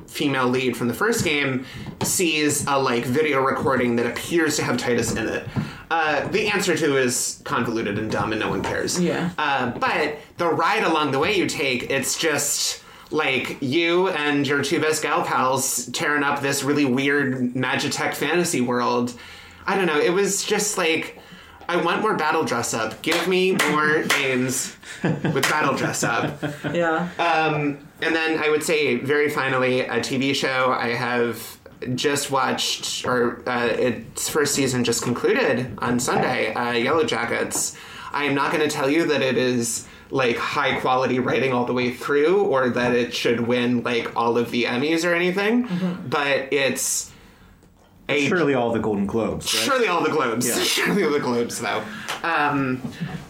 female 0.08 0.48
lead 0.48 0.76
from 0.78 0.88
the 0.90 0.94
first 0.94 1.24
game, 1.24 1.66
sees 2.04 2.66
a 2.68 2.78
like 2.78 3.06
video 3.06 3.42
recording 3.42 3.96
that 3.96 4.06
appears 4.06 4.58
to 4.58 4.64
have 4.64 4.78
Tidus 4.78 5.18
in 5.18 5.28
it. 5.28 5.48
Uh, 5.92 6.26
the 6.30 6.48
answer 6.48 6.74
to 6.74 6.96
is 6.96 7.42
convoluted 7.44 8.00
and 8.00 8.10
dumb, 8.10 8.32
and 8.32 8.40
no 8.40 8.50
one 8.50 8.64
cares. 8.64 8.98
Yeah. 8.98 9.30
Uh, 9.38 9.72
but 9.72 10.20
the 10.38 10.48
ride 10.48 10.84
along 10.84 11.12
the 11.12 11.20
way 11.20 11.36
you 11.36 11.48
take, 11.48 11.92
it's 11.92 12.18
just 12.18 12.82
like 13.10 13.58
you 13.62 14.08
and 14.08 14.48
your 14.48 14.64
two 14.64 14.80
best 14.80 15.04
gal 15.04 15.22
pals 15.22 15.88
tearing 15.88 16.24
up 16.24 16.42
this 16.42 16.64
really 16.64 16.86
weird 16.86 17.54
Magitech 17.56 18.16
fantasy 18.16 18.62
world. 18.62 19.14
I 19.68 19.76
don't 19.76 19.86
know. 19.86 20.00
It 20.00 20.14
was 20.14 20.46
just 20.46 20.78
like. 20.78 21.20
I 21.70 21.78
want 21.78 22.02
more 22.02 22.16
battle 22.18 22.44
dress 22.44 22.74
up. 22.74 23.02
Give 23.02 23.28
me 23.30 23.54
more 23.70 24.04
games 24.20 24.76
with 25.04 25.44
battle 25.44 25.76
dress 25.76 26.04
up. 26.04 26.42
Yeah. 26.74 27.08
Um, 27.18 27.88
and 28.02 28.14
then 28.14 28.40
I 28.40 28.50
would 28.50 28.64
say, 28.64 28.96
very 28.98 29.30
finally, 29.30 29.82
a 29.82 30.00
TV 30.00 30.36
show 30.36 30.72
I 30.72 30.90
have 30.90 31.61
just 31.96 32.32
watched, 32.32 33.06
or 33.06 33.48
uh, 33.50 33.66
its 33.68 34.30
first 34.30 34.54
season 34.56 34.84
just 34.84 35.04
concluded 35.04 35.74
on 35.80 36.00
Sunday, 36.00 36.54
uh, 36.54 36.74
Yellowjackets. 36.74 37.78
I 38.12 38.26
am 38.26 38.36
not 38.36 38.52
going 38.52 38.68
to 38.68 38.74
tell 38.74 38.90
you 38.90 39.06
that 39.08 39.22
it 39.22 39.38
is 39.38 39.88
like 40.10 40.38
high 40.38 40.80
quality 40.80 41.20
writing 41.20 41.54
all 41.54 41.66
the 41.66 41.74
way 41.74 41.92
through, 41.94 42.44
or 42.44 42.70
that 42.70 42.94
it 42.94 43.14
should 43.14 43.40
win 43.42 43.84
like 43.84 44.16
all 44.16 44.38
of 44.38 44.52
the 44.52 44.66
Emmys 44.66 45.10
or 45.10 45.14
anything, 45.14 45.68
but 46.08 46.52
it's 46.52 47.12
a 48.10 48.28
Surely 48.28 48.54
all 48.54 48.72
the 48.72 48.80
Golden 48.80 49.06
Globes. 49.06 49.54
Right? 49.54 49.64
Surely 49.64 49.88
all 49.88 50.04
the 50.04 50.10
globes. 50.10 50.48
Yeah. 50.48 50.56
Surely 50.64 51.04
all 51.04 51.12
the 51.12 51.20
globes, 51.20 51.60
though. 51.60 51.84
Um, 52.24 52.82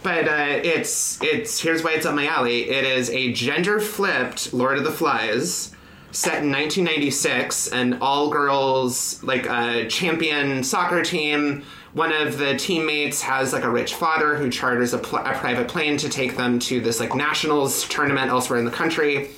but 0.02 0.26
uh, 0.28 0.60
it's 0.64 1.22
it's 1.22 1.60
here's 1.60 1.82
why 1.84 1.92
it's 1.92 2.04
up 2.04 2.14
my 2.14 2.26
alley. 2.26 2.68
It 2.68 2.84
is 2.84 3.08
a 3.10 3.32
gender 3.32 3.80
flipped 3.80 4.52
Lord 4.52 4.78
of 4.78 4.84
the 4.84 4.90
Flies 4.92 5.71
set 6.12 6.42
in 6.42 6.52
1996, 6.52 7.68
an 7.68 7.98
all 8.02 8.28
girls 8.28 9.22
like 9.22 9.46
a 9.46 9.86
champion 9.88 10.62
soccer 10.62 11.02
team. 11.02 11.64
One 11.94 12.12
of 12.12 12.38
the 12.38 12.56
teammates 12.56 13.22
has 13.22 13.52
like 13.52 13.64
a 13.64 13.70
rich 13.70 13.94
father 13.94 14.36
who 14.36 14.50
charters 14.50 14.92
a, 14.92 14.98
pl- 14.98 15.18
a 15.18 15.32
private 15.34 15.68
plane 15.68 15.96
to 15.98 16.08
take 16.08 16.36
them 16.36 16.58
to 16.60 16.80
this 16.80 17.00
like 17.00 17.14
nationals 17.14 17.88
tournament 17.88 18.30
elsewhere 18.30 18.58
in 18.58 18.64
the 18.64 18.70
country. 18.70 19.30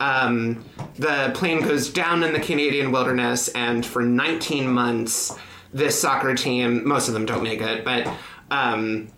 Um, 0.00 0.64
the 0.96 1.30
plane 1.34 1.60
goes 1.62 1.90
down 1.90 2.22
in 2.24 2.32
the 2.32 2.40
Canadian 2.40 2.90
wilderness, 2.90 3.48
and 3.48 3.84
for 3.84 4.02
19 4.02 4.68
months, 4.68 5.36
this 5.72 6.00
soccer 6.00 6.34
team, 6.34 6.86
most 6.86 7.08
of 7.08 7.14
them 7.14 7.26
don't 7.26 7.42
make 7.42 7.60
it, 7.60 7.84
but 7.84 8.08
um, 8.50 9.08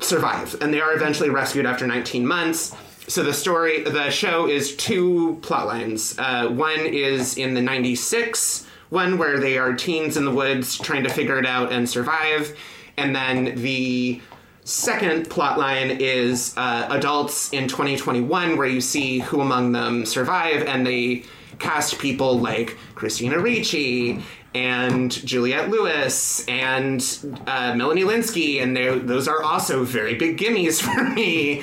survive. 0.00 0.56
And 0.60 0.72
they 0.72 0.80
are 0.80 0.94
eventually 0.94 1.30
rescued 1.30 1.66
after 1.66 1.86
19 1.86 2.26
months. 2.26 2.74
So 3.12 3.22
the 3.22 3.34
story, 3.34 3.82
the 3.82 4.08
show 4.08 4.48
is 4.48 4.74
two 4.74 5.38
plot 5.42 5.66
lines. 5.66 6.18
Uh, 6.18 6.48
one 6.48 6.80
is 6.80 7.36
in 7.36 7.52
the 7.52 7.60
96, 7.60 8.66
one 8.88 9.18
where 9.18 9.38
they 9.38 9.58
are 9.58 9.74
teens 9.74 10.16
in 10.16 10.24
the 10.24 10.30
woods 10.30 10.78
trying 10.78 11.02
to 11.02 11.10
figure 11.10 11.38
it 11.38 11.44
out 11.44 11.72
and 11.72 11.86
survive. 11.86 12.56
And 12.96 13.14
then 13.14 13.60
the 13.60 14.22
second 14.64 15.28
plot 15.28 15.58
line 15.58 15.98
is 16.00 16.54
uh, 16.56 16.88
adults 16.88 17.52
in 17.52 17.68
2021, 17.68 18.56
where 18.56 18.66
you 18.66 18.80
see 18.80 19.18
who 19.18 19.42
among 19.42 19.72
them 19.72 20.06
survive, 20.06 20.62
and 20.62 20.86
they 20.86 21.24
cast 21.58 21.98
people 21.98 22.40
like 22.40 22.78
Christina 22.94 23.38
Ricci 23.38 24.22
and 24.54 25.10
Juliette 25.10 25.68
Lewis 25.68 26.46
and 26.48 27.02
uh, 27.46 27.74
Melanie 27.74 28.04
Lynskey, 28.04 28.62
and 28.62 28.74
those 29.06 29.28
are 29.28 29.42
also 29.42 29.84
very 29.84 30.14
big 30.14 30.38
gimmies 30.38 30.80
for 30.94 31.04
me. 31.10 31.62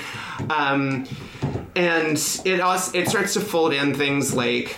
Um, 0.51 1.07
and 1.75 2.17
it 2.45 2.59
also 2.59 2.97
it 2.97 3.07
starts 3.07 3.33
to 3.33 3.39
fold 3.39 3.73
in 3.73 3.93
things 3.93 4.33
like 4.33 4.77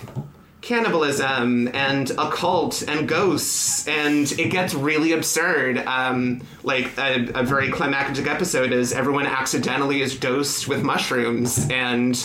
cannibalism 0.61 1.67
and 1.69 2.11
occult 2.11 2.83
and 2.87 3.07
ghosts 3.07 3.87
and 3.87 4.31
it 4.33 4.49
gets 4.49 4.73
really 4.73 5.11
absurd. 5.11 5.79
Um, 5.79 6.41
like 6.63 6.95
a, 6.97 7.27
a 7.33 7.43
very 7.43 7.71
climactic 7.71 8.27
episode 8.27 8.71
is 8.71 8.93
everyone 8.93 9.25
accidentally 9.25 10.01
is 10.01 10.17
dosed 10.17 10.67
with 10.67 10.83
mushrooms 10.83 11.67
and 11.71 12.15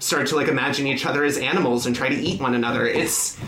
start 0.00 0.26
to 0.26 0.36
like 0.36 0.48
imagine 0.48 0.86
each 0.86 1.06
other 1.06 1.24
as 1.24 1.38
animals 1.38 1.86
and 1.86 1.94
try 1.94 2.08
to 2.08 2.16
eat 2.16 2.40
one 2.40 2.54
another. 2.54 2.86
It's 2.86 3.38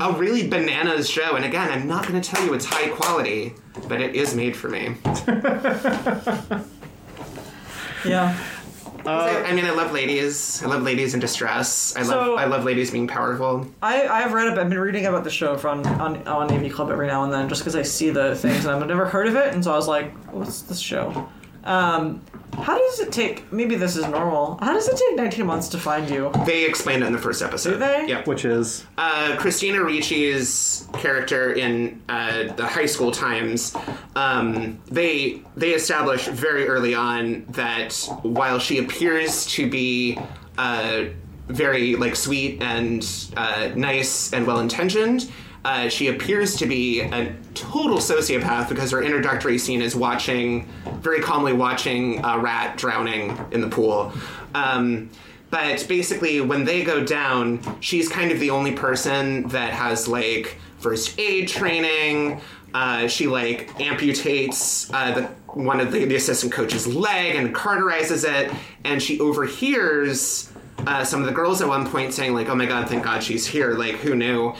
a 0.00 0.12
really 0.12 0.48
bananas 0.48 1.08
show 1.08 1.36
and 1.36 1.44
again 1.44 1.70
i'm 1.70 1.86
not 1.86 2.06
going 2.06 2.20
to 2.20 2.28
tell 2.28 2.44
you 2.44 2.52
it's 2.52 2.64
high 2.64 2.88
quality 2.88 3.54
but 3.88 4.00
it 4.00 4.16
is 4.16 4.34
made 4.34 4.56
for 4.56 4.68
me. 4.68 4.96
Yeah. 8.04 8.38
Uh, 9.06 9.42
I 9.46 9.52
mean, 9.52 9.64
I 9.64 9.70
love 9.70 9.92
ladies. 9.92 10.62
I 10.62 10.66
love 10.66 10.82
ladies 10.82 11.14
in 11.14 11.20
distress. 11.20 11.94
I 11.96 12.00
love 12.00 12.08
So- 12.08 12.34
I 12.36 12.44
love 12.46 12.64
ladies 12.64 12.90
being 12.90 13.06
powerful. 13.06 13.66
I, 13.82 14.06
I've 14.08 14.32
read 14.32 14.48
about, 14.48 14.58
I've 14.64 14.68
been 14.70 14.78
reading 14.78 15.06
about 15.06 15.24
the 15.24 15.30
show 15.30 15.56
from 15.56 15.84
on 15.86 16.26
on 16.26 16.50
AV 16.52 16.72
Club 16.72 16.90
every 16.90 17.06
now 17.06 17.24
and 17.24 17.32
then, 17.32 17.48
just 17.48 17.60
because 17.62 17.76
I 17.76 17.82
see 17.82 18.10
the 18.10 18.34
things 18.36 18.64
and 18.64 18.74
I've 18.74 18.86
never 18.88 19.04
heard 19.06 19.26
of 19.28 19.36
it, 19.36 19.52
and 19.54 19.62
so 19.62 19.72
I 19.72 19.76
was 19.76 19.88
like, 19.88 20.12
"What's 20.32 20.62
this 20.62 20.78
show?" 20.80 21.28
Um, 21.64 22.22
How 22.52 22.78
does 22.78 23.00
it 23.00 23.10
take? 23.10 23.50
Maybe 23.52 23.74
this 23.74 23.96
is 23.96 24.06
normal. 24.06 24.58
How 24.60 24.72
does 24.74 24.86
it 24.88 24.96
take 24.96 25.16
19 25.16 25.44
months 25.46 25.68
to 25.68 25.78
find 25.78 26.08
you? 26.08 26.30
They 26.46 26.64
explained 26.66 27.02
it 27.02 27.06
in 27.06 27.12
the 27.12 27.18
first 27.18 27.42
episode. 27.42 27.72
Do 27.72 27.78
they? 27.78 28.06
Yep. 28.06 28.26
Which 28.28 28.44
is 28.44 28.86
uh, 28.96 29.36
Christina 29.38 29.78
Ricci's 29.78 30.86
character 30.92 31.52
in 31.54 32.00
uh, 32.08 32.52
the 32.52 32.66
high 32.66 32.86
school 32.86 33.10
times, 33.10 33.74
um, 34.14 34.78
they 34.86 35.42
they 35.56 35.70
establish 35.70 36.26
very 36.28 36.68
early 36.68 36.94
on 36.94 37.44
that 37.50 37.92
while 38.22 38.58
she 38.60 38.78
appears 38.78 39.46
to 39.46 39.68
be 39.68 40.18
uh, 40.58 41.04
very 41.48 41.96
like 41.96 42.14
sweet 42.14 42.62
and 42.62 43.04
uh, 43.36 43.70
nice 43.74 44.32
and 44.32 44.46
well 44.46 44.60
intentioned. 44.60 45.30
Uh, 45.64 45.88
she 45.88 46.08
appears 46.08 46.56
to 46.56 46.66
be 46.66 47.00
a 47.00 47.34
total 47.54 47.96
sociopath 47.96 48.68
because 48.68 48.90
her 48.90 49.02
introductory 49.02 49.56
scene 49.56 49.80
is 49.80 49.96
watching, 49.96 50.68
very 51.00 51.20
calmly 51.20 51.54
watching 51.54 52.22
a 52.24 52.38
rat 52.38 52.76
drowning 52.76 53.38
in 53.50 53.62
the 53.62 53.68
pool. 53.68 54.12
Um, 54.54 55.08
but 55.50 55.86
basically, 55.88 56.40
when 56.40 56.64
they 56.64 56.82
go 56.82 57.04
down, 57.04 57.60
she's 57.80 58.08
kind 58.08 58.30
of 58.30 58.40
the 58.40 58.50
only 58.50 58.72
person 58.72 59.48
that 59.48 59.72
has 59.72 60.06
like 60.06 60.58
first 60.78 61.18
aid 61.18 61.48
training. 61.48 62.40
Uh, 62.74 63.06
she 63.06 63.26
like 63.26 63.70
amputates 63.78 64.90
uh, 64.92 65.14
the 65.14 65.22
one 65.54 65.80
of 65.80 65.92
the, 65.92 66.04
the 66.04 66.16
assistant 66.16 66.52
coach's 66.52 66.86
leg 66.86 67.36
and 67.36 67.54
cauterizes 67.54 68.28
it, 68.28 68.52
and 68.82 69.00
she 69.00 69.20
overhears 69.20 70.50
uh, 70.86 71.04
some 71.04 71.20
of 71.20 71.26
the 71.26 71.32
girls 71.32 71.60
at 71.60 71.68
one 71.68 71.86
point 71.88 72.12
saying 72.14 72.34
like, 72.34 72.48
"Oh 72.48 72.54
my 72.54 72.66
god, 72.66 72.88
thank 72.88 73.04
God 73.04 73.22
she's 73.22 73.46
here!" 73.46 73.74
Like, 73.74 73.96
who 73.96 74.14
knew? 74.14 74.52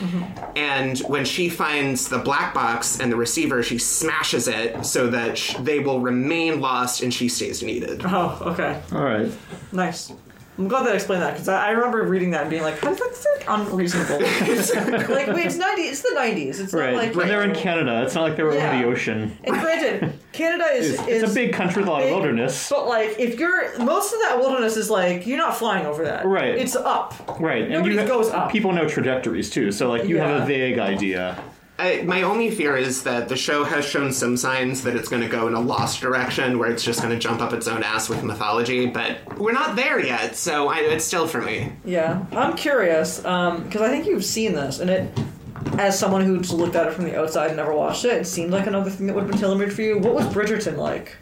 And 0.56 0.98
when 1.00 1.24
she 1.24 1.48
finds 1.48 2.08
the 2.08 2.18
black 2.18 2.54
box 2.54 3.00
and 3.00 3.10
the 3.10 3.16
receiver, 3.16 3.62
she 3.62 3.78
smashes 3.78 4.48
it 4.48 4.84
so 4.84 5.08
that 5.08 5.36
sh- 5.38 5.54
they 5.60 5.80
will 5.80 6.00
remain 6.00 6.60
lost 6.60 7.02
and 7.02 7.12
she 7.12 7.28
stays 7.28 7.62
needed. 7.62 8.02
Oh, 8.04 8.38
okay. 8.42 8.80
all 8.92 9.02
right. 9.04 9.30
Nice. 9.72 10.12
I'm 10.56 10.68
glad 10.68 10.86
they 10.86 10.94
explained 10.94 11.22
that 11.22 11.32
because 11.32 11.48
I, 11.48 11.66
I 11.66 11.70
remember 11.70 12.02
reading 12.04 12.30
that 12.30 12.42
and 12.42 12.50
being 12.50 12.62
like, 12.62 12.78
"How 12.78 12.90
does 12.90 12.98
that 13.00 13.16
sound 13.44 13.66
unreasonable?" 13.68 14.20
like, 15.14 15.26
wait, 15.28 15.46
it's 15.46 15.56
90. 15.56 15.82
It's 15.82 16.02
the 16.02 16.14
90s. 16.16 16.60
It's 16.60 16.72
Right. 16.72 16.92
not 16.92 17.02
like 17.02 17.14
when 17.16 17.26
they're 17.26 17.42
in 17.42 17.54
Canada, 17.54 18.02
it's 18.04 18.14
not 18.14 18.22
like 18.22 18.36
they 18.36 18.44
were 18.44 18.54
Yeah. 18.54 18.68
over 18.70 18.78
the 18.82 18.84
ocean. 18.88 19.36
And 19.42 19.58
granted, 19.60 20.16
Canada 20.32 20.66
is 20.72 20.90
It's, 20.94 21.02
is 21.08 21.22
it's 21.24 21.32
a 21.32 21.34
big 21.34 21.52
country 21.52 21.82
with 21.82 21.88
a 21.88 21.90
lot 21.90 22.02
of 22.04 22.10
wilderness. 22.10 22.68
But 22.70 22.86
like, 22.86 23.18
if 23.18 23.38
you're 23.38 23.76
most 23.80 24.12
of 24.14 24.20
that 24.20 24.38
wilderness 24.38 24.76
is 24.76 24.90
like 24.90 25.26
you're 25.26 25.38
not 25.38 25.56
flying 25.56 25.86
over 25.86 26.04
that. 26.04 26.24
Right. 26.24 26.54
It's 26.56 26.76
up. 26.76 27.36
Right. 27.40 27.68
Nobody 27.68 27.96
you 27.96 28.06
goes 28.06 28.30
up. 28.30 28.52
People 28.52 28.72
know 28.72 28.88
trajectories 28.88 29.50
too, 29.50 29.72
so 29.72 29.88
like 29.88 30.04
you 30.04 30.18
have 30.18 30.42
a 30.42 30.46
vague 30.46 30.78
idea. 30.78 31.42
I, 31.76 32.02
my 32.02 32.22
only 32.22 32.52
fear 32.52 32.76
is 32.76 33.02
that 33.02 33.28
the 33.28 33.36
show 33.36 33.64
has 33.64 33.84
shown 33.84 34.12
some 34.12 34.36
signs 34.36 34.82
that 34.84 34.94
it's 34.94 35.08
going 35.08 35.22
to 35.22 35.28
go 35.28 35.48
in 35.48 35.54
a 35.54 35.60
lost 35.60 36.00
direction 36.00 36.58
where 36.60 36.70
it's 36.70 36.84
just 36.84 37.02
going 37.02 37.12
to 37.12 37.18
jump 37.18 37.40
up 37.40 37.52
its 37.52 37.66
own 37.66 37.82
ass 37.82 38.08
with 38.08 38.22
mythology, 38.22 38.86
but 38.86 39.18
we're 39.38 39.50
not 39.52 39.74
there 39.74 39.98
yet, 39.98 40.36
so 40.36 40.68
I, 40.68 40.78
it's 40.78 41.04
still 41.04 41.26
for 41.26 41.40
me. 41.40 41.72
Yeah, 41.84 42.24
I'm 42.30 42.54
curious 42.56 43.18
because 43.18 43.80
I 43.82 43.88
think 43.88 44.06
you've 44.06 44.24
seen 44.24 44.52
this, 44.52 44.78
and 44.78 44.88
it, 44.88 45.18
as 45.78 45.98
someone 45.98 46.22
who's 46.22 46.52
looked 46.52 46.76
at 46.76 46.86
it 46.86 46.92
from 46.92 47.06
the 47.06 47.18
outside 47.18 47.48
and 47.48 47.56
never 47.56 47.74
watched 47.74 48.04
it, 48.04 48.12
it 48.20 48.26
seemed 48.26 48.52
like 48.52 48.68
another 48.68 48.88
thing 48.90 49.08
that 49.08 49.14
would 49.14 49.22
have 49.22 49.30
been 49.32 49.40
tailor-made 49.40 49.72
for 49.72 49.82
you. 49.82 49.98
What 49.98 50.14
was 50.14 50.26
Bridgerton 50.26 50.76
like? 50.76 51.16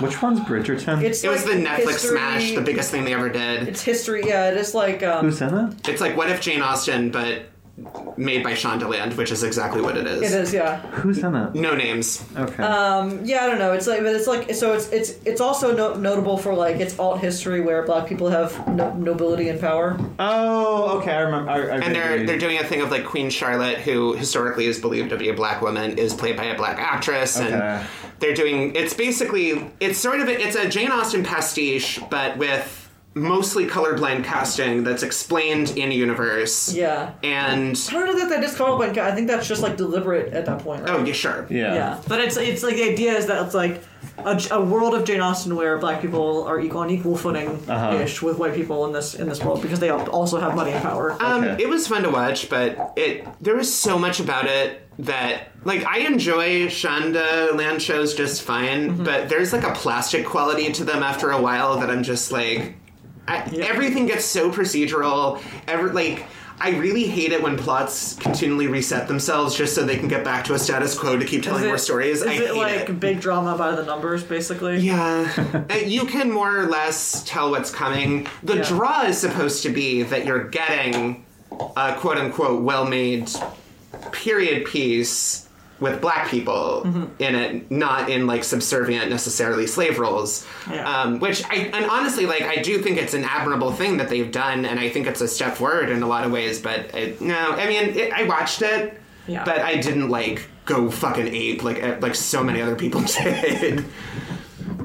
Which 0.00 0.22
one's 0.22 0.40
Bridgerton? 0.40 1.02
It's 1.02 1.24
It 1.24 1.28
was 1.28 1.44
the 1.44 1.52
Netflix 1.52 1.86
history- 1.88 2.10
smash, 2.10 2.54
the 2.54 2.60
biggest 2.62 2.90
thing 2.92 3.04
they 3.04 3.14
ever 3.14 3.28
did. 3.28 3.66
It's 3.68 3.82
history. 3.82 4.22
Yeah, 4.26 4.50
it 4.50 4.56
is 4.56 4.74
like 4.74 5.02
um, 5.02 5.24
Who's 5.26 5.42
in 5.42 5.52
it? 5.54 5.88
It's 5.88 6.00
like 6.00 6.16
What 6.16 6.30
If 6.30 6.40
Jane 6.40 6.62
Austen, 6.62 7.10
but 7.10 7.42
made 8.16 8.42
by 8.42 8.52
Shondaland, 8.52 9.16
which 9.16 9.30
is 9.30 9.42
exactly 9.42 9.80
what 9.80 9.96
it 9.96 10.06
is. 10.06 10.20
it 10.32 10.40
is. 10.42 10.52
Yeah, 10.52 10.80
Who's 10.92 11.18
in 11.18 11.34
it? 11.34 11.54
No 11.54 11.74
names. 11.74 12.24
Okay. 12.36 12.62
um, 12.62 13.24
yeah. 13.24 13.44
I 13.44 13.46
don't 13.46 13.58
know. 13.58 13.72
It's 13.72 13.86
like, 13.86 14.00
but 14.02 14.14
it's 14.14 14.26
like 14.26 14.54
so. 14.54 14.74
It's 14.74 14.88
it's 14.90 15.10
it's 15.24 15.40
also 15.40 15.74
no- 15.74 15.94
notable 15.94 16.36
for 16.36 16.54
like 16.54 16.76
its 16.76 16.98
alt 16.98 17.20
history 17.20 17.60
where 17.60 17.82
black 17.84 18.06
people 18.06 18.28
have 18.28 18.68
no- 18.68 18.92
nobility 18.94 19.48
and 19.48 19.60
power. 19.60 19.98
oh, 20.18 20.98
okay. 20.98 21.12
I 21.12 21.20
remember. 21.20 21.50
I, 21.50 21.54
I 21.56 21.58
And 21.78 21.94
they're 21.94 22.08
vaguely- 22.10 22.26
they're 22.26 22.38
doing 22.38 22.58
a 22.58 22.64
thing 22.64 22.82
of 22.82 22.90
like 22.90 23.04
Queen 23.04 23.30
Charlotte, 23.30 23.78
who 23.78 24.12
historically 24.14 24.66
is 24.66 24.78
believed 24.78 25.10
to 25.10 25.16
be 25.16 25.28
a 25.28 25.34
black 25.34 25.62
woman, 25.62 25.98
is 25.98 26.12
played 26.14 26.36
by 26.36 26.44
a 26.44 26.56
black 26.56 26.78
actress, 26.78 27.38
Okay. 27.40 27.52
and 27.52 27.86
they're 28.18 28.34
doing. 28.34 28.74
It's 28.76 28.94
basically 28.94 29.70
it's 29.80 29.98
sort 29.98 30.20
of 30.20 30.28
a, 30.28 30.38
it's 30.40 30.56
a 30.56 30.68
Jane 30.68 30.90
Austen 30.90 31.22
pastiche, 31.24 31.98
but 32.10 32.36
with 32.36 32.79
mostly 33.14 33.66
colorblind 33.66 34.24
casting 34.24 34.84
that's 34.84 35.02
explained 35.02 35.76
in 35.76 35.90
universe. 35.90 36.72
Yeah. 36.72 37.12
And 37.24 37.76
I 37.88 37.92
don't 37.92 38.06
know 38.06 38.18
that 38.20 38.28
that 38.28 38.44
is 38.44 38.54
colorblind. 38.54 38.96
I 38.98 39.14
think 39.14 39.26
that's 39.26 39.48
just 39.48 39.62
like 39.62 39.76
deliberate 39.76 40.32
at 40.32 40.46
that 40.46 40.60
point. 40.60 40.82
Right? 40.82 40.90
oh 40.90 41.04
yeah, 41.04 41.12
sure. 41.12 41.46
yeah. 41.50 41.74
Yeah, 41.74 42.02
but 42.06 42.20
it's 42.20 42.36
it's 42.36 42.62
like 42.62 42.76
the 42.76 42.84
idea 42.84 43.12
is 43.14 43.26
that 43.26 43.44
it's 43.44 43.54
like 43.54 43.82
a, 44.18 44.40
a 44.52 44.64
world 44.64 44.94
of 44.94 45.04
Jane 45.04 45.20
Austen 45.20 45.56
where 45.56 45.76
black 45.78 46.00
people 46.00 46.44
are 46.44 46.60
equal 46.60 46.80
on 46.82 46.90
equal 46.90 47.16
footing 47.16 47.60
ish 48.00 48.22
with 48.22 48.38
white 48.38 48.54
people 48.54 48.86
in 48.86 48.92
this 48.92 49.14
in 49.14 49.28
this 49.28 49.42
world 49.42 49.60
because 49.62 49.80
they 49.80 49.90
also 49.90 50.38
have 50.38 50.54
money 50.54 50.72
and 50.72 50.82
power. 50.82 51.12
Um, 51.20 51.40
Okay. 51.44 51.62
It 51.64 51.68
was 51.68 51.88
fun 51.88 52.02
to 52.02 52.10
watch, 52.10 52.48
but 52.50 52.92
it 52.96 53.26
there 53.40 53.56
was 53.56 53.72
so 53.74 53.98
much 53.98 54.20
about 54.20 54.46
it 54.46 54.86
that 55.00 55.48
like 55.64 55.84
I 55.86 55.98
enjoy 56.00 56.66
Shondaland 56.68 57.80
shows 57.80 58.14
just 58.14 58.42
fine, 58.42 59.02
but 59.02 59.28
there's 59.28 59.52
like 59.52 59.64
a 59.64 59.72
plastic 59.72 60.26
quality 60.26 60.70
to 60.72 60.84
them 60.84 61.02
after 61.02 61.30
a 61.30 61.40
while 61.40 61.78
that 61.80 61.90
I'm 61.90 62.02
just 62.02 62.30
like, 62.32 62.74
I, 63.30 63.44
everything 63.62 64.06
gets 64.06 64.24
so 64.24 64.50
procedural. 64.50 65.42
Every 65.66 65.90
like. 65.92 66.26
I 66.62 66.72
really 66.76 67.04
hate 67.06 67.32
it 67.32 67.42
when 67.42 67.56
plots 67.56 68.16
continually 68.16 68.66
reset 68.66 69.08
themselves 69.08 69.56
just 69.56 69.74
so 69.74 69.82
they 69.86 69.96
can 69.96 70.08
get 70.08 70.24
back 70.24 70.44
to 70.44 70.52
a 70.52 70.58
status 70.58 70.94
quo 70.98 71.16
to 71.18 71.24
keep 71.24 71.42
telling 71.42 71.62
is 71.62 71.66
more 71.68 71.78
stories. 71.78 72.20
Is 72.20 72.26
I 72.26 72.32
it 72.34 72.54
like 72.54 72.90
it. 72.90 73.00
big 73.00 73.18
drama 73.22 73.56
by 73.56 73.74
the 73.74 73.82
numbers, 73.82 74.22
basically? 74.22 74.76
Yeah, 74.80 75.32
Uh, 75.70 75.74
you 75.76 76.04
can 76.04 76.30
more 76.30 76.58
or 76.58 76.66
less 76.66 77.24
tell 77.24 77.50
what's 77.52 77.70
coming. 77.70 78.26
The 78.42 78.56
Yeah. 78.58 78.68
draw 78.68 79.02
is 79.04 79.16
supposed 79.16 79.62
to 79.62 79.70
be 79.70 80.02
that 80.02 80.26
you're 80.26 80.50
getting 80.50 81.24
a 81.78 81.94
quote 81.94 82.18
unquote 82.18 82.60
well 82.62 82.84
made 82.84 83.30
period 84.12 84.66
piece 84.66 85.48
with 85.80 86.00
black 86.00 86.28
people 86.28 86.82
Mm-hmm. 86.84 87.04
in 87.18 87.34
it, 87.34 87.70
not 87.70 88.08
in 88.10 88.26
like 88.26 88.44
subservient 88.44 89.10
necessarily 89.10 89.66
slave 89.66 89.98
roles. 89.98 90.46
Yeah. 90.70 90.88
Um, 91.02 91.18
which 91.20 91.42
I 91.48 91.56
and 91.72 91.84
honestly 91.86 92.26
like 92.26 92.42
I 92.42 92.56
do 92.56 92.80
think 92.82 92.98
it's 92.98 93.14
an 93.14 93.24
admirable 93.24 93.72
thing 93.72 93.96
that 93.98 94.08
they've 94.08 94.30
done, 94.30 94.64
and 94.66 94.78
I 94.78 94.88
think 94.90 95.06
it's 95.06 95.20
a 95.20 95.28
step 95.28 95.56
forward 95.56 95.88
in 95.90 96.02
a 96.02 96.06
lot 96.06 96.24
of 96.24 96.32
ways. 96.32 96.60
But 96.60 96.94
it, 96.94 97.20
no, 97.20 97.34
I 97.52 97.66
mean 97.66 97.90
it, 97.96 98.12
I 98.12 98.24
watched 98.24 98.62
it, 98.62 99.00
Yeah. 99.26 99.44
but 99.44 99.58
I 99.60 99.76
didn't 99.76 100.08
like 100.10 100.46
go 100.66 100.90
fucking 100.90 101.28
ape 101.28 101.62
like 101.64 101.82
eh, 101.82 101.96
like 102.00 102.14
so 102.14 102.44
many 102.44 102.60
other 102.62 102.76
people 102.76 103.00
did. 103.22 103.84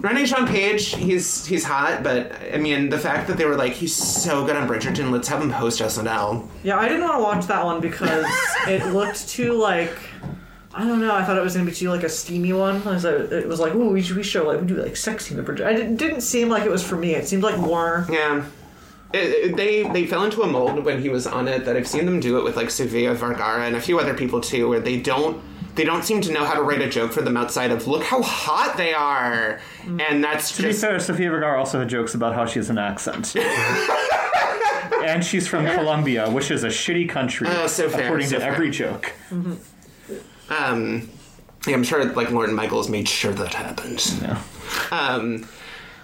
Regé-Jean 0.01 0.45
Page, 0.45 0.93
he's 0.95 1.45
he's 1.45 1.63
hot, 1.63 2.03
but 2.03 2.31
I 2.53 2.57
mean 2.57 2.89
the 2.89 2.99
fact 2.99 3.27
that 3.27 3.37
they 3.37 3.45
were 3.45 3.55
like 3.55 3.73
he's 3.73 3.95
so 3.95 4.45
good 4.45 4.55
on 4.55 4.67
Bridgerton, 4.67 5.09
let's 5.11 5.27
have 5.29 5.41
him 5.41 5.49
host 5.49 5.81
SNL. 5.81 6.47
Yeah, 6.63 6.77
I 6.77 6.87
didn't 6.87 7.03
want 7.03 7.17
to 7.17 7.23
watch 7.23 7.45
that 7.47 7.63
one 7.65 7.79
because 7.81 8.25
it 8.67 8.85
looked 8.93 9.27
too 9.29 9.53
like 9.53 9.93
I 10.77 10.85
don't 10.85 10.99
know. 10.99 11.15
I 11.15 11.23
thought 11.23 11.37
it 11.37 11.41
was 11.43 11.53
gonna 11.53 11.65
be 11.65 11.71
too 11.71 11.89
like 11.89 12.03
a 12.03 12.09
steamy 12.09 12.51
one. 12.51 12.85
I 12.85 12.91
was, 12.91 13.05
uh, 13.05 13.27
It 13.31 13.47
was 13.47 13.59
like, 13.61 13.73
ooh, 13.75 13.89
we 13.89 14.01
we 14.13 14.23
show 14.23 14.45
like 14.47 14.59
we 14.59 14.67
do 14.67 14.75
like 14.75 14.97
sex 14.97 15.25
scene. 15.25 15.41
Bridget. 15.41 15.65
I 15.65 15.73
didn't, 15.73 15.95
didn't 15.95 16.21
seem 16.21 16.49
like 16.49 16.63
it 16.65 16.69
was 16.71 16.83
for 16.83 16.97
me. 16.97 17.15
It 17.15 17.27
seemed 17.27 17.43
like 17.43 17.57
more. 17.57 18.05
Yeah. 18.09 18.43
It, 19.13 19.17
it- 19.51 19.55
they 19.57 19.83
they 19.83 20.05
fell 20.05 20.23
into 20.25 20.41
a 20.41 20.47
mold 20.47 20.83
when 20.83 21.01
he 21.01 21.07
was 21.09 21.25
on 21.25 21.47
it 21.47 21.63
that 21.65 21.77
I've 21.77 21.87
seen 21.87 22.05
them 22.05 22.19
do 22.19 22.37
it 22.37 22.43
with 22.43 22.57
like 22.57 22.69
Sofia 22.69 23.13
Vergara 23.13 23.65
and 23.65 23.75
a 23.77 23.81
few 23.81 23.99
other 23.99 24.13
people 24.13 24.41
too, 24.41 24.67
where 24.67 24.81
they 24.81 24.99
don't 24.99 25.41
they 25.75 25.85
don't 25.85 26.03
seem 26.03 26.19
to 26.21 26.31
know 26.31 26.43
how 26.45 26.53
to 26.55 26.61
write 26.63 26.81
a 26.81 26.89
joke 26.89 27.11
for 27.13 27.21
them 27.21 27.37
outside 27.37 27.71
of 27.71 27.87
look 27.87 28.03
how 28.03 28.21
hot 28.21 28.75
they 28.77 28.93
are, 28.93 29.61
and 29.85 30.21
that's 30.23 30.55
To 30.57 30.63
be 30.63 30.73
fair, 30.73 30.99
Sofia 30.99 31.29
Vergara 31.29 31.57
also 31.59 31.79
had 31.79 31.87
jokes 31.89 32.13
about 32.15 32.33
how 32.35 32.45
she 32.45 32.59
has 32.59 32.69
an 32.69 32.77
accent. 32.77 33.33
and 35.05 35.23
she's 35.23 35.47
from 35.47 35.65
Colombia, 35.65 36.29
which 36.29 36.51
is 36.51 36.63
a 36.63 36.69
shitty 36.69 37.07
country, 37.09 37.47
Oh, 37.49 37.67
so 37.67 37.89
fair, 37.89 38.05
according 38.05 38.27
so 38.27 38.35
to 38.35 38.41
fair. 38.41 38.53
every 38.53 38.69
joke. 38.71 39.13
Um. 40.49 41.09
yeah, 41.67 41.73
I'm 41.73 41.83
sure 41.83 42.03
like 42.13 42.31
Lorne 42.31 42.53
Michaels 42.53 42.89
made 42.89 43.07
sure 43.07 43.33
that 43.33 43.53
happened. 43.53 44.05
Yeah. 44.21 44.41
Um, 44.91 45.47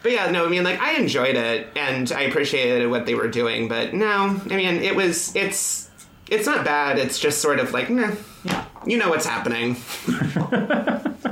but 0.04 0.12
yeah, 0.12 0.32
no, 0.32 0.46
I 0.46 0.50
mean, 0.50 0.64
like 0.64 0.80
I 0.82 0.94
enjoyed 0.94 1.36
it 1.36 1.68
and 1.76 2.12
I 2.12 2.22
appreciated 2.22 2.90
what 2.90 3.06
they 3.06 3.14
were 3.14 3.28
doing, 3.28 3.68
but 3.68 3.94
no, 3.94 4.42
I 4.50 4.56
mean, 4.56 4.76
it 4.78 4.96
was 4.96 5.36
it's 5.36 5.90
it's 6.30 6.46
not 6.48 6.66
bad. 6.66 6.98
It's 6.98 7.20
just 7.20 7.42
sort 7.42 7.60
of 7.60 7.74
like, 7.74 7.90
meh, 7.90 8.16
you 8.86 8.98
know 8.98 9.10
what's 9.10 9.26
happening. 9.26 9.76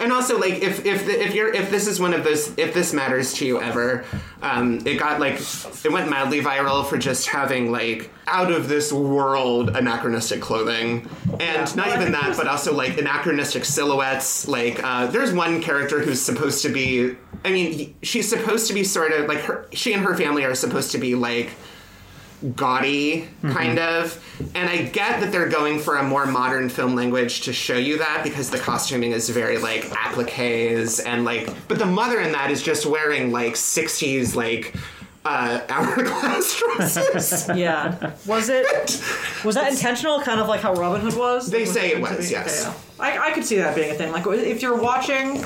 and 0.00 0.12
also, 0.12 0.38
like, 0.38 0.54
if 0.54 0.84
if 0.84 1.06
the, 1.06 1.22
if 1.22 1.34
you're 1.34 1.52
if 1.52 1.70
this 1.70 1.86
is 1.86 2.00
one 2.00 2.14
of 2.14 2.24
those 2.24 2.56
if 2.58 2.74
this 2.74 2.92
matters 2.92 3.32
to 3.34 3.46
you 3.46 3.60
ever, 3.60 4.04
um, 4.42 4.86
it 4.86 4.98
got 4.98 5.20
like 5.20 5.34
it 5.34 5.92
went 5.92 6.08
madly 6.08 6.40
viral 6.40 6.86
for 6.86 6.98
just 6.98 7.28
having 7.28 7.72
like 7.72 8.10
out 8.26 8.50
of 8.52 8.68
this 8.68 8.92
world 8.92 9.76
anachronistic 9.76 10.40
clothing, 10.40 11.08
and 11.40 11.74
not 11.76 11.88
even 11.88 12.12
that, 12.12 12.36
but 12.36 12.46
also 12.46 12.74
like 12.74 12.98
anachronistic 12.98 13.64
silhouettes. 13.64 14.46
Like, 14.46 14.82
uh, 14.82 15.06
there's 15.06 15.32
one 15.32 15.62
character 15.62 16.00
who's 16.00 16.20
supposed 16.20 16.62
to 16.62 16.68
be. 16.68 17.16
I 17.44 17.52
mean, 17.52 17.94
she's 18.02 18.28
supposed 18.28 18.66
to 18.68 18.74
be 18.74 18.84
sort 18.84 19.12
of 19.12 19.28
like 19.28 19.40
her. 19.40 19.68
She 19.72 19.92
and 19.92 20.02
her 20.04 20.16
family 20.16 20.44
are 20.44 20.54
supposed 20.54 20.92
to 20.92 20.98
be 20.98 21.14
like 21.14 21.50
gaudy 22.54 23.26
kind 23.42 23.78
of 23.78 24.22
and 24.54 24.68
i 24.68 24.82
get 24.82 25.20
that 25.20 25.32
they're 25.32 25.48
going 25.48 25.78
for 25.80 25.96
a 25.96 26.02
more 26.02 26.24
modern 26.24 26.68
film 26.68 26.94
language 26.94 27.40
to 27.40 27.52
show 27.52 27.76
you 27.76 27.98
that 27.98 28.20
because 28.22 28.48
the 28.50 28.58
costuming 28.58 29.10
is 29.12 29.28
very 29.28 29.58
like 29.58 29.82
appliques 29.90 31.00
and 31.04 31.24
like 31.24 31.52
but 31.66 31.78
the 31.78 31.86
mother 31.86 32.20
in 32.20 32.30
that 32.32 32.50
is 32.50 32.62
just 32.62 32.86
wearing 32.86 33.32
like 33.32 33.54
60s 33.54 34.36
like 34.36 34.74
uh 35.24 35.60
hourglass 35.68 36.60
dresses 36.76 37.48
Yeah. 37.56 38.12
Was 38.24 38.48
it? 38.48 38.66
Was 39.44 39.56
that 39.56 39.72
intentional? 39.72 40.20
Kind 40.20 40.40
of 40.40 40.46
like 40.46 40.60
how 40.60 40.74
Robin 40.74 41.00
Hood 41.00 41.14
was. 41.14 41.50
They 41.50 41.62
Was 41.62 41.72
say 41.72 41.90
it 41.90 42.00
was, 42.00 42.30
yes. 42.30 42.64
Okay, 42.66 42.76
yeah. 42.98 43.22
I, 43.24 43.30
I 43.30 43.32
could 43.32 43.44
see 43.44 43.56
that 43.56 43.74
being 43.74 43.90
a 43.90 43.94
thing. 43.94 44.12
Like 44.12 44.26
if 44.28 44.62
you're 44.62 44.80
watching 44.80 45.42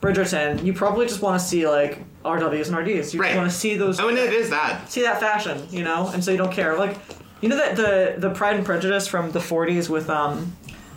Bridgerton, 0.00 0.62
you 0.64 0.72
probably 0.72 1.06
just 1.06 1.20
want 1.20 1.38
to 1.40 1.44
see 1.46 1.66
like 1.68 1.98
RWs 2.24 2.68
and 2.68 2.76
RDs. 2.76 3.14
You 3.14 3.20
Right. 3.20 3.36
want 3.36 3.50
to 3.50 3.56
see 3.56 3.76
those. 3.76 4.00
oh 4.00 4.08
and 4.08 4.18
it 4.18 4.32
is 4.32 4.50
that 4.50 4.90
see 4.90 5.02
that 5.02 5.20
fashion, 5.20 5.66
you 5.70 5.84
know, 5.84 6.08
and 6.12 6.22
so 6.22 6.30
you 6.30 6.36
don't 6.38 6.52
care. 6.52 6.76
Like, 6.76 6.96
you 7.40 7.48
know 7.48 7.56
that 7.56 7.76
the 7.76 8.14
the 8.18 8.30
Pride 8.30 8.56
and 8.56 8.64
Prejudice 8.66 9.06
from 9.06 9.30
the 9.32 9.38
'40s 9.38 9.88
with 9.88 10.10
um, 10.10 10.56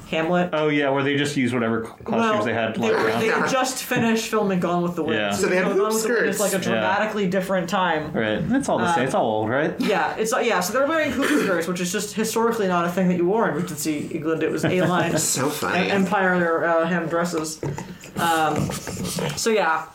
Hamlet. 0.09 0.49
Oh 0.51 0.67
yeah, 0.67 0.89
where 0.89 1.03
they 1.03 1.15
just 1.15 1.37
use 1.37 1.53
whatever 1.53 1.81
costumes 1.81 2.43
they 2.45 2.53
had 2.53 2.75
they, 2.75 2.89
around. 2.89 3.21
they 3.21 3.27
had 3.27 3.47
just 3.49 3.83
finished 3.83 4.25
filming 4.27 4.59
Gone 4.59 4.81
with 4.83 4.95
the 4.95 5.03
Wind. 5.03 5.19
Yeah. 5.19 5.31
So 5.31 5.47
they 5.47 5.55
had 5.55 5.65
hoop 5.65 5.77
with 5.77 6.03
the 6.03 6.09
Wind 6.09 6.25
is 6.27 6.39
like 6.39 6.47
a 6.47 6.51
skirts. 6.53 6.65
Yeah. 6.67 6.73
dramatically 6.73 7.27
different 7.27 7.69
time. 7.69 8.11
Right, 8.11 8.39
it's 8.39 8.67
all 8.67 8.79
the 8.79 8.93
same. 8.93 9.05
It's 9.05 9.13
all 9.13 9.25
old, 9.25 9.49
right? 9.49 9.79
Yeah, 9.79 10.15
it's 10.17 10.33
yeah. 10.43 10.59
So 10.59 10.73
they're 10.73 10.87
wearing 10.87 11.11
hoop 11.11 11.27
skirts, 11.45 11.67
which 11.67 11.79
is 11.79 11.91
just 11.91 12.13
historically 12.15 12.67
not 12.67 12.85
a 12.85 12.89
thing 12.89 13.07
that 13.09 13.17
you 13.17 13.25
wore 13.27 13.47
in 13.47 13.55
Regency 13.55 14.07
England. 14.11 14.41
It 14.43 14.51
was 14.51 14.65
A-line 14.65 15.15
so 15.17 15.49
funny 15.49 15.89
Empire 15.91 16.65
uh, 16.65 16.85
hem 16.87 17.07
dresses. 17.07 17.61
Um, 18.17 18.69
so 19.37 19.49
yeah. 19.51 19.85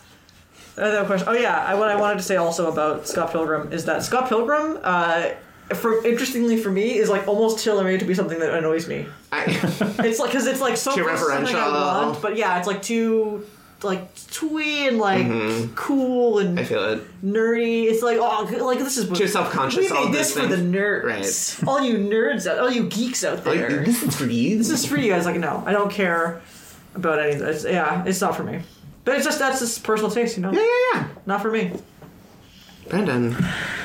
Another 0.76 1.04
question. 1.06 1.28
Oh 1.28 1.32
yeah, 1.32 1.64
I, 1.64 1.74
what 1.74 1.88
I 1.88 1.96
wanted 1.96 2.18
to 2.18 2.22
say 2.22 2.36
also 2.36 2.70
about 2.70 3.08
Scott 3.08 3.32
Pilgrim 3.32 3.72
is 3.72 3.84
that 3.86 4.02
Scott 4.02 4.28
Pilgrim, 4.28 4.78
uh, 4.82 5.30
for 5.74 6.04
interestingly 6.06 6.56
for 6.58 6.70
me, 6.70 6.96
is 6.96 7.08
like 7.08 7.26
almost 7.26 7.64
tailor 7.64 7.82
made 7.84 8.00
to 8.00 8.06
be 8.06 8.14
something 8.14 8.38
that 8.38 8.52
annoys 8.54 8.86
me. 8.86 9.06
I, 9.32 9.44
It's 10.04 10.18
like 10.18 10.30
because 10.30 10.46
it's 10.46 10.60
like 10.60 10.76
so 10.76 10.94
Too 10.94 11.04
something 11.16 11.54
I 11.54 11.58
referential. 11.60 11.72
want, 12.06 12.22
but 12.22 12.36
yeah, 12.36 12.58
it's 12.58 12.66
like 12.66 12.82
too 12.82 13.46
like 13.82 14.14
twee 14.28 14.88
and 14.88 14.98
like 14.98 15.74
cool 15.76 16.38
and 16.38 16.58
I 16.58 16.64
feel 16.64 16.82
it 16.84 17.02
nerdy. 17.24 17.84
It's 17.84 18.02
like 18.02 18.18
oh, 18.20 18.48
like 18.64 18.78
this 18.78 18.96
is 18.96 19.08
Too 19.18 19.28
self-conscious, 19.28 19.90
We 19.90 19.96
all 19.96 20.06
made 20.06 20.14
this 20.14 20.32
for 20.32 20.46
the 20.46 20.56
things. 20.56 21.58
right. 21.62 21.68
all 21.68 21.80
you 21.82 21.98
nerds, 21.98 22.46
out, 22.50 22.58
all 22.58 22.70
you 22.70 22.88
geeks 22.88 23.22
out 23.24 23.44
there. 23.44 23.84
this 23.84 24.02
is 24.02 24.16
for 24.16 24.24
you 24.26 24.58
this 24.58 24.70
is 24.70 24.86
for 24.86 24.96
you 24.96 25.10
guys. 25.12 25.24
Like 25.26 25.36
no, 25.36 25.62
I 25.66 25.72
don't 25.72 25.90
care 25.90 26.40
about 26.94 27.18
any 27.18 27.34
of 27.34 27.40
this. 27.40 27.64
Yeah, 27.64 28.04
it's 28.06 28.20
not 28.20 28.34
for 28.36 28.44
me. 28.44 28.60
But 29.06 29.14
it's 29.16 29.24
just 29.24 29.38
that's 29.38 29.60
just 29.60 29.82
personal 29.82 30.10
taste, 30.10 30.36
you 30.36 30.42
know. 30.42 30.52
yeah 30.52 30.60
yeah 30.60 30.92
yeah 31.00 31.08
Not 31.24 31.40
for 31.40 31.50
me. 31.50 31.72
Brendan 32.88 33.32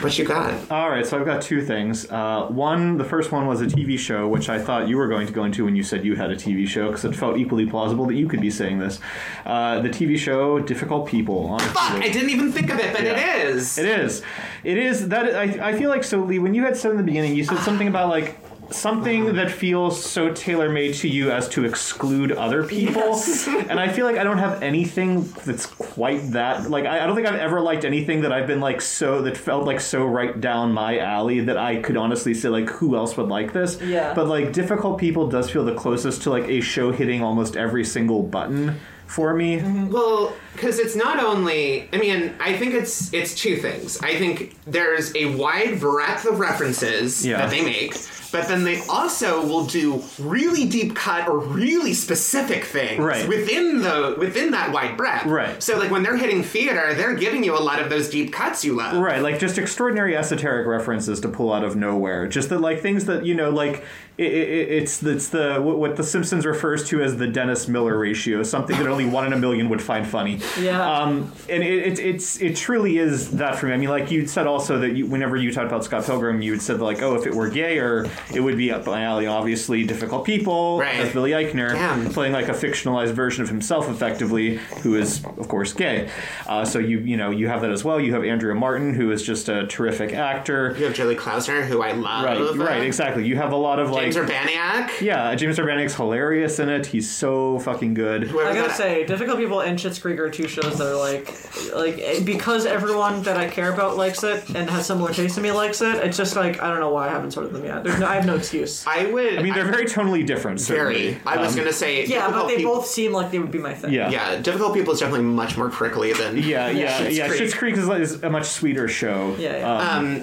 what 0.02 0.16
you 0.20 0.26
got 0.26 0.54
All 0.70 0.90
right, 0.90 1.04
so 1.06 1.18
I've 1.20 1.26
got 1.26 1.42
two 1.42 1.62
things. 1.64 2.10
Uh, 2.12 2.46
one, 2.50 2.98
the 2.98 3.04
first 3.04 3.32
one 3.32 3.48
was 3.48 3.60
a 3.62 3.66
TV 3.66 3.98
show, 3.98 4.28
which 4.28 4.48
I 4.50 4.60
thought 4.60 4.88
you 4.88 4.96
were 4.98 5.08
going 5.08 5.26
to 5.26 5.34
go 5.34 5.44
into 5.44 5.66
when 5.66 5.76
you 5.76 5.82
said 5.84 6.04
you 6.06 6.16
had 6.16 6.30
a 6.32 6.36
TV 6.36 6.68
show, 6.68 6.88
because 6.88 7.06
it 7.06 7.16
felt 7.16 7.38
equally 7.38 7.66
plausible 7.66 8.06
that 8.08 8.14
you 8.16 8.28
could 8.28 8.42
be 8.42 8.50
saying 8.52 8.78
this. 8.80 9.00
Uh, 9.46 9.80
the 9.82 9.90
TV 9.90 10.18
show 10.20 10.60
Difficult 10.60 11.08
People. 11.08 11.48
On 11.48 11.60
Fuck, 11.60 11.76
I 11.94 12.10
didn't 12.10 12.30
even 12.32 12.52
think 12.52 12.72
of 12.72 12.80
it, 12.80 12.94
but 12.94 13.04
Yeah. 13.04 13.14
it 13.16 13.46
is. 13.56 13.78
It 13.80 13.86
is. 13.88 14.22
It 14.64 14.78
is 14.78 15.10
that 15.10 15.36
I, 15.36 15.70
I 15.70 15.78
feel 15.78 15.90
like 15.90 16.04
so 16.04 16.24
Leigh, 16.24 16.40
when 16.40 16.54
you 16.54 16.64
had 16.64 16.78
said 16.78 16.92
in 16.92 16.98
the 16.98 17.04
beginning, 17.04 17.36
you 17.36 17.44
said 17.44 17.60
something 17.60 17.88
about 17.88 18.10
like 18.10 18.38
something 18.72 19.36
that 19.36 19.52
feels 19.52 20.04
so 20.04 20.34
tailor 20.34 20.70
made 20.70 20.96
to 20.96 21.08
you 21.08 21.32
as 21.32 21.48
to 21.50 21.66
exclude 21.66 22.32
other 22.32 22.64
people. 22.64 23.02
Yes. 23.02 23.48
and 23.70 23.80
I 23.80 23.90
feel 23.90 24.06
like 24.06 24.18
I 24.18 24.24
don't 24.24 24.38
have 24.38 24.64
anything 24.64 25.24
that's 25.46 25.66
quite 25.66 26.32
that 26.32 26.70
like 26.70 26.86
I, 26.86 27.04
I 27.04 27.06
don't 27.08 27.16
think 27.16 27.28
I've 27.28 27.40
ever 27.40 27.62
liked 27.62 27.86
anything 27.86 28.22
that 28.22 28.32
I've 28.32 28.48
been 28.48 28.60
like 28.62 28.82
so 28.82 29.22
that 29.24 29.38
felt 29.38 29.66
like 29.66 29.80
so 29.82 30.06
right 30.06 30.40
down 30.40 30.72
my 30.74 31.00
alley 31.00 31.42
that 31.42 31.58
I 31.58 31.78
could 31.82 31.98
honestly 31.98 32.34
say 32.34 32.50
like 32.50 32.70
who 32.70 32.96
else 32.96 33.16
would 33.18 33.28
like 33.28 33.54
this. 33.54 33.80
Yeah. 33.82 34.14
But 34.14 34.28
like 34.28 34.54
difficult 34.54 34.98
people 35.00 35.28
does 35.28 35.50
feel 35.50 35.66
the 35.66 35.76
closest 35.76 36.24
to 36.24 36.30
like 36.30 36.46
a 36.46 36.62
show 36.62 36.92
hitting 36.92 37.22
almost 37.22 37.56
every 37.58 37.84
single 37.86 38.24
button 38.24 38.80
for 39.08 39.34
me. 39.34 39.60
Mm-hmm. 39.60 39.92
Well, 39.92 40.34
because 40.54 40.80
it's 40.80 40.96
not 40.96 41.22
only. 41.22 41.90
I 41.92 41.98
mean, 41.98 42.34
I 42.40 42.56
think 42.58 42.74
it's 42.74 43.14
it's 43.14 43.36
two 43.36 43.58
things. 43.58 44.00
I 44.02 44.16
think 44.16 44.56
there's 44.66 45.14
a 45.16 45.26
wide 45.36 45.82
breadth 45.82 46.26
of 46.26 46.40
references 46.40 47.26
Yeah. 47.26 47.38
that 47.40 47.50
they 47.50 47.62
make, 47.62 47.94
but 48.32 48.48
then 48.48 48.64
they 48.64 48.82
also 48.88 49.46
will 49.46 49.66
do 49.66 50.02
really 50.20 50.66
deep 50.68 50.96
cut 50.96 51.28
or 51.28 51.40
really 51.40 51.94
specific 51.94 52.64
things 52.66 53.00
Right. 53.00 53.28
within 53.28 53.82
the 53.82 54.16
within 54.18 54.52
that 54.52 54.72
wide 54.72 54.98
breadth. 54.98 55.26
Right. 55.26 55.62
So 55.62 55.78
like 55.78 55.92
when 55.92 56.04
they're 56.04 56.18
hitting 56.18 56.44
theater, 56.44 56.94
they're 56.94 57.16
giving 57.16 57.44
you 57.44 57.58
a 57.58 57.60
lot 57.62 57.82
of 57.82 57.90
those 57.90 58.10
deep 58.10 58.32
cuts 58.34 58.64
you 58.64 58.74
love. 58.76 58.96
Right, 58.98 59.22
like 59.22 59.40
just 59.40 59.58
extraordinary 59.58 60.16
esoteric 60.16 60.68
references 60.68 61.20
to 61.22 61.30
pull 61.30 61.52
out 61.54 61.64
of 61.64 61.76
nowhere. 61.76 62.28
Just 62.28 62.50
that, 62.50 62.60
like 62.60 62.82
things 62.82 63.06
that 63.06 63.26
you 63.26 63.34
know, 63.36 63.50
like 63.50 63.84
it, 64.18 64.32
it, 64.32 64.70
it's 64.72 65.04
it's 65.04 65.30
the 65.30 65.60
what 65.62 65.78
what 65.80 65.96
the 65.96 66.04
Simpsons 66.04 66.46
refers 66.46 66.88
to 66.90 67.02
as 67.02 67.18
the 67.18 67.28
Dennis 67.28 67.68
Miller 67.68 67.98
ratio, 67.98 68.44
something 68.44 68.78
that 68.78 68.88
only 68.88 69.06
one 69.06 69.26
in 69.26 69.34
a 69.34 69.38
million 69.38 69.70
would 69.70 69.82
find 69.82 70.06
funny. 70.08 70.40
Yeah. 70.60 70.82
Um, 70.90 71.32
and 71.50 71.64
it, 71.64 71.88
it 71.88 72.00
it's 72.00 72.40
it 72.42 72.56
truly 72.56 72.98
is 72.98 73.32
that 73.38 73.56
for 73.56 73.68
me. 73.68 73.74
I 73.74 73.78
mean, 73.78 73.90
like 73.90 74.12
you 74.12 74.28
said 74.28 74.48
also 74.48 74.80
that 74.80 74.96
you, 74.96 75.06
whenever 75.08 75.36
you 75.36 75.52
talked 75.52 75.68
about 75.68 75.84
Scott 75.84 76.06
Pilgrim, 76.06 76.42
you 76.42 76.52
had 76.54 76.62
said 76.62 76.80
like, 76.82 77.02
oh, 77.02 77.16
if 77.16 77.26
it 77.26 77.34
were 77.34 77.50
gayer, 77.50 78.08
it 78.34 78.40
would 78.42 78.58
be 78.58 78.72
up 78.72 78.86
my 78.86 79.04
alley. 79.04 79.28
Obviously, 79.28 79.84
difficult 79.86 80.26
people. 80.26 80.80
Right. 80.80 80.96
As 80.96 81.14
Billy 81.14 81.32
Eichner 81.32 81.72
Damn. 81.72 82.10
playing 82.10 82.34
like 82.34 82.48
a 82.48 82.54
fictionalized 82.54 83.12
version 83.14 83.44
of 83.44 83.50
himself, 83.50 83.90
effectively, 83.90 84.58
who 84.84 84.96
is 84.96 85.24
of 85.38 85.48
course 85.48 85.74
gay. 85.74 86.10
Uh, 86.48 86.66
so 86.66 86.80
you 86.80 87.00
you 87.00 87.18
know 87.18 87.30
you 87.32 87.48
have 87.48 87.62
that 87.62 87.72
as 87.72 87.84
well. 87.84 88.00
You 88.00 88.14
have 88.14 88.24
Andrea 88.24 88.56
Martin, 88.56 88.94
who 88.94 89.12
is 89.12 89.24
just 89.24 89.50
a 89.50 89.68
terrific 89.68 90.14
actor. 90.14 90.76
You 90.78 90.86
have 90.86 90.94
Julie 90.94 91.16
Klausner, 91.16 91.64
who 91.64 91.82
I 91.82 91.92
love. 91.94 92.26
Right, 92.58 92.68
right, 92.68 92.84
exactly. 92.84 93.26
You 93.26 93.36
have 93.38 93.52
a 93.52 93.56
lot 93.58 93.80
of 93.80 93.92
like. 93.92 94.12
James 94.12 94.16
Urbaniak. 94.18 95.02
yeah, 95.02 95.34
James 95.36 95.58
Urbaniak's 95.58 95.96
hilarious 95.96 96.60
in 96.60 96.70
it. 96.70 96.86
He's 96.88 97.10
so 97.10 97.60
fucking 97.60 97.94
good. 97.94 98.24
Whoever 98.24 98.50
I 98.50 98.54
gotta 98.54 98.68
that- 98.70 98.78
say, 98.78 99.06
Difficult 99.06 99.38
People 99.40 99.62
and 99.62 99.78
Schitt's 99.78 100.00
Creek 100.00 100.20
are 100.20 100.30
two 100.30 100.48
shows 100.48 100.78
that 100.78 100.88
are 100.88 100.96
like, 100.98 101.28
like 101.76 102.00
eh, 102.00 102.24
because 102.24 102.66
everyone 102.66 103.24
that 103.24 103.38
I 103.38 103.48
care 103.48 103.72
about 103.74 103.98
likes 103.98 104.24
it 104.24 104.50
and 104.56 104.70
has 104.70 104.86
similar 104.86 105.14
taste 105.14 105.36
to 105.36 105.42
me 105.42 105.52
likes 105.52 105.82
it. 105.82 105.96
It's 105.98 106.18
just 106.18 106.36
like 106.36 106.62
I 106.62 106.70
don't 106.70 106.80
know 106.80 106.90
why 106.92 107.08
I 107.08 107.10
haven't 107.12 107.32
started 107.32 107.54
them 107.54 107.64
yet. 107.66 107.84
There's 107.84 108.00
no, 108.00 108.08
I 108.12 108.16
have 108.16 108.26
no 108.26 108.36
excuse. 108.36 108.86
I 108.86 109.06
would. 109.06 109.40
I 109.40 109.42
mean, 109.42 109.54
they're 109.54 109.66
very 109.72 109.86
tonally 109.86 110.26
different. 110.26 110.60
Certainly. 110.60 111.12
very. 111.14 111.22
I 111.26 111.38
was 111.38 111.54
Um, 111.54 111.60
gonna 111.60 111.72
say. 111.74 112.06
Yeah, 112.06 112.30
but 112.30 112.48
they 112.48 112.58
people- 112.58 112.76
both 112.76 112.88
seem 112.88 113.14
like 113.14 113.32
they 113.32 113.40
would 113.40 113.52
be 113.52 113.60
my 113.60 113.74
thing. 113.74 113.94
Yeah. 113.94 114.10
Yeah, 114.10 114.36
difficult 114.42 114.74
people 114.74 114.94
is 114.94 115.00
definitely 115.00 115.26
much 115.26 115.58
more 115.58 115.70
prickly 115.70 116.12
than. 116.14 116.38
Yeah, 116.38 116.70
yeah, 116.70 117.00
Schitt's 117.00 117.18
yeah. 117.18 117.28
Creek. 117.30 117.42
Schitt's 117.42 117.54
Creek 117.54 117.78
is, 117.78 117.88
is 117.90 118.24
a 118.24 118.30
much 118.30 118.46
sweeter 118.48 118.88
show. 118.88 119.36
Yeah, 119.40 119.58
yeah. 119.58 119.78
Um, 119.98 120.06
Um, 120.06 120.22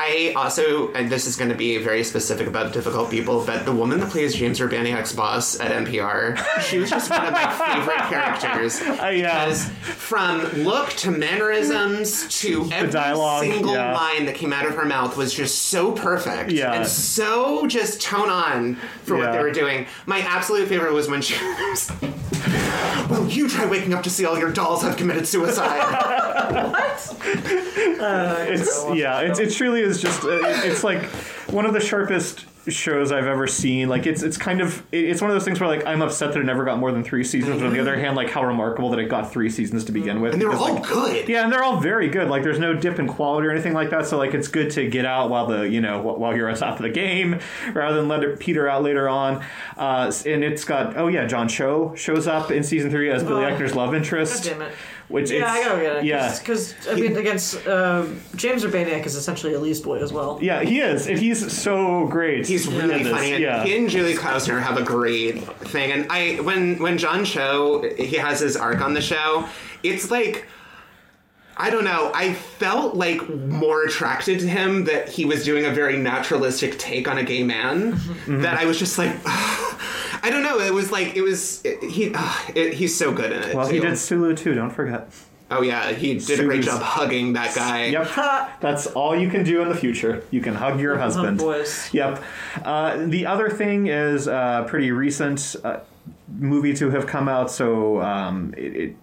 I 0.00 0.32
also, 0.36 0.92
and 0.92 1.10
this 1.10 1.26
is 1.26 1.34
going 1.34 1.50
to 1.50 1.56
be 1.56 1.76
very 1.78 2.04
specific 2.04 2.46
about 2.46 2.72
difficult 2.72 3.10
people, 3.10 3.44
but 3.44 3.64
the 3.64 3.72
woman 3.72 3.98
that 3.98 4.10
plays 4.10 4.32
James 4.32 4.60
Urbaniak's 4.60 5.12
boss 5.12 5.58
at 5.58 5.72
NPR, 5.72 6.38
she 6.60 6.78
was 6.78 6.88
just 6.88 7.10
one 7.10 7.26
of 7.26 7.32
my 7.32 7.50
favorite 7.50 7.98
characters. 8.08 8.80
Uh, 8.98 9.08
yeah. 9.08 9.44
Because 9.44 9.68
from 9.68 10.40
look 10.64 10.88
to 10.90 11.10
mannerisms 11.10 12.26
to 12.40 12.68
every 12.72 12.90
dialogue, 12.90 13.42
single 13.44 13.74
yeah. 13.74 13.92
line 13.94 14.26
that 14.26 14.34
came 14.34 14.52
out 14.52 14.66
of 14.66 14.74
her 14.74 14.84
mouth 14.84 15.16
was 15.16 15.32
just 15.32 15.62
so 15.66 15.92
perfect 15.92 16.50
Yeah. 16.50 16.72
and 16.72 16.86
so 16.86 17.66
just 17.66 18.00
tone 18.00 18.28
on 18.28 18.74
for 19.04 19.16
what 19.16 19.32
they 19.32 19.38
were 19.40 19.52
doing. 19.52 19.86
My 20.06 20.20
absolute 20.20 20.68
favorite 20.68 20.94
was 20.94 21.08
when 21.08 21.22
she 21.22 21.34
was. 21.44 21.92
Well, 23.08 23.26
you 23.28 23.48
try 23.48 23.66
waking 23.66 23.94
up 23.94 24.02
to 24.04 24.10
see 24.10 24.24
all 24.24 24.38
your 24.38 24.52
dolls 24.52 24.82
have 24.82 24.96
committed 24.96 25.26
suicide. 25.26 25.78
it's 28.48 28.84
yeah, 28.94 29.20
it's, 29.20 29.38
it 29.38 29.52
truly 29.52 29.80
is 29.80 30.00
just 30.00 30.24
uh, 30.24 30.38
it's 30.42 30.84
like 30.84 31.04
one 31.50 31.66
of 31.66 31.72
the 31.72 31.80
sharpest 31.80 32.44
shows 32.68 33.12
I've 33.12 33.26
ever 33.26 33.46
seen. 33.46 33.88
Like 33.88 34.06
it's 34.06 34.22
it's 34.22 34.36
kind 34.36 34.60
of 34.60 34.84
it's 34.92 35.22
one 35.22 35.30
of 35.30 35.34
those 35.34 35.44
things 35.44 35.58
where 35.58 35.68
like 35.68 35.86
I'm 35.86 36.02
upset 36.02 36.34
that 36.34 36.40
it 36.40 36.44
never 36.44 36.64
got 36.64 36.78
more 36.78 36.92
than 36.92 37.02
three 37.02 37.24
seasons, 37.24 37.60
but 37.60 37.66
on 37.66 37.72
the 37.72 37.80
other 37.80 37.98
hand, 37.98 38.14
like 38.14 38.28
how 38.30 38.44
remarkable 38.44 38.90
that 38.90 38.98
it 38.98 39.08
got 39.08 39.32
three 39.32 39.48
seasons 39.48 39.84
to 39.86 39.92
begin 39.92 40.20
with. 40.20 40.34
and 40.34 40.42
they 40.42 40.46
were 40.46 40.52
because, 40.52 40.68
all 40.68 40.74
like, 40.74 40.86
good. 40.86 41.28
Yeah, 41.28 41.44
and 41.44 41.52
they're 41.52 41.62
all 41.62 41.80
very 41.80 42.08
good. 42.08 42.28
Like, 42.28 42.42
there's 42.42 42.58
no 42.58 42.74
dip 42.74 42.98
in 42.98 43.06
quality 43.08 43.48
or 43.48 43.52
anything 43.52 43.72
like 43.72 43.88
that. 43.90 44.06
So, 44.06 44.18
like, 44.18 44.34
it's 44.34 44.48
good 44.48 44.70
to 44.72 44.86
get 44.88 45.06
out 45.06 45.30
while 45.30 45.46
the 45.46 45.62
you 45.68 45.80
know 45.80 46.02
while 46.02 46.36
you're 46.36 46.50
on 46.50 46.56
top 46.56 46.76
of 46.76 46.82
the 46.82 46.90
game, 46.90 47.40
rather 47.72 47.96
than 47.96 48.08
let 48.08 48.22
it 48.22 48.38
peter 48.38 48.68
out 48.68 48.82
later 48.82 49.08
on. 49.08 49.42
Uh, 49.76 50.12
and 50.26 50.44
it's 50.44 50.64
got 50.64 50.96
oh 50.96 51.08
yeah, 51.08 51.26
John 51.26 51.48
Cho 51.48 51.94
shows 51.94 52.26
up 52.26 52.50
in 52.50 52.62
season 52.62 52.90
three 52.90 53.10
as 53.10 53.22
Billy 53.22 53.44
Oh. 53.44 53.48
Eichner's 53.48 53.74
love 53.74 53.94
interest. 53.94 54.44
God 54.44 54.50
damn 54.50 54.62
it. 54.62 54.74
Which 55.08 55.30
Yeah, 55.30 55.38
it's, 55.38 55.66
I 55.66 55.68
gotta 55.68 55.80
get 55.80 55.96
it. 55.96 56.04
Yeah, 56.04 56.38
because 56.38 56.74
I 56.86 56.94
mean, 56.94 57.16
against 57.16 57.66
um, 57.66 58.20
James 58.36 58.62
Urbaniak 58.62 59.06
is 59.06 59.16
essentially 59.16 59.54
a 59.54 59.58
Leigh's 59.58 59.80
boy 59.80 60.02
as 60.02 60.12
well. 60.12 60.38
yeah, 60.42 60.62
he 60.62 60.80
is, 60.80 61.06
and 61.06 61.18
he's 61.18 61.50
so 61.50 62.06
great. 62.08 62.46
He's 62.46 62.68
really 62.68 63.02
this, 63.02 63.12
funny. 63.12 63.32
And 63.32 63.42
Yeah, 63.42 63.64
He 63.64 63.76
and 63.76 63.88
Julie 63.88 64.14
Klausner 64.14 64.60
have 64.60 64.76
a 64.76 64.82
great 64.82 65.42
thing. 65.68 65.92
And 65.92 66.06
I 66.10 66.40
when 66.42 66.78
when 66.78 66.98
John 66.98 67.24
Cho 67.24 67.88
he 67.96 68.16
has 68.16 68.40
his 68.40 68.54
arc 68.54 68.82
on 68.82 68.92
the 68.92 69.00
show, 69.00 69.48
it's 69.82 70.10
like 70.10 70.46
I 71.60 71.70
don't 71.70 71.84
know. 71.84 72.12
I 72.14 72.34
felt 72.34 72.94
like 72.94 73.28
more 73.28 73.82
attracted 73.82 74.38
to 74.40 74.48
him 74.48 74.84
that 74.84 75.08
he 75.08 75.24
was 75.24 75.44
doing 75.44 75.64
a 75.64 75.70
very 75.70 75.96
naturalistic 75.96 76.78
take 76.78 77.08
on 77.08 77.18
a 77.18 77.24
gay 77.24 77.42
man. 77.42 77.94
Mm-hmm. 77.94 78.42
That 78.42 78.58
I 78.58 78.64
was 78.64 78.78
just 78.78 78.96
like, 78.96 79.10
I 80.22 80.30
don't 80.30 80.42
know. 80.42 80.60
It 80.60 80.72
was 80.72 80.90
like 80.90 81.16
it 81.16 81.22
was 81.22 81.62
he. 81.62 82.12
Uh, 82.14 82.34
it, 82.54 82.74
he's 82.74 82.96
so 82.96 83.12
good 83.12 83.32
in 83.32 83.42
it. 83.42 83.54
well, 83.54 83.66
he 83.66 83.80
did 83.80 83.96
Sulu 83.98 84.34
too. 84.34 84.54
Don't 84.54 84.70
forget. 84.70 85.10
Oh 85.50 85.62
yeah, 85.62 85.92
he 85.92 86.18
did 86.18 86.40
a 86.40 86.44
great 86.44 86.62
job 86.62 86.82
hugging 86.82 87.32
that 87.32 87.54
guy. 87.54 87.86
Yep. 87.86 88.08
That's 88.60 88.86
all 88.88 89.16
you 89.16 89.30
can 89.30 89.44
do 89.44 89.62
in 89.62 89.68
the 89.70 89.74
future. 89.74 90.22
You 90.30 90.42
can 90.42 90.54
hug 90.54 90.78
your 90.78 90.98
husband. 90.98 91.38
boys. 91.38 91.88
Yep. 91.92 92.22
Uh, 92.62 93.06
the 93.06 93.24
other 93.24 93.48
thing 93.48 93.86
is 93.86 94.26
a 94.26 94.66
pretty 94.68 94.90
recent 94.90 95.56
uh, 95.64 95.80
movie 96.28 96.74
to 96.74 96.90
have 96.90 97.06
come 97.06 97.28
out, 97.28 97.50
so 97.50 98.02
um, 98.02 98.52
it, 98.58 98.76
it, 98.76 98.96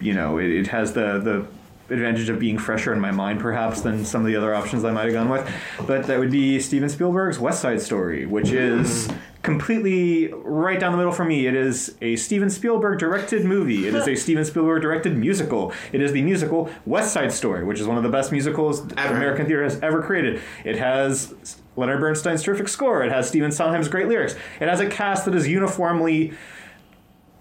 you 0.00 0.14
know, 0.14 0.38
it, 0.38 0.48
it 0.48 0.66
has 0.68 0.92
the 0.92 1.18
the 1.18 1.46
advantage 1.90 2.28
of 2.28 2.38
being 2.38 2.58
fresher 2.58 2.92
in 2.92 3.00
my 3.00 3.10
mind, 3.10 3.40
perhaps, 3.40 3.80
than 3.80 4.04
some 4.04 4.20
of 4.22 4.26
the 4.26 4.36
other 4.36 4.54
options 4.54 4.84
I 4.84 4.92
might 4.92 5.04
have 5.04 5.12
gone 5.12 5.28
with. 5.28 5.48
But 5.86 6.06
that 6.06 6.18
would 6.18 6.30
be 6.30 6.60
Steven 6.60 6.88
Spielberg's 6.88 7.38
West 7.38 7.60
Side 7.60 7.80
Story, 7.80 8.26
which 8.26 8.50
is 8.50 9.08
completely 9.42 10.28
right 10.32 10.78
down 10.78 10.92
the 10.92 10.98
middle 10.98 11.12
for 11.12 11.24
me. 11.24 11.46
It 11.46 11.54
is 11.54 11.96
a 12.02 12.16
Steven 12.16 12.50
Spielberg 12.50 12.98
directed 12.98 13.44
movie. 13.44 13.86
It 13.86 13.94
is 13.94 14.06
a 14.06 14.14
Steven 14.16 14.44
Spielberg 14.44 14.82
directed 14.82 15.16
musical. 15.16 15.72
It 15.92 16.02
is 16.02 16.12
the 16.12 16.22
musical 16.22 16.70
West 16.84 17.12
Side 17.12 17.32
Story, 17.32 17.64
which 17.64 17.80
is 17.80 17.86
one 17.86 17.96
of 17.96 18.02
the 18.02 18.10
best 18.10 18.32
musicals 18.32 18.86
Ever. 18.96 19.16
American 19.16 19.46
theater 19.46 19.64
has 19.64 19.80
ever 19.80 20.02
created. 20.02 20.42
It 20.64 20.76
has 20.76 21.56
Leonard 21.76 22.00
Bernstein's 22.00 22.42
terrific 22.42 22.68
score. 22.68 23.02
It 23.04 23.12
has 23.12 23.28
Stephen 23.28 23.52
Sondheim's 23.52 23.88
great 23.88 24.08
lyrics. 24.08 24.34
It 24.60 24.68
has 24.68 24.80
a 24.80 24.88
cast 24.88 25.24
that 25.24 25.34
is 25.34 25.48
uniformly 25.48 26.34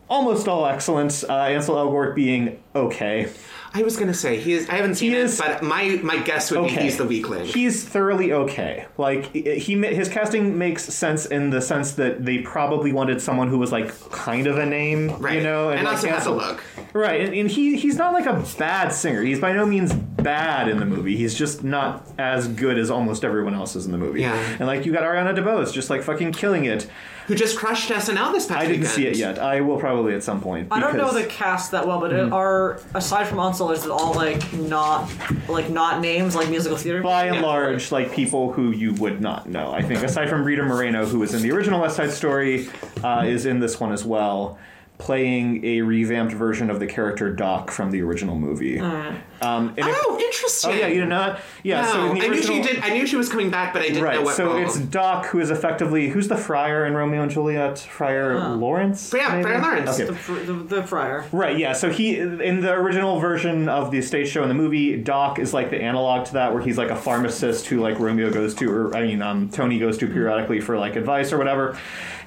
almost 0.10 0.48
all 0.48 0.66
excellent. 0.66 1.24
Uh, 1.28 1.34
Ansel 1.34 1.76
Elgort 1.76 2.16
being 2.16 2.62
okay. 2.76 3.30
I 3.74 3.84
was 3.84 3.98
gonna 3.98 4.14
say 4.14 4.40
he 4.40 4.54
is. 4.54 4.68
I 4.70 4.76
haven't 4.76 4.96
seen 4.96 5.12
He 5.12 5.18
it, 5.18 5.24
is- 5.26 5.38
but 5.40 5.62
my 5.62 6.00
my 6.04 6.18
guess 6.18 6.50
would 6.52 6.62
Okay. 6.62 6.76
be 6.78 6.82
he's 6.84 6.98
the 6.98 7.06
weak 7.06 7.30
link. 7.30 7.48
He's 7.48 7.84
thoroughly 7.84 8.32
okay. 8.34 8.86
Like 8.98 9.32
he, 9.34 9.76
his 9.76 10.10
casting 10.10 10.58
makes 10.58 10.84
sense 10.84 11.26
in 11.26 11.50
the 11.50 11.62
sense 11.62 11.92
that 11.94 12.26
they 12.26 12.40
probably 12.40 12.92
wanted 12.92 13.22
someone 13.22 13.48
who 13.50 13.58
was 13.58 13.72
like 13.72 13.94
kind 14.12 14.48
of 14.48 14.58
a 14.58 14.66
name, 14.66 15.10
right. 15.20 15.36
you 15.38 15.44
know, 15.44 15.70
and, 15.70 15.84
like, 15.84 15.96
also 15.96 16.08
has 16.10 16.26
a 16.26 16.32
look. 16.32 16.64
Right, 16.94 17.22
and, 17.22 17.34
and 17.34 17.50
he 17.50 17.76
he's 17.78 17.98
not 17.98 18.14
like 18.14 18.26
a 18.26 18.44
bad 18.58 18.90
singer. 18.90 19.22
He's 19.22 19.40
by 19.40 19.52
no 19.54 19.66
means 19.66 19.94
bad 20.28 20.68
in 20.68 20.78
the 20.78 20.86
movie. 20.86 21.16
He's 21.16 21.34
just 21.34 21.64
not 21.64 22.06
as 22.18 22.50
good 22.50 22.78
as 22.78 22.90
almost 22.92 23.24
everyone 23.24 23.54
else 23.56 23.78
is 23.78 23.86
in 23.86 23.94
the 23.94 23.98
movie. 23.98 24.20
Yeah. 24.22 24.36
And 24.60 24.68
like 24.68 24.86
you 24.86 24.92
got 24.92 25.04
Ariana 25.04 25.34
DeBose 25.38 25.72
just 25.72 25.90
like 25.90 26.04
fucking 26.04 26.34
killing 26.34 26.66
it. 26.66 26.90
Who 27.28 27.36
just 27.36 27.58
crushed 27.58 27.90
SNL 27.90 28.32
this 28.34 28.46
past 28.46 28.58
I 28.60 28.66
didn't 28.68 28.82
weekend. 28.82 28.88
see 28.96 29.08
it 29.08 29.18
yet. 29.18 29.38
I 29.40 29.60
will 29.62 29.78
probably 29.78 30.14
at 30.16 30.24
some 30.24 30.40
point. 30.42 30.68
I 30.72 30.80
don't 30.82 30.96
know 30.98 31.08
because- 31.08 31.24
the 31.24 31.30
cast 31.30 31.72
that 31.72 31.86
well, 31.88 32.00
but 32.02 32.12
Mm-hmm. 32.12 32.28
it 32.28 32.34
are 32.34 32.80
aside 32.94 33.26
from 33.28 33.40
Ansel, 33.40 33.72
is 33.72 33.86
it 33.86 33.92
all 33.92 34.14
like 34.14 34.52
not 34.54 35.10
like 35.50 35.70
not 35.70 36.02
names 36.02 36.36
like 36.36 36.50
musical 36.50 36.78
theater? 36.78 37.02
by 37.02 37.26
and 37.28 37.36
Yeah. 37.38 37.42
large, 37.42 37.92
like 37.92 38.12
people 38.14 38.52
who 38.54 38.72
you 38.72 38.94
would 38.96 39.22
not 39.22 39.48
know. 39.50 39.72
I 39.72 39.82
think 39.82 40.04
aside 40.04 40.30
from 40.30 40.44
Rita 40.44 40.64
Moreno, 40.64 41.06
who 41.06 41.20
was 41.20 41.34
in 41.34 41.42
the 41.42 41.52
original 41.52 41.80
West 41.82 41.96
Side 41.98 42.12
Story, 42.12 42.70
uh, 43.04 43.24
is 43.26 43.46
in 43.46 43.60
this 43.62 43.78
one 43.80 43.92
as 43.94 44.04
well, 44.06 44.58
playing 44.98 45.64
a 45.64 45.82
revamped 45.82 46.34
version 46.34 46.70
of 46.72 46.80
the 46.80 46.88
character 46.88 47.32
Doc 47.32 47.70
from 47.70 47.92
the 47.92 48.02
original 48.02 48.36
movie. 48.36 48.80
Um, 48.80 49.74
it- 49.78 49.84
Oh, 49.86 50.20
interesting. 50.20 50.72
oh 50.72 50.74
yeah, 50.74 50.88
you 50.88 51.06
know 51.06 51.16
that? 51.34 51.40
Yeah, 51.62 51.82
No, 51.82 51.92
so 51.92 52.12
in 52.12 52.18
the 52.18 52.26
I 52.26 52.28
knew 52.30 52.42
she 52.42 52.62
did. 52.64 52.80
I 52.84 52.90
knew 52.90 53.06
she 53.06 53.16
was 53.16 53.30
coming 53.30 53.52
back, 53.52 53.74
but 53.74 53.84
I 53.84 53.86
didn't 53.90 54.00
know 54.00 54.04
Right, 54.06 54.24
what 54.24 54.36
so 54.36 54.46
role. 54.54 54.58
it's 54.64 54.78
Doc 54.80 55.28
who 55.28 55.40
is 55.40 55.52
effectively 55.52 56.10
who's 56.10 56.28
the 56.28 56.36
friar 56.38 56.86
in 56.88 56.96
Romeo 56.96 57.22
and 57.22 57.30
Juliet? 57.32 57.78
Friar 57.78 58.56
Lawrence? 58.56 59.14
Yeah, 59.16 59.30
maybe? 59.30 59.44
Friar 59.44 59.62
Lawrence. 59.62 60.00
Okay. 60.00 60.06
the, 60.46 60.54
the, 60.54 60.76
the 60.78 60.84
friar. 60.84 61.26
Right, 61.32 61.58
yeah. 61.60 61.74
So 61.74 61.92
he 61.92 62.18
in 62.18 62.62
the 62.62 62.74
original 62.74 63.20
version 63.20 63.70
of 63.70 63.92
the 63.92 64.02
stage 64.02 64.30
show 64.30 64.42
in 64.42 64.50
the 64.50 64.56
movie, 64.56 64.98
Doc 64.98 65.38
is 65.38 65.54
like 65.54 65.70
the 65.70 65.80
analog 65.82 66.26
to 66.28 66.34
that, 66.34 66.54
where 66.54 66.62
he's 66.64 66.78
like 66.80 66.90
a 66.90 66.96
pharmacist 66.96 67.68
who 67.68 67.80
like 67.82 68.00
Romeo 68.00 68.32
goes 68.32 68.56
to, 68.56 68.72
or 68.72 68.96
I 68.96 69.04
mean, 69.06 69.22
um, 69.22 69.50
Tony 69.50 69.78
goes 69.78 70.00
to 70.00 70.08
periodically 70.08 70.60
for 70.60 70.78
like 70.80 70.96
advice 70.96 71.32
or 71.32 71.38
whatever. 71.38 71.78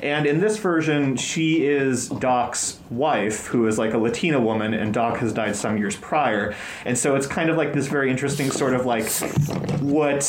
And 0.03 0.25
in 0.27 0.41
this 0.41 0.57
version, 0.57 1.17
she 1.17 1.67
is 1.67 2.09
Doc's 2.09 2.60
wife, 2.91 3.47
who 3.47 3.67
is 3.67 3.79
like 3.79 3.93
a 3.95 3.99
Latina 3.99 4.41
woman, 4.41 4.75
and 4.75 4.93
Doc 4.95 5.19
has 5.19 5.33
died 5.33 5.57
some 5.57 5.77
years 5.79 5.97
prior. 5.97 6.55
And 6.85 6.97
so 6.99 7.15
it's 7.17 7.27
kind 7.27 7.51
of 7.51 7.57
like 7.57 7.73
this 7.73 7.87
very 7.87 8.11
interesting 8.11 8.51
sort 8.51 8.75
of 8.75 8.87
like 8.87 9.09
what. 9.81 10.25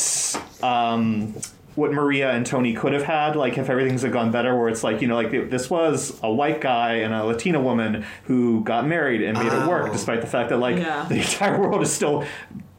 Um, 0.62 1.34
what 1.74 1.90
Maria 1.90 2.30
and 2.32 2.44
Tony 2.44 2.74
could 2.74 2.92
have 2.92 3.04
had, 3.04 3.34
like 3.34 3.56
if 3.56 3.70
everything's 3.70 4.02
had 4.02 4.12
gone 4.12 4.30
better, 4.30 4.54
where 4.54 4.68
it's 4.68 4.84
like 4.84 5.00
you 5.00 5.08
know, 5.08 5.14
like 5.14 5.30
this 5.30 5.70
was 5.70 6.20
a 6.22 6.30
white 6.30 6.60
guy 6.60 6.96
and 6.96 7.14
a 7.14 7.24
Latina 7.24 7.62
woman 7.62 8.04
who 8.24 8.62
got 8.62 8.86
married 8.86 9.22
and 9.22 9.38
made 9.38 9.46
it 9.50 9.66
work, 9.66 9.88
Oh. 9.88 9.92
despite 9.92 10.20
the 10.20 10.26
fact 10.26 10.50
that 10.50 10.58
like 10.58 10.76
Yeah. 10.76 11.06
the 11.08 11.14
entire 11.22 11.58
world 11.58 11.80
is 11.80 11.90
still 11.90 12.26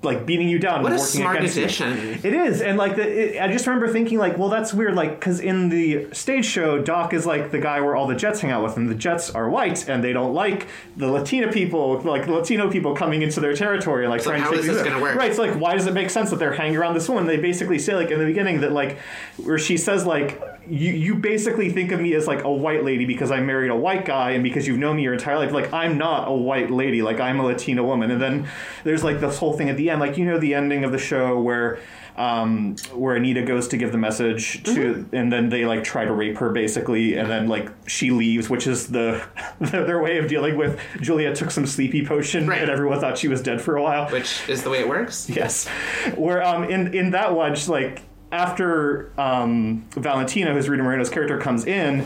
like 0.03 0.25
beating 0.25 0.49
you 0.49 0.59
down 0.59 0.83
What 0.83 0.91
and 0.91 0.99
a 0.99 1.03
working 1.03 1.21
smart 1.21 1.37
against 1.37 1.79
you. 1.79 1.85
It 2.23 2.33
is, 2.33 2.61
and 2.61 2.77
like 2.77 2.95
the, 2.95 3.37
it, 3.37 3.41
I 3.41 3.51
just 3.51 3.65
remember 3.67 3.87
thinking 3.87 4.17
like, 4.17 4.37
well, 4.37 4.49
that's 4.49 4.73
weird, 4.73 4.95
like 4.95 5.19
because 5.19 5.39
in 5.39 5.69
the 5.69 6.13
stage 6.13 6.45
show, 6.45 6.81
Doc 6.81 7.13
is 7.13 7.25
like 7.25 7.51
the 7.51 7.59
guy 7.59 7.81
where 7.81 7.95
all 7.95 8.07
the 8.07 8.15
Jets 8.15 8.41
hang 8.41 8.51
out 8.51 8.63
with, 8.63 8.77
and 8.77 8.89
the 8.89 8.95
Jets 8.95 9.29
are 9.31 9.49
white, 9.49 9.87
and 9.87 10.03
they 10.03 10.13
don't 10.13 10.33
like 10.33 10.67
the 10.97 11.07
Latina 11.11 11.51
people, 11.51 12.01
like 12.01 12.27
Latino 12.27 12.69
people 12.69 12.95
coming 12.95 13.21
into 13.21 13.39
their 13.39 13.55
territory 13.55 14.03
and 14.03 14.11
like 14.11 14.21
So 14.21 14.31
trying 14.31 14.41
how 14.41 14.51
to 14.51 14.57
is 14.57 14.65
take 14.65 14.75
this 14.75 14.83
gonna 14.83 15.01
work? 15.01 15.15
Right, 15.15 15.33
so 15.35 15.43
like, 15.43 15.59
why 15.59 15.75
does 15.75 15.87
it 15.87 15.93
make 15.93 16.09
sense 16.09 16.29
that 16.29 16.39
they're 16.39 16.53
hanging 16.53 16.77
around 16.77 16.93
this 16.93 17.07
woman? 17.07 17.25
They 17.25 17.37
basically 17.37 17.79
say 17.79 17.95
like 17.95 18.11
in 18.11 18.19
the 18.19 18.25
beginning 18.25 18.61
that 18.61 18.71
like, 18.71 18.97
where 19.37 19.57
she 19.57 19.77
says 19.77 20.05
like, 20.05 20.41
you 20.69 20.91
you 20.93 21.15
basically 21.15 21.69
think 21.69 21.91
of 21.91 21.99
me 21.99 22.13
as 22.15 22.27
like 22.27 22.43
a 22.43 22.51
white 22.51 22.83
lady 22.83 23.05
because 23.05 23.31
I 23.31 23.39
married 23.41 23.71
a 23.71 23.75
white 23.75 24.05
guy, 24.05 24.31
and 24.31 24.43
because 24.43 24.67
you've 24.67 24.77
known 24.79 24.97
me 24.97 25.03
your 25.03 25.13
entire 25.13 25.37
life, 25.37 25.51
like 25.51 25.71
I'm 25.73 25.97
not 25.97 26.27
a 26.27 26.33
white 26.33 26.71
lady, 26.71 27.01
like 27.01 27.19
I'm 27.19 27.39
a 27.39 27.43
Latina 27.43 27.83
woman, 27.83 28.11
and 28.11 28.21
then 28.21 28.47
there's 28.83 29.03
like 29.03 29.19
this 29.19 29.37
whole 29.37 29.53
thing 29.53 29.69
at 29.69 29.77
the 29.77 29.89
end, 29.89 29.99
like 29.99 30.17
you 30.17 30.25
know 30.25 30.39
the 30.39 30.53
ending 30.53 30.83
of 30.83 30.91
the 30.91 30.97
show 30.97 31.39
where 31.41 31.79
um, 32.15 32.75
where 32.93 33.15
Anita 33.15 33.41
goes 33.41 33.67
to 33.69 33.77
give 33.77 33.91
the 33.91 33.97
message 33.97 34.61
to, 34.63 34.71
Mm-hmm. 34.71 35.15
and 35.15 35.33
then 35.33 35.49
they 35.49 35.65
like 35.65 35.83
try 35.83 36.05
to 36.05 36.11
rape 36.13 36.37
her 36.37 36.51
basically, 36.51 37.15
and 37.17 37.29
then 37.29 37.47
like 37.47 37.69
she 37.87 38.11
leaves, 38.11 38.49
which 38.49 38.67
is 38.67 38.87
the 38.87 39.23
their 39.59 40.01
way 40.01 40.19
of 40.19 40.27
dealing 40.27 40.55
with 40.55 40.79
Julia 41.01 41.33
took 41.35 41.49
some 41.51 41.65
sleepy 41.65 42.05
potion, 42.05 42.47
Right. 42.47 42.61
and 42.61 42.69
everyone 42.69 42.99
thought 42.99 43.17
she 43.17 43.27
was 43.27 43.41
dead 43.41 43.61
for 43.61 43.75
a 43.77 43.81
while. 43.83 44.09
which 44.11 44.47
is 44.47 44.61
the 44.63 44.69
way 44.69 44.79
it 44.79 44.87
works. 44.87 45.29
Yes, 45.29 45.67
where 46.15 46.43
um 46.43 46.63
in 46.65 46.93
in 46.93 47.11
that 47.11 47.33
one, 47.35 47.55
just 47.55 47.67
like 47.69 48.03
after 48.33 49.11
um 49.19 49.85
Valentina, 49.91 50.53
who's 50.53 50.67
Rita 50.67 50.83
Moreno's 50.83 51.09
character, 51.09 51.37
comes 51.37 51.65
in, 51.65 52.05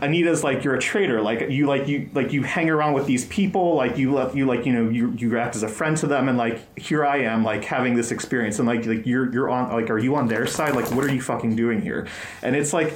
Anita's 0.00 0.44
like 0.44 0.62
you're 0.62 0.76
a 0.76 0.80
traitor. 0.80 1.20
Like 1.20 1.50
you 1.50 1.66
like 1.66 1.88
you 1.88 2.08
like 2.14 2.32
you 2.32 2.44
hang 2.44 2.70
around 2.70 2.94
with 2.94 3.06
these 3.06 3.26
people. 3.26 3.74
Like 3.74 3.98
you 3.98 4.14
let 4.14 4.36
you 4.36 4.46
like 4.46 4.64
you 4.64 4.72
know 4.72 4.88
you 4.88 5.10
you 5.18 5.36
act 5.36 5.56
as 5.56 5.64
a 5.64 5.68
friend 5.68 5.96
to 5.98 6.06
them, 6.06 6.28
and 6.28 6.38
like 6.38 6.78
here 6.78 7.04
I 7.04 7.18
am 7.18 7.44
like 7.44 7.64
having 7.64 7.96
this 7.96 8.12
experience, 8.12 8.60
and 8.60 8.68
like 8.68 8.86
like 8.86 9.04
you're 9.04 9.30
you're 9.32 9.50
on 9.50 9.72
like 9.72 9.90
are 9.90 9.98
you 9.98 10.14
on 10.14 10.28
their 10.28 10.46
side? 10.46 10.74
Like 10.74 10.90
what 10.92 11.04
are 11.04 11.12
you 11.12 11.20
fucking 11.20 11.56
doing 11.56 11.82
here? 11.82 12.06
And 12.42 12.56
it's 12.56 12.72
like. 12.72 12.94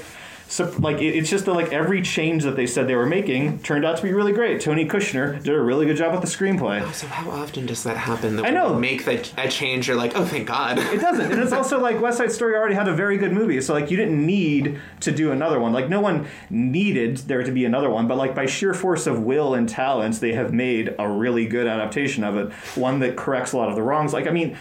So, 0.49 0.75
like 0.79 0.97
it, 0.97 1.15
it's 1.15 1.29
just 1.29 1.45
that 1.45 1.53
like 1.53 1.73
every 1.75 2.01
change 2.01 2.43
that 2.45 2.57
they 2.57 2.67
said 2.67 2.89
they 2.89 2.95
were 2.95 3.07
making 3.07 3.59
turned 3.61 3.85
out 3.85 3.99
to 3.99 4.03
be 4.03 4.15
really 4.15 4.33
great. 4.33 4.63
Tony 4.63 4.87
Kushner 4.89 5.43
did 5.43 5.55
a 5.55 5.61
really 5.61 5.85
good 5.85 5.99
job 5.99 6.13
with 6.13 6.23
the 6.23 6.27
screenplay. 6.27 6.81
Oh, 6.81 6.91
so 6.91 7.07
how 7.07 7.31
often 7.31 7.67
does 7.67 7.83
that 7.85 7.99
happen? 7.99 8.37
That 8.37 8.47
I 8.47 8.51
know. 8.51 8.73
you 8.73 8.81
make 8.81 9.05
that 9.05 9.33
a 9.37 9.49
change. 9.49 9.89
You're 9.89 9.97
like, 9.99 10.17
oh, 10.17 10.25
thank 10.25 10.49
God. 10.49 10.79
It 10.79 11.01
doesn't. 11.03 11.31
And 11.31 11.43
it's 11.43 11.53
also 11.53 11.79
like 11.81 12.01
West 12.01 12.17
Side 12.17 12.33
Story 12.33 12.57
already 12.57 12.75
had 12.75 12.89
a 12.89 12.95
very 12.95 13.19
good 13.19 13.33
movie. 13.33 13.61
So 13.61 13.75
like 13.75 13.91
you 13.91 13.99
didn't 13.99 14.25
need 14.25 14.81
to 15.01 15.13
do 15.13 15.33
another 15.33 15.61
one. 15.61 15.75
Like 15.75 15.91
no 15.91 16.01
one 16.01 16.27
needed 16.49 17.19
there 17.19 17.43
to 17.43 17.53
be 17.53 17.67
another 17.67 17.91
one, 17.91 18.09
but 18.09 18.17
like 18.17 18.35
by 18.35 18.47
sheer 18.47 18.73
force 18.73 19.07
of 19.07 19.23
will 19.23 19.55
and 19.55 19.69
talent, 19.69 20.19
they 20.21 20.33
have 20.33 20.55
made 20.55 20.95
a 20.99 21.09
really 21.09 21.47
good 21.47 21.67
adaptation 21.67 22.25
of 22.25 22.37
it. 22.39 22.53
One 22.75 23.01
that 23.01 23.17
corrects 23.17 23.53
a 23.53 23.59
lot 23.59 23.69
of 23.69 23.75
the 23.75 23.83
wrongs. 23.83 24.15
Like 24.15 24.27
I 24.27 24.31
mean 24.31 24.57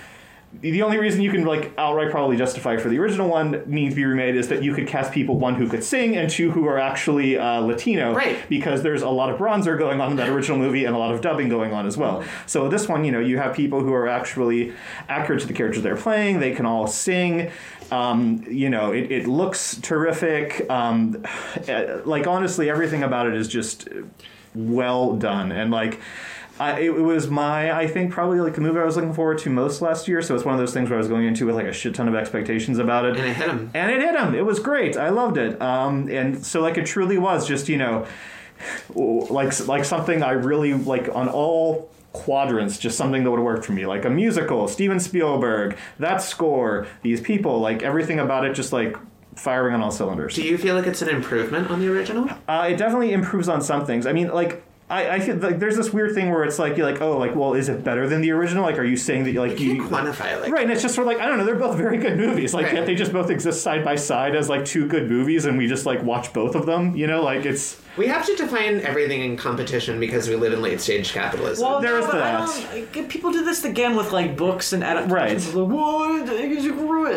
the 0.61 0.81
only 0.81 0.97
reason 0.97 1.21
you 1.21 1.31
can 1.31 1.45
like 1.45 1.71
outright 1.77 2.11
probably 2.11 2.37
justify 2.37 2.77
for 2.77 2.89
the 2.89 2.97
original 2.99 3.29
one 3.29 3.63
needs 3.65 3.93
to 3.93 3.95
be 3.97 4.05
remade 4.05 4.35
is 4.35 4.47
that 4.49 4.63
you 4.63 4.73
could 4.73 4.87
cast 4.87 5.11
people 5.11 5.37
one 5.37 5.55
who 5.55 5.67
could 5.67 5.83
sing 5.83 6.15
and 6.15 6.29
two 6.29 6.51
who 6.51 6.67
are 6.67 6.79
actually 6.79 7.37
uh, 7.37 7.59
Latino, 7.59 8.13
Right. 8.13 8.37
Because 8.49 8.83
there's 8.83 9.01
a 9.01 9.09
lot 9.09 9.29
of 9.29 9.39
bronzer 9.39 9.77
going 9.77 10.01
on 10.01 10.11
in 10.11 10.17
that 10.17 10.29
original 10.29 10.57
movie 10.57 10.85
and 10.85 10.95
a 10.95 10.97
lot 10.99 11.13
of 11.13 11.21
dubbing 11.21 11.49
going 11.49 11.73
on 11.73 11.85
as 11.85 11.97
well. 11.97 12.23
So 12.45 12.69
this 12.69 12.87
one, 12.87 13.05
you 13.05 13.11
know, 13.11 13.19
you 13.19 13.37
have 13.37 13.55
people 13.55 13.81
who 13.81 13.93
are 13.93 14.07
actually 14.07 14.73
accurate 15.07 15.41
to 15.41 15.47
the 15.47 15.53
characters 15.53 15.83
they're 15.83 15.95
playing. 15.95 16.39
They 16.39 16.53
can 16.53 16.65
all 16.65 16.87
sing. 16.87 17.51
Um, 17.91 18.43
you 18.49 18.69
know, 18.69 18.91
it, 18.91 19.11
it 19.11 19.27
looks 19.27 19.77
terrific. 19.77 20.69
Um, 20.69 21.23
eh, 21.67 21.99
like 22.05 22.27
honestly, 22.27 22.69
everything 22.69 23.03
about 23.03 23.27
it 23.27 23.35
is 23.35 23.47
just 23.47 23.87
well 24.55 25.15
done 25.15 25.51
and 25.51 25.71
like. 25.71 25.99
I, 26.59 26.79
it 26.79 26.89
was 26.89 27.27
my, 27.29 27.71
I 27.71 27.87
think, 27.87 28.11
probably 28.11 28.39
like 28.39 28.55
the 28.55 28.61
movie 28.61 28.79
I 28.79 28.83
was 28.83 28.95
looking 28.95 29.13
forward 29.13 29.37
to 29.39 29.49
most 29.49 29.81
last 29.81 30.07
year. 30.07 30.21
So 30.21 30.35
it's 30.35 30.43
one 30.45 30.53
of 30.53 30.59
those 30.59 30.73
things 30.73 30.89
where 30.89 30.97
I 30.97 31.01
was 31.01 31.07
going 31.07 31.25
into 31.25 31.45
with 31.45 31.55
like 31.55 31.67
a 31.67 31.73
shit 31.73 31.93
ton 31.95 32.07
of 32.07 32.15
expectations 32.15 32.79
about 32.79 33.05
it. 33.05 33.17
And 33.17 33.25
it 33.25 33.35
hit 33.35 33.47
him. 33.49 33.71
And 33.73 33.91
it 33.91 34.01
hit 34.01 34.15
him. 34.15 34.33
It 34.35 34.45
was 34.45 34.59
great. 34.59 34.97
I 34.97 35.09
loved 35.09 35.37
it. 35.37 35.61
Um, 35.61 36.09
and 36.09 36.45
so 36.45 36.61
like 36.61 36.77
it 36.77 36.85
truly 36.85 37.17
was 37.17 37.47
just 37.47 37.69
you 37.69 37.77
know, 37.77 38.05
like 38.95 39.67
like 39.67 39.85
something 39.85 40.23
I 40.23 40.31
really 40.31 40.73
like 40.73 41.09
on 41.13 41.29
all 41.29 41.89
quadrants 42.13 42.79
just 42.79 42.97
something 42.97 43.23
that 43.23 43.29
would 43.29 43.39
work 43.39 43.63
for 43.63 43.73
me 43.73 43.85
like 43.85 44.03
a 44.03 44.09
musical 44.09 44.67
steven 44.67 44.99
spielberg 44.99 45.77
that 45.99 46.17
score 46.17 46.87
these 47.03 47.21
people 47.21 47.59
like 47.59 47.83
everything 47.83 48.19
about 48.19 48.43
it 48.43 48.55
just 48.55 48.73
like 48.73 48.97
firing 49.35 49.75
on 49.75 49.83
all 49.83 49.91
cylinders 49.91 50.33
Do 50.33 50.41
you 50.41 50.57
feel 50.57 50.73
like 50.73 50.87
it's 50.87 51.03
an 51.03 51.09
improvement 51.09 51.69
on 51.69 51.79
the 51.79 51.91
original? 51.91 52.27
uh, 52.47 52.67
it 52.71 52.77
definitely 52.77 53.13
improves 53.13 53.47
on 53.47 53.61
some 53.61 53.85
things. 53.85 54.07
I 54.07 54.13
mean, 54.13 54.29
like. 54.29 54.63
I, 54.89 55.09
I 55.15 55.19
feel 55.19 55.35
like 55.35 55.59
there's 55.59 55.75
this 55.75 55.91
weird 55.91 56.15
thing 56.15 56.31
where 56.31 56.45
it's 56.45 56.57
like 56.59 56.77
you're 56.77 56.89
like 56.89 57.01
oh 57.01 57.17
like 57.17 57.35
well 57.35 57.53
is 57.55 57.67
it 57.67 57.83
better 57.83 58.07
than 58.07 58.21
the 58.21 58.31
original? 58.31 58.63
Like 58.63 58.77
are 58.77 58.85
you 58.85 58.95
saying 58.95 59.25
that 59.25 59.35
like 59.35 59.59
You 59.59 59.73
you 59.73 59.83
quantify 59.83 60.33
it 60.33 60.41
like 60.41 60.51
right 60.53 60.63
and 60.63 60.71
it's 60.71 60.81
just 60.81 60.95
sort 60.95 61.05
of 61.07 61.13
like 61.13 61.21
I 61.21 61.27
don't 61.27 61.37
know 61.37 61.43
they're 61.43 61.55
both 61.55 61.75
very 61.77 61.97
good 61.97 62.17
movies. 62.17 62.53
Like 62.53 62.67
Right. 62.67 62.75
yet 62.75 62.85
they 62.85 62.95
just 62.95 63.11
both 63.11 63.29
exist 63.29 63.61
side 63.61 63.83
by 63.83 63.95
side 63.95 64.33
as 64.35 64.47
like 64.47 64.63
two 64.63 64.87
good 64.87 65.09
movies 65.09 65.43
and 65.45 65.57
we 65.57 65.67
just 65.67 65.85
like 65.85 66.01
watch 66.03 66.31
both 66.31 66.55
of 66.55 66.65
them 66.65 66.95
you 66.95 67.05
know? 67.05 67.21
Like 67.21 67.45
it's 67.45 67.81
We 67.97 68.07
have 68.07 68.25
to 68.27 68.35
define 68.35 68.81
everything 68.81 69.21
in 69.21 69.37
competition 69.37 69.99
because 69.99 70.29
we 70.29 70.35
live 70.35 70.53
in 70.53 70.61
late 70.61 70.79
stage 70.79 71.11
capitalism. 71.13 71.67
Well, 71.67 71.81
There 71.81 71.91
no, 71.93 71.99
is 71.99 72.05
but 72.05 72.15
I 72.21 72.45
that. 72.45 72.93
don't- 72.93 73.09
people 73.09 73.31
do 73.31 73.43
this 73.43 73.65
again 73.65 73.95
with 73.95 74.11
like 74.11 74.37
books 74.37 74.71
and 74.73 74.83
adaptations. 74.83 75.47
Right. 75.47 75.55
Like, 75.55 75.69
what? 75.69 76.29
It's. 76.29 76.67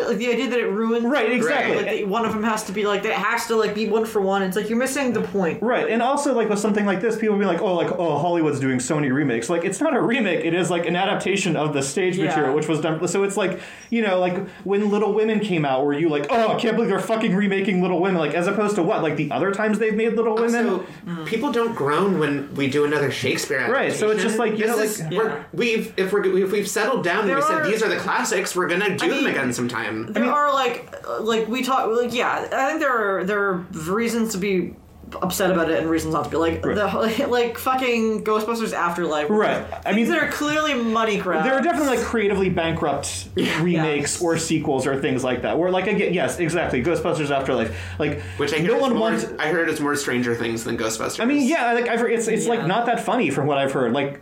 Like, 0.09 0.17
the 0.17 0.27
idea 0.31 0.49
that 0.49 0.59
it 0.59 0.67
ruins. 0.67 1.05
Right, 1.05 1.31
exactly. 1.31 1.75
Like, 1.75 1.85
that 1.85 2.07
one 2.07 2.25
of 2.25 2.33
them 2.33 2.43
has 2.43 2.63
to 2.65 2.71
be 2.71 2.85
like 2.85 3.03
that 3.03 3.13
has 3.13 3.47
to 3.47 3.55
like 3.55 3.75
be 3.75 3.87
one 3.87 4.05
for 4.05 4.21
one. 4.21 4.41
It's 4.41 4.55
like 4.55 4.69
you're 4.69 4.77
missing 4.79 5.13
the 5.13 5.21
point. 5.21 5.61
Right, 5.61 5.89
and 5.89 6.01
also 6.01 6.33
like 6.33 6.49
with 6.49 6.59
something 6.59 6.85
like 6.85 7.01
this, 7.01 7.15
people 7.17 7.35
will 7.35 7.39
be 7.41 7.45
like, 7.45 7.61
"Oh, 7.61 7.75
like 7.75 7.91
oh, 7.91 8.17
Hollywood's 8.17 8.59
doing 8.59 8.79
so 8.79 8.95
many 8.95 9.11
remakes." 9.11 9.49
Like 9.49 9.63
it's 9.65 9.79
not 9.81 9.95
a 9.95 10.01
remake; 10.01 10.43
it 10.45 10.53
is 10.53 10.69
like 10.71 10.85
an 10.85 10.95
adaptation 10.95 11.55
of 11.55 11.73
the 11.73 11.81
stage 11.83 12.17
Yeah. 12.17 12.25
material, 12.25 12.55
which 12.55 12.67
was 12.67 12.81
done. 12.81 13.05
So 13.07 13.23
it's 13.23 13.37
like 13.37 13.59
you 13.89 14.01
know, 14.01 14.19
like 14.19 14.47
when 14.63 14.89
Little 14.89 15.13
Women 15.13 15.39
came 15.39 15.65
out, 15.65 15.85
were 15.85 15.93
you 15.93 16.09
like, 16.09 16.27
"Oh, 16.29 16.53
I 16.53 16.59
can't 16.59 16.75
believe 16.75 16.89
they're 16.89 16.99
fucking 16.99 17.35
remaking 17.35 17.81
Little 17.81 17.99
Women"? 17.99 18.19
Like 18.19 18.33
as 18.33 18.47
opposed 18.47 18.75
to 18.75 18.83
what, 18.83 19.03
like 19.03 19.15
the 19.17 19.31
other 19.31 19.51
times 19.51 19.77
they've 19.79 19.95
made 19.95 20.13
Little 20.13 20.35
Women. 20.35 20.70
So 20.79 21.25
people 21.25 21.51
don't 21.51 21.75
groan 21.75 22.19
when 22.19 22.53
we 22.55 22.69
do 22.69 22.85
another 22.85 23.11
Shakespeare 23.11 23.57
Adaptation. 23.59 23.81
Right, 23.89 23.93
so 23.93 24.09
it's 24.11 24.21
just 24.23 24.37
like, 24.39 24.57
you 24.57 24.67
know, 24.67 24.77
is- 24.79 25.01
like- 25.01 25.11
we're, 25.11 25.27
Yeah. 25.29 25.43
we've 25.53 25.93
if 25.97 26.11
we're 26.13 26.25
if 26.37 26.51
we've 26.51 26.67
settled 26.67 27.03
down 27.03 27.19
and 27.21 27.29
we 27.29 27.33
are- 27.35 27.41
said 27.41 27.65
these 27.65 27.83
are 27.83 27.89
the 27.89 27.97
classics, 27.97 28.55
we're 28.55 28.67
gonna 28.67 28.97
do 28.97 29.05
I 29.05 29.09
them 29.09 29.17
mean- 29.23 29.27
again 29.27 29.53
sometime. 29.53 30.11
There 30.13 30.25
are 30.31 30.53
like 30.53 30.93
like 31.19 31.47
we 31.47 31.63
talk 31.63 31.89
like 31.89 32.13
yeah. 32.13 32.47
I 32.51 32.67
think 32.69 32.79
there 32.79 32.91
are 33.19 33.23
there 33.23 33.39
are 33.49 33.65
reasons 33.73 34.31
to 34.33 34.37
be 34.37 34.75
upset 35.21 35.51
about 35.51 35.69
it 35.69 35.79
and 35.79 35.89
reasons 35.89 36.13
not 36.13 36.25
to 36.25 36.29
be 36.29 36.37
like 36.37 36.65
Right. 36.65 36.75
the 36.75 37.27
like 37.27 37.57
fucking 37.57 38.23
Ghostbusters 38.23 38.73
Afterlife. 38.73 39.29
Right. 39.29 39.65
I 39.85 39.89
mean- 39.89 40.05
things 40.05 40.09
that 40.09 40.23
are 40.23 40.31
clearly 40.31 40.73
money 40.73 41.17
grabs. 41.17 41.45
there 41.45 41.53
are 41.53 41.61
definitely 41.61 41.97
like 41.97 42.05
creatively 42.05 42.49
bankrupt 42.49 43.27
remakes 43.35 44.19
Yeah. 44.21 44.27
or 44.27 44.37
sequels 44.37 44.87
or 44.87 44.99
things 44.99 45.23
like 45.23 45.41
that. 45.43 45.57
Where 45.57 45.69
like 45.71 45.87
again, 45.87 46.13
yes, 46.13 46.39
exactly, 46.39 46.83
Ghostbusters 46.83 47.29
Afterlife. 47.29 47.75
Like 47.99 48.21
Which 48.37 48.53
I 48.53 48.57
hear 48.57 48.69
no 48.71 48.75
is 48.77 48.81
one 48.81 48.91
more, 48.91 49.01
wants. 49.11 49.25
I 49.39 49.47
heard 49.47 49.69
it's 49.69 49.79
more 49.79 49.95
Stranger 49.95 50.35
Things 50.35 50.63
than 50.63 50.77
Ghostbusters. 50.77 51.19
I 51.19 51.25
mean, 51.25 51.47
yeah, 51.47 51.73
like 51.73 51.87
I've 51.87 51.99
heard, 51.99 52.11
it's 52.11 52.27
it's 52.27 52.45
Yeah. 52.45 52.53
like 52.55 52.65
not 52.67 52.85
that 52.87 52.99
funny 53.03 53.29
from 53.29 53.47
what 53.47 53.57
I've 53.57 53.71
heard. 53.71 53.93
Like 53.93 54.21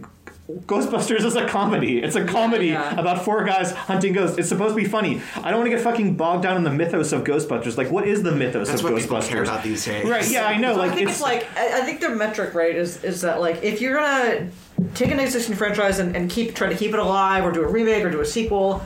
Ghostbusters 0.50 1.24
is 1.24 1.36
a 1.36 1.47
comedy. 1.47 2.00
It's 2.02 2.16
a 2.16 2.26
comedy 2.26 2.68
yeah. 2.68 3.00
about 3.00 3.24
four 3.24 3.43
guys 3.43 3.72
hunting 3.72 4.14
ghosts. 4.14 4.39
It's 4.39 4.50
supposed 4.50 4.76
to 4.76 4.82
be 4.82 4.88
funny. 4.88 5.22
I 5.36 5.52
don't 5.52 5.60
want 5.60 5.70
to 5.70 5.76
get 5.76 5.84
fucking 5.84 6.16
bogged 6.16 6.41
down 6.41 6.58
in 6.58 6.64
the 6.64 6.72
mythos 6.72 7.12
of 7.12 7.24
Ghostbusters. 7.24 7.78
Like, 7.78 7.91
what 7.91 8.08
is 8.08 8.24
the 8.24 8.32
mythos 8.32 8.68
that's 8.68 8.82
of 8.82 8.89
what 8.89 9.00
people 9.00 9.18
Ghostbusters? 9.18 9.28
care 9.28 9.43
about 9.43 9.64
these 9.64 9.86
days. 9.86 10.10
Right? 10.10 10.28
Yeah, 10.28 10.47
I 10.47 10.58
know. 10.58 10.74
So 10.74 10.80
like 10.80 10.91
I 10.91 10.95
think 10.95 11.10
it's, 11.10 11.22
like 11.22 11.47
I, 11.56 11.82
I 11.82 11.86
think 11.86 12.02
their 12.02 12.16
metric 12.16 12.56
right 12.56 12.76
is 12.76 13.04
is 13.04 13.22
that 13.22 13.39
like 13.39 13.64
if 13.64 13.80
you're 13.80 13.95
gonna 13.95 14.50
take 14.95 15.12
an 15.12 15.20
existing 15.20 15.56
franchise 15.56 16.00
and, 16.00 16.16
and 16.16 16.32
keep 16.32 16.56
try 16.56 16.68
to 16.68 16.76
keep 16.76 16.93
it 16.93 17.00
alive 17.00 17.45
or 17.45 17.52
do 17.52 17.62
a 17.62 17.68
remake 17.68 18.04
or 18.04 18.10
do 18.10 18.22
a 18.22 18.26
sequel, 18.26 18.82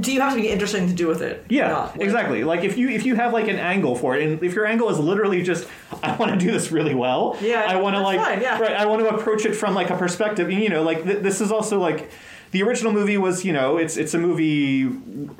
do 0.00 0.12
you 0.12 0.20
have 0.20 0.32
something 0.32 0.48
interesting 0.48 0.88
to 0.88 0.94
do 0.94 1.06
with 1.06 1.20
it? 1.20 1.44
Yeah, 1.50 1.68
not? 1.68 2.00
Exactly. 2.00 2.42
Like 2.42 2.64
if 2.64 2.78
you 2.78 2.88
if 2.88 3.04
you 3.04 3.16
have 3.16 3.34
like 3.34 3.48
an 3.48 3.56
angle 3.56 3.94
for 3.94 4.16
it, 4.16 4.26
and 4.26 4.42
if 4.42 4.54
your 4.54 4.66
angle 4.66 4.88
is 4.88 4.98
literally 4.98 5.42
just 5.42 5.68
I 6.02 6.16
want 6.16 6.32
to 6.32 6.38
do 6.38 6.50
this 6.50 6.72
really 6.72 6.94
well. 6.94 7.36
Yeah, 7.40 7.64
I 7.66 7.76
want 7.76 7.94
to 7.96 8.00
like 8.00 8.18
fine, 8.18 8.40
yeah. 8.40 8.58
right. 8.58 8.72
I 8.72 8.86
want 8.86 9.02
to 9.02 9.08
approach 9.08 9.44
it 9.44 9.54
from 9.54 9.74
like 9.74 9.90
a 9.90 9.96
perspective. 9.96 10.50
You 10.50 10.70
know, 10.70 10.82
like 10.82 11.04
th- 11.04 11.22
this 11.22 11.42
is 11.42 11.52
also 11.52 11.78
like 11.78 12.10
the 12.50 12.62
original 12.62 12.92
movie 12.92 13.18
was. 13.18 13.44
You 13.44 13.52
know, 13.52 13.76
it's 13.76 13.96
it's 13.96 14.14
a 14.14 14.18
movie 14.18 14.82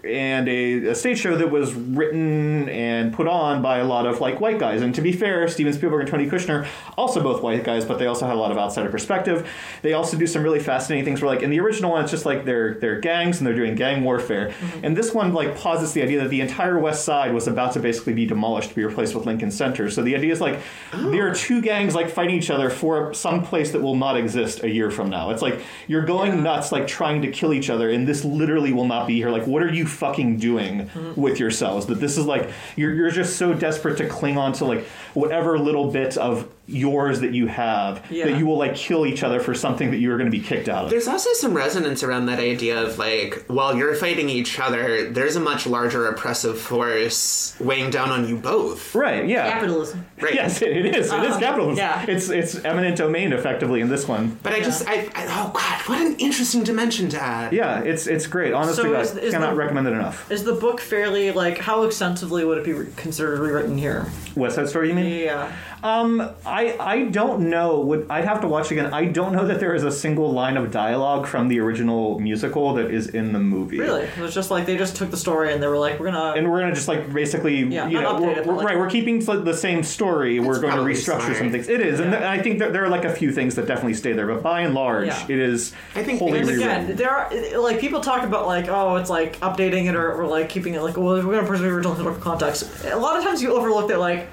and 0.04 0.48
a, 0.48 0.88
a 0.88 0.94
stage 0.94 1.18
show 1.18 1.36
that 1.36 1.50
was 1.50 1.74
written 1.74 2.68
and 2.68 3.12
put 3.12 3.26
on 3.26 3.62
by 3.62 3.78
a 3.78 3.84
lot 3.84 4.06
of 4.06 4.20
like 4.20 4.40
white 4.40 4.58
guys. 4.58 4.82
And 4.82 4.94
to 4.94 5.02
be 5.02 5.12
fair, 5.12 5.46
Steven 5.48 5.72
Spielberg 5.72 6.00
and 6.02 6.10
Tony 6.10 6.28
Kushner 6.28 6.66
also 6.96 7.22
both 7.22 7.42
white 7.42 7.64
guys, 7.64 7.84
but 7.84 7.98
they 7.98 8.06
also 8.06 8.26
had 8.26 8.34
a 8.34 8.38
lot 8.38 8.50
of 8.50 8.58
outsider 8.58 8.90
perspective. 8.90 9.48
They 9.82 9.92
also 9.92 10.16
do 10.16 10.26
some 10.26 10.42
really 10.42 10.60
fascinating 10.60 11.04
things. 11.04 11.22
Where 11.22 11.32
like 11.32 11.42
in 11.42 11.50
the 11.50 11.60
original 11.60 11.92
one, 11.92 12.02
it's 12.02 12.10
just 12.10 12.26
like 12.26 12.44
they're 12.44 12.74
they're 12.74 13.00
gangs 13.00 13.38
and 13.38 13.46
they're 13.46 13.54
doing 13.54 13.74
gang 13.74 14.04
warfare. 14.04 14.50
Mm-hmm. 14.50 14.84
And 14.84 14.96
this 14.96 15.14
one 15.14 15.32
like 15.32 15.56
posits 15.56 15.92
the 15.92 16.02
idea 16.02 16.22
that 16.22 16.30
the 16.30 16.40
entire 16.40 16.78
West 16.78 17.04
Side 17.04 17.32
was 17.34 17.46
about 17.46 17.72
to 17.72 17.80
basically 17.80 18.14
be 18.14 18.26
demolished 18.26 18.70
to 18.70 18.74
be 18.74 18.84
replaced 18.84 19.14
with 19.14 19.26
Lincoln 19.26 19.50
Center. 19.50 19.90
So 19.90 20.02
the 20.02 20.16
idea 20.16 20.32
is 20.32 20.40
like 20.40 20.60
oh. 20.92 21.10
there 21.10 21.28
are 21.28 21.34
two 21.34 21.60
gangs 21.60 21.94
like 21.94 22.10
fighting 22.10 22.36
each 22.36 22.50
other 22.50 22.70
for 22.70 23.14
some 23.14 23.42
place 23.42 23.72
that 23.72 23.80
will 23.80 23.96
not 23.96 24.16
exist 24.16 24.62
a 24.62 24.70
year 24.70 24.90
from 24.90 25.10
now. 25.10 25.30
It's 25.30 25.42
like 25.42 25.60
you're 25.86 26.04
going 26.04 26.42
nuts 26.42 26.72
like 26.72 26.86
trying 26.98 27.22
to 27.22 27.30
kill 27.30 27.52
each 27.52 27.70
other, 27.70 27.90
and 27.90 28.08
this 28.08 28.24
literally 28.24 28.72
will 28.72 28.86
not 28.86 29.06
be 29.06 29.14
here. 29.14 29.30
Like 29.30 29.46
what 29.46 29.62
are 29.62 29.72
you 29.72 29.86
fucking 29.86 30.38
doing 30.38 30.88
mm-hmm. 30.88 31.20
with 31.20 31.38
yourselves? 31.38 31.86
That 31.86 32.00
this 32.00 32.18
is 32.18 32.26
like 32.26 32.50
you're 32.74 32.92
you're 32.92 33.12
just 33.12 33.36
so 33.36 33.54
desperate 33.54 33.98
to 33.98 34.08
cling 34.08 34.36
on 34.36 34.52
to 34.54 34.64
like 34.64 34.84
whatever 35.14 35.56
little 35.60 35.92
bit 35.92 36.16
of 36.16 36.48
yours 36.68 37.20
that 37.20 37.32
you 37.32 37.46
have 37.46 38.04
Yeah. 38.10 38.26
that 38.26 38.38
you 38.38 38.44
will 38.46 38.58
like 38.58 38.74
kill 38.74 39.06
each 39.06 39.22
other 39.22 39.40
for 39.40 39.54
something 39.54 39.90
that 39.90 39.96
you 39.96 40.12
are 40.12 40.18
going 40.18 40.30
to 40.30 40.36
be 40.36 40.42
kicked 40.44 40.68
out 40.68 40.84
of. 40.84 40.90
There's 40.90 41.08
also 41.08 41.32
some 41.32 41.54
resonance 41.54 42.02
around 42.02 42.26
that 42.26 42.38
idea 42.38 42.82
of 42.82 42.98
like, 42.98 43.44
while 43.48 43.74
you're 43.74 43.94
fighting 43.94 44.28
each 44.28 44.60
other, 44.60 45.10
there's 45.10 45.34
a 45.34 45.40
much 45.40 45.66
larger 45.66 46.06
oppressive 46.06 46.60
force 46.60 47.54
weighing 47.58 47.90
down 47.90 48.10
on 48.10 48.28
you 48.28 48.36
both. 48.36 48.94
Right? 48.94 49.26
Yeah. 49.26 49.50
capitalism. 49.50 50.06
Right. 50.20 50.34
Yes, 50.34 50.60
it 50.62 50.76
it 50.76 50.86
is. 50.86 50.94
It 50.94 51.00
is 51.00 51.10
uh-huh. 51.12 51.38
capitalism. 51.40 51.78
yeah. 51.78 52.04
It's 52.06 52.28
it's 52.28 52.62
eminent 52.64 52.96
domain 52.98 53.32
effectively 53.32 53.80
in 53.80 53.88
this 53.88 54.06
one. 54.06 54.38
But 54.42 54.52
I 54.52 54.60
just, 54.60 54.86
I, 54.86 55.08
I, 55.14 55.24
oh 55.28 55.50
god, 55.54 55.80
what 55.88 56.00
an 56.00 56.16
interesting 56.18 56.64
dimension 56.64 57.08
to 57.10 57.20
add. 57.22 57.52
Yeah, 57.52 57.80
it's 57.80 58.06
it's 58.06 58.26
great. 58.26 58.52
Honestly, 58.52 58.84
So 58.84 58.92
guys, 58.92 59.12
is- 59.12 59.16
is 59.24 59.32
cannot 59.32 59.50
the- 59.50 59.56
recommend 59.56 59.86
it 59.86 59.92
enough. 59.92 60.30
Is 60.30 60.44
the 60.44 60.54
book 60.54 60.80
fairly 60.80 61.30
like 61.32 61.58
how 61.58 61.84
extensively 61.84 62.44
would 62.44 62.58
it 62.58 62.64
be 62.64 62.72
re- 62.74 62.86
considered 62.96 63.38
rewritten 63.40 63.78
here? 63.78 64.06
West 64.36 64.56
Side 64.56 64.68
Story, 64.68 64.88
you 64.88 64.94
mean? 64.94 65.06
Yeah. 65.24 65.50
Um, 65.82 66.20
I 66.44 66.76
I 66.80 67.02
don't 67.04 67.48
know. 67.50 67.80
Would 67.80 68.06
I'd 68.10 68.24
have 68.24 68.40
to 68.40 68.48
watch 68.48 68.70
again. 68.72 68.92
I 68.92 69.04
don't 69.04 69.32
know 69.32 69.46
that 69.46 69.60
there 69.60 69.74
is 69.74 69.84
a 69.84 69.92
single 69.92 70.32
line 70.32 70.56
of 70.56 70.70
dialogue 70.70 71.26
from 71.26 71.48
the 71.48 71.60
original 71.60 72.18
musical 72.18 72.74
that 72.74 72.90
is 72.90 73.08
in 73.08 73.32
the 73.32 73.38
movie. 73.38 73.78
Really? 73.78 74.02
It 74.02 74.18
was 74.18 74.34
just 74.34 74.50
like 74.50 74.66
they 74.66 74.76
just 74.76 74.96
took 74.96 75.10
the 75.10 75.16
story 75.16 75.52
and 75.52 75.62
they 75.62 75.66
were 75.68 75.78
like, 75.78 76.00
we're 76.00 76.10
gonna. 76.10 76.32
And 76.36 76.50
we're 76.50 76.60
gonna 76.60 76.74
just 76.74 76.88
like 76.88 77.12
basically, 77.12 77.60
Yeah, 77.64 77.86
you 77.88 78.00
not 78.00 78.20
know, 78.20 78.26
we're, 78.26 78.34
we're- 78.34 78.46
like- 78.56 78.66
right. 78.66 78.78
We're 78.78 78.90
keeping 78.90 79.20
the 79.20 79.40
the 79.40 79.54
same 79.54 79.82
story. 79.82 80.40
we're 80.40 80.60
going 80.60 80.74
to 80.74 80.82
restructure 80.82 81.20
smart. 81.22 81.36
some 81.36 81.50
things. 81.50 81.68
It 81.68 81.80
is, 81.80 82.00
and 82.00 82.10
Yeah. 82.12 82.18
th- 82.18 82.28
I 82.30 82.42
think 82.42 82.58
that 82.58 82.72
there 82.72 82.84
are 82.84 82.88
like 82.88 83.04
a 83.04 83.12
few 83.12 83.30
things 83.32 83.54
that 83.54 83.66
definitely 83.66 83.94
stay 83.94 84.12
there. 84.12 84.26
But 84.26 84.42
by 84.42 84.62
and 84.62 84.74
large, 84.74 85.06
Yeah. 85.06 85.24
it 85.28 85.38
is 85.38 85.72
I 85.94 86.02
think 86.02 86.18
wholly 86.18 86.32
because, 86.40 86.48
rewritten. 86.56 86.84
Again, 86.84 86.96
there 86.96 87.10
are 87.10 87.30
like 87.60 87.78
people 87.80 88.00
talk 88.00 88.24
about 88.24 88.46
like 88.46 88.68
oh 88.68 88.96
it's 88.96 89.10
like 89.10 89.38
updating 89.40 89.86
it 89.88 89.94
or, 89.94 90.12
or 90.12 90.26
like 90.26 90.48
keeping 90.48 90.74
it 90.74 90.82
like 90.82 90.96
well 90.96 91.14
we're 91.24 91.34
gonna 91.36 91.46
preserve 91.46 91.66
the 91.68 91.74
original 91.76 91.94
historical 91.94 92.22
context. 92.22 92.84
A 92.86 92.96
lot 92.96 93.16
of 93.16 93.22
times 93.24 93.42
you 93.42 93.52
overlook 93.54 93.88
that 93.88 94.00
like 94.00 94.28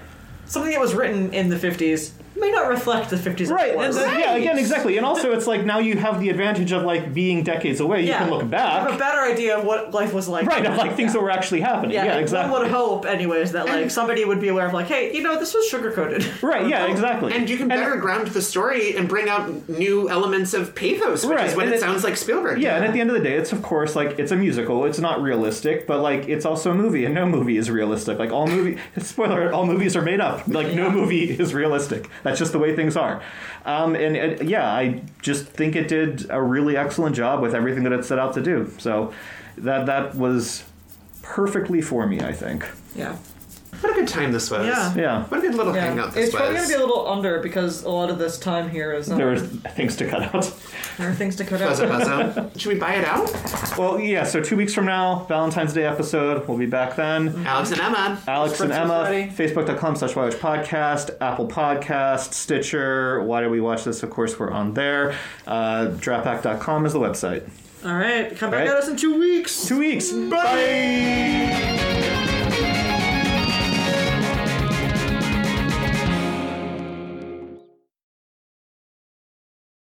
something 0.46 0.72
that 0.72 0.80
was 0.80 0.94
written 0.94 1.34
in 1.34 1.50
the 1.50 1.58
fifties 1.58 2.14
may 2.38 2.52
not 2.52 2.68
reflect 2.70 3.10
the 3.10 3.18
fifties. 3.18 3.50
Right, 3.50 3.72
and 3.72 3.80
course. 3.80 3.96
then, 3.96 4.20
yeah, 4.20 4.36
again, 4.36 4.58
exactly, 4.58 4.98
and 4.98 5.06
also 5.06 5.32
it's 5.32 5.48
like 5.48 5.66
now 5.66 5.80
you 5.80 5.98
have 5.98 6.20
the 6.20 6.30
advantage 6.30 6.72
of 6.72 6.84
like 6.84 7.14
being 7.14 7.44
decades 7.44 7.80
away. 7.80 8.02
You 8.02 8.08
Yeah. 8.10 8.20
can 8.20 8.30
look 8.30 8.50
back 8.50 8.84
You 8.84 8.88
have 8.92 8.96
a 8.96 9.00
better 9.00 9.22
idea 9.22 9.58
of 9.58 9.66
what 9.66 9.94
life 9.94 10.14
was 10.14 10.28
like. 10.28 10.48
right, 10.48 10.66
of 10.66 10.78
like 10.78 10.96
things 10.96 11.14
that 11.14 11.22
were 11.22 11.32
actually 11.32 11.62
happening. 11.62 11.92
Yeah, 11.92 12.06
Yeah, 12.06 12.18
exactly. 12.18 12.52
One 12.52 12.62
would 12.64 12.72
hope, 12.72 13.06
anyways, 13.06 13.54
that 13.54 13.66
like 13.68 13.90
somebody 13.92 14.26
would 14.26 14.40
be 14.42 14.48
aware 14.50 14.68
of 14.68 14.74
like, 14.74 14.88
hey, 14.88 15.14
you 15.16 15.22
know, 15.24 15.40
this 15.40 15.54
was 15.54 15.66
sugar 15.68 15.92
coated. 15.92 16.26
Right, 16.44 16.68
yeah, 16.68 16.86
exactly. 16.88 17.34
And 17.34 17.50
you 17.50 17.58
can 17.58 17.68
better 17.68 17.96
ground 17.98 18.28
the 18.28 18.42
story 18.42 18.96
and 18.96 19.08
bring 19.08 19.30
out 19.30 19.68
new 19.70 20.10
elements 20.10 20.54
of 20.54 20.76
pathos, 20.76 21.26
which 21.26 21.38
Right, 21.38 21.50
is 21.50 21.56
what 21.56 21.66
and 21.66 21.74
it, 21.74 21.78
it- 21.78 21.82
sounds 21.82 22.04
like 22.04 22.18
Spielberg. 22.18 22.62
Yeah, 22.62 22.76
and 22.76 22.86
at 22.86 22.94
the 22.94 23.02
end 23.02 23.10
of 23.10 23.16
the 23.16 23.24
day, 23.24 23.34
it's 23.36 23.52
of 23.52 23.62
course 23.62 23.96
like 23.96 24.20
it's 24.20 24.32
a 24.32 24.36
musical. 24.36 24.86
It's 24.86 25.00
not 25.00 25.22
realistic, 25.22 25.88
but 25.88 26.02
like 26.02 26.28
it's 26.28 26.46
also 26.46 26.72
a 26.72 26.76
movie, 26.76 27.06
and 27.06 27.16
no 27.16 27.26
movie 27.26 27.58
is 27.58 27.70
realistic. 27.72 28.20
Like 28.20 28.32
all 28.32 28.48
movie, 28.48 28.78
spoiler, 28.98 29.52
all 29.52 29.66
movies 29.66 29.96
are 29.96 30.02
made 30.02 30.20
up. 30.22 30.48
Like 30.48 30.74
no 30.74 30.90
movie 30.92 31.30
is 31.32 31.54
realistic. 31.54 32.08
That's 32.26 32.40
just 32.40 32.54
the 32.54 32.60
way 32.60 32.76
things 32.76 32.98
are. 32.98 33.22
Um, 33.66 33.94
and, 33.96 34.18
and 34.18 34.50
yeah, 34.50 34.68
I 34.68 35.04
just 35.22 35.46
think 35.46 35.76
it 35.76 35.88
did 35.88 36.26
a 36.32 36.42
really 36.42 36.76
excellent 36.76 37.16
job 37.16 37.40
with 37.40 37.54
everything 37.54 37.84
that 37.84 37.94
it 37.94 38.04
set 38.04 38.18
out 38.18 38.34
to 38.34 38.42
do. 38.42 38.74
So 38.80 39.14
that 39.60 39.86
that 39.86 40.16
was 40.16 40.64
perfectly 41.22 41.82
for 41.84 42.08
me. 42.08 42.20
I 42.22 42.34
think. 42.34 42.66
yeah. 42.96 43.16
What 43.82 43.92
a 43.92 44.00
good 44.00 44.08
time 44.08 44.32
this 44.32 44.50
was. 44.50 44.66
Yeah. 44.66 44.96
Yeah, 44.96 45.24
What 45.26 45.40
a 45.40 45.42
good 45.42 45.54
little 45.54 45.76
Yeah. 45.76 45.82
hangout 45.82 46.14
this 46.14 46.28
It's 46.30 46.36
probably 46.36 46.56
gonna 46.56 46.68
be 46.68 46.74
a 46.74 46.80
little 46.80 47.08
under 47.08 47.40
because 47.42 47.84
a 47.84 47.90
lot 47.90 48.10
of 48.10 48.18
this 48.18 48.40
time 48.40 48.70
here 48.70 48.94
is 48.94 49.12
um, 49.12 49.18
there 49.18 49.28
was 49.28 49.44
things 49.44 49.96
to 49.98 50.08
cut 50.08 50.34
out. 50.34 50.52
There 50.98 51.10
are 51.10 51.14
things 51.14 51.36
to 51.38 51.44
cut 51.46 51.60
Buzzo 51.62 51.90
out. 51.90 52.34
Buzzo. 52.36 52.60
Should 52.60 52.74
we 52.74 52.80
buy 52.80 52.96
it 52.96 53.06
out? 53.06 53.78
Well, 53.78 54.00
yeah. 54.00 54.24
So 54.24 54.42
two 54.42 54.56
weeks 54.56 54.74
from 54.74 54.86
now, 54.86 55.26
Valentine's 55.28 55.74
Day 55.74 55.86
episode. 55.86 56.48
We'll 56.48 56.58
be 56.58 56.66
back 56.66 56.96
then. 56.96 57.46
Alex 57.46 57.72
and 57.72 57.82
Emma. 57.82 58.22
Alex 58.28 58.60
and 58.62 58.72
Spritzer's 58.72 58.78
Emma, 58.78 59.04
ready. 59.04 59.32
facebook.com 59.32 59.96
slash 59.96 60.16
Why 60.16 60.26
Watch 60.26 60.36
Podcast, 60.36 61.16
Apple 61.22 61.48
Podcast, 61.48 62.34
Stitcher. 62.34 63.22
Why 63.24 63.42
do 63.42 63.50
we 63.50 63.60
watch 63.62 63.84
this? 63.84 64.04
Of 64.04 64.10
course, 64.10 64.40
we're 64.40 64.52
on 64.52 64.74
there. 64.74 65.16
Uh, 65.46 65.88
Dratpack.com 65.98 66.86
is 66.86 66.94
the 66.94 67.00
website. 67.00 67.48
All 67.84 67.94
right, 67.94 68.36
come 68.36 68.50
back 68.50 68.62
Right. 68.62 68.70
at 68.70 68.76
us 68.78 68.88
in 68.88 68.96
two 68.98 69.20
weeks. 69.20 69.66
Two 69.68 69.78
weeks. 69.80 70.12
Bye. 70.12 71.95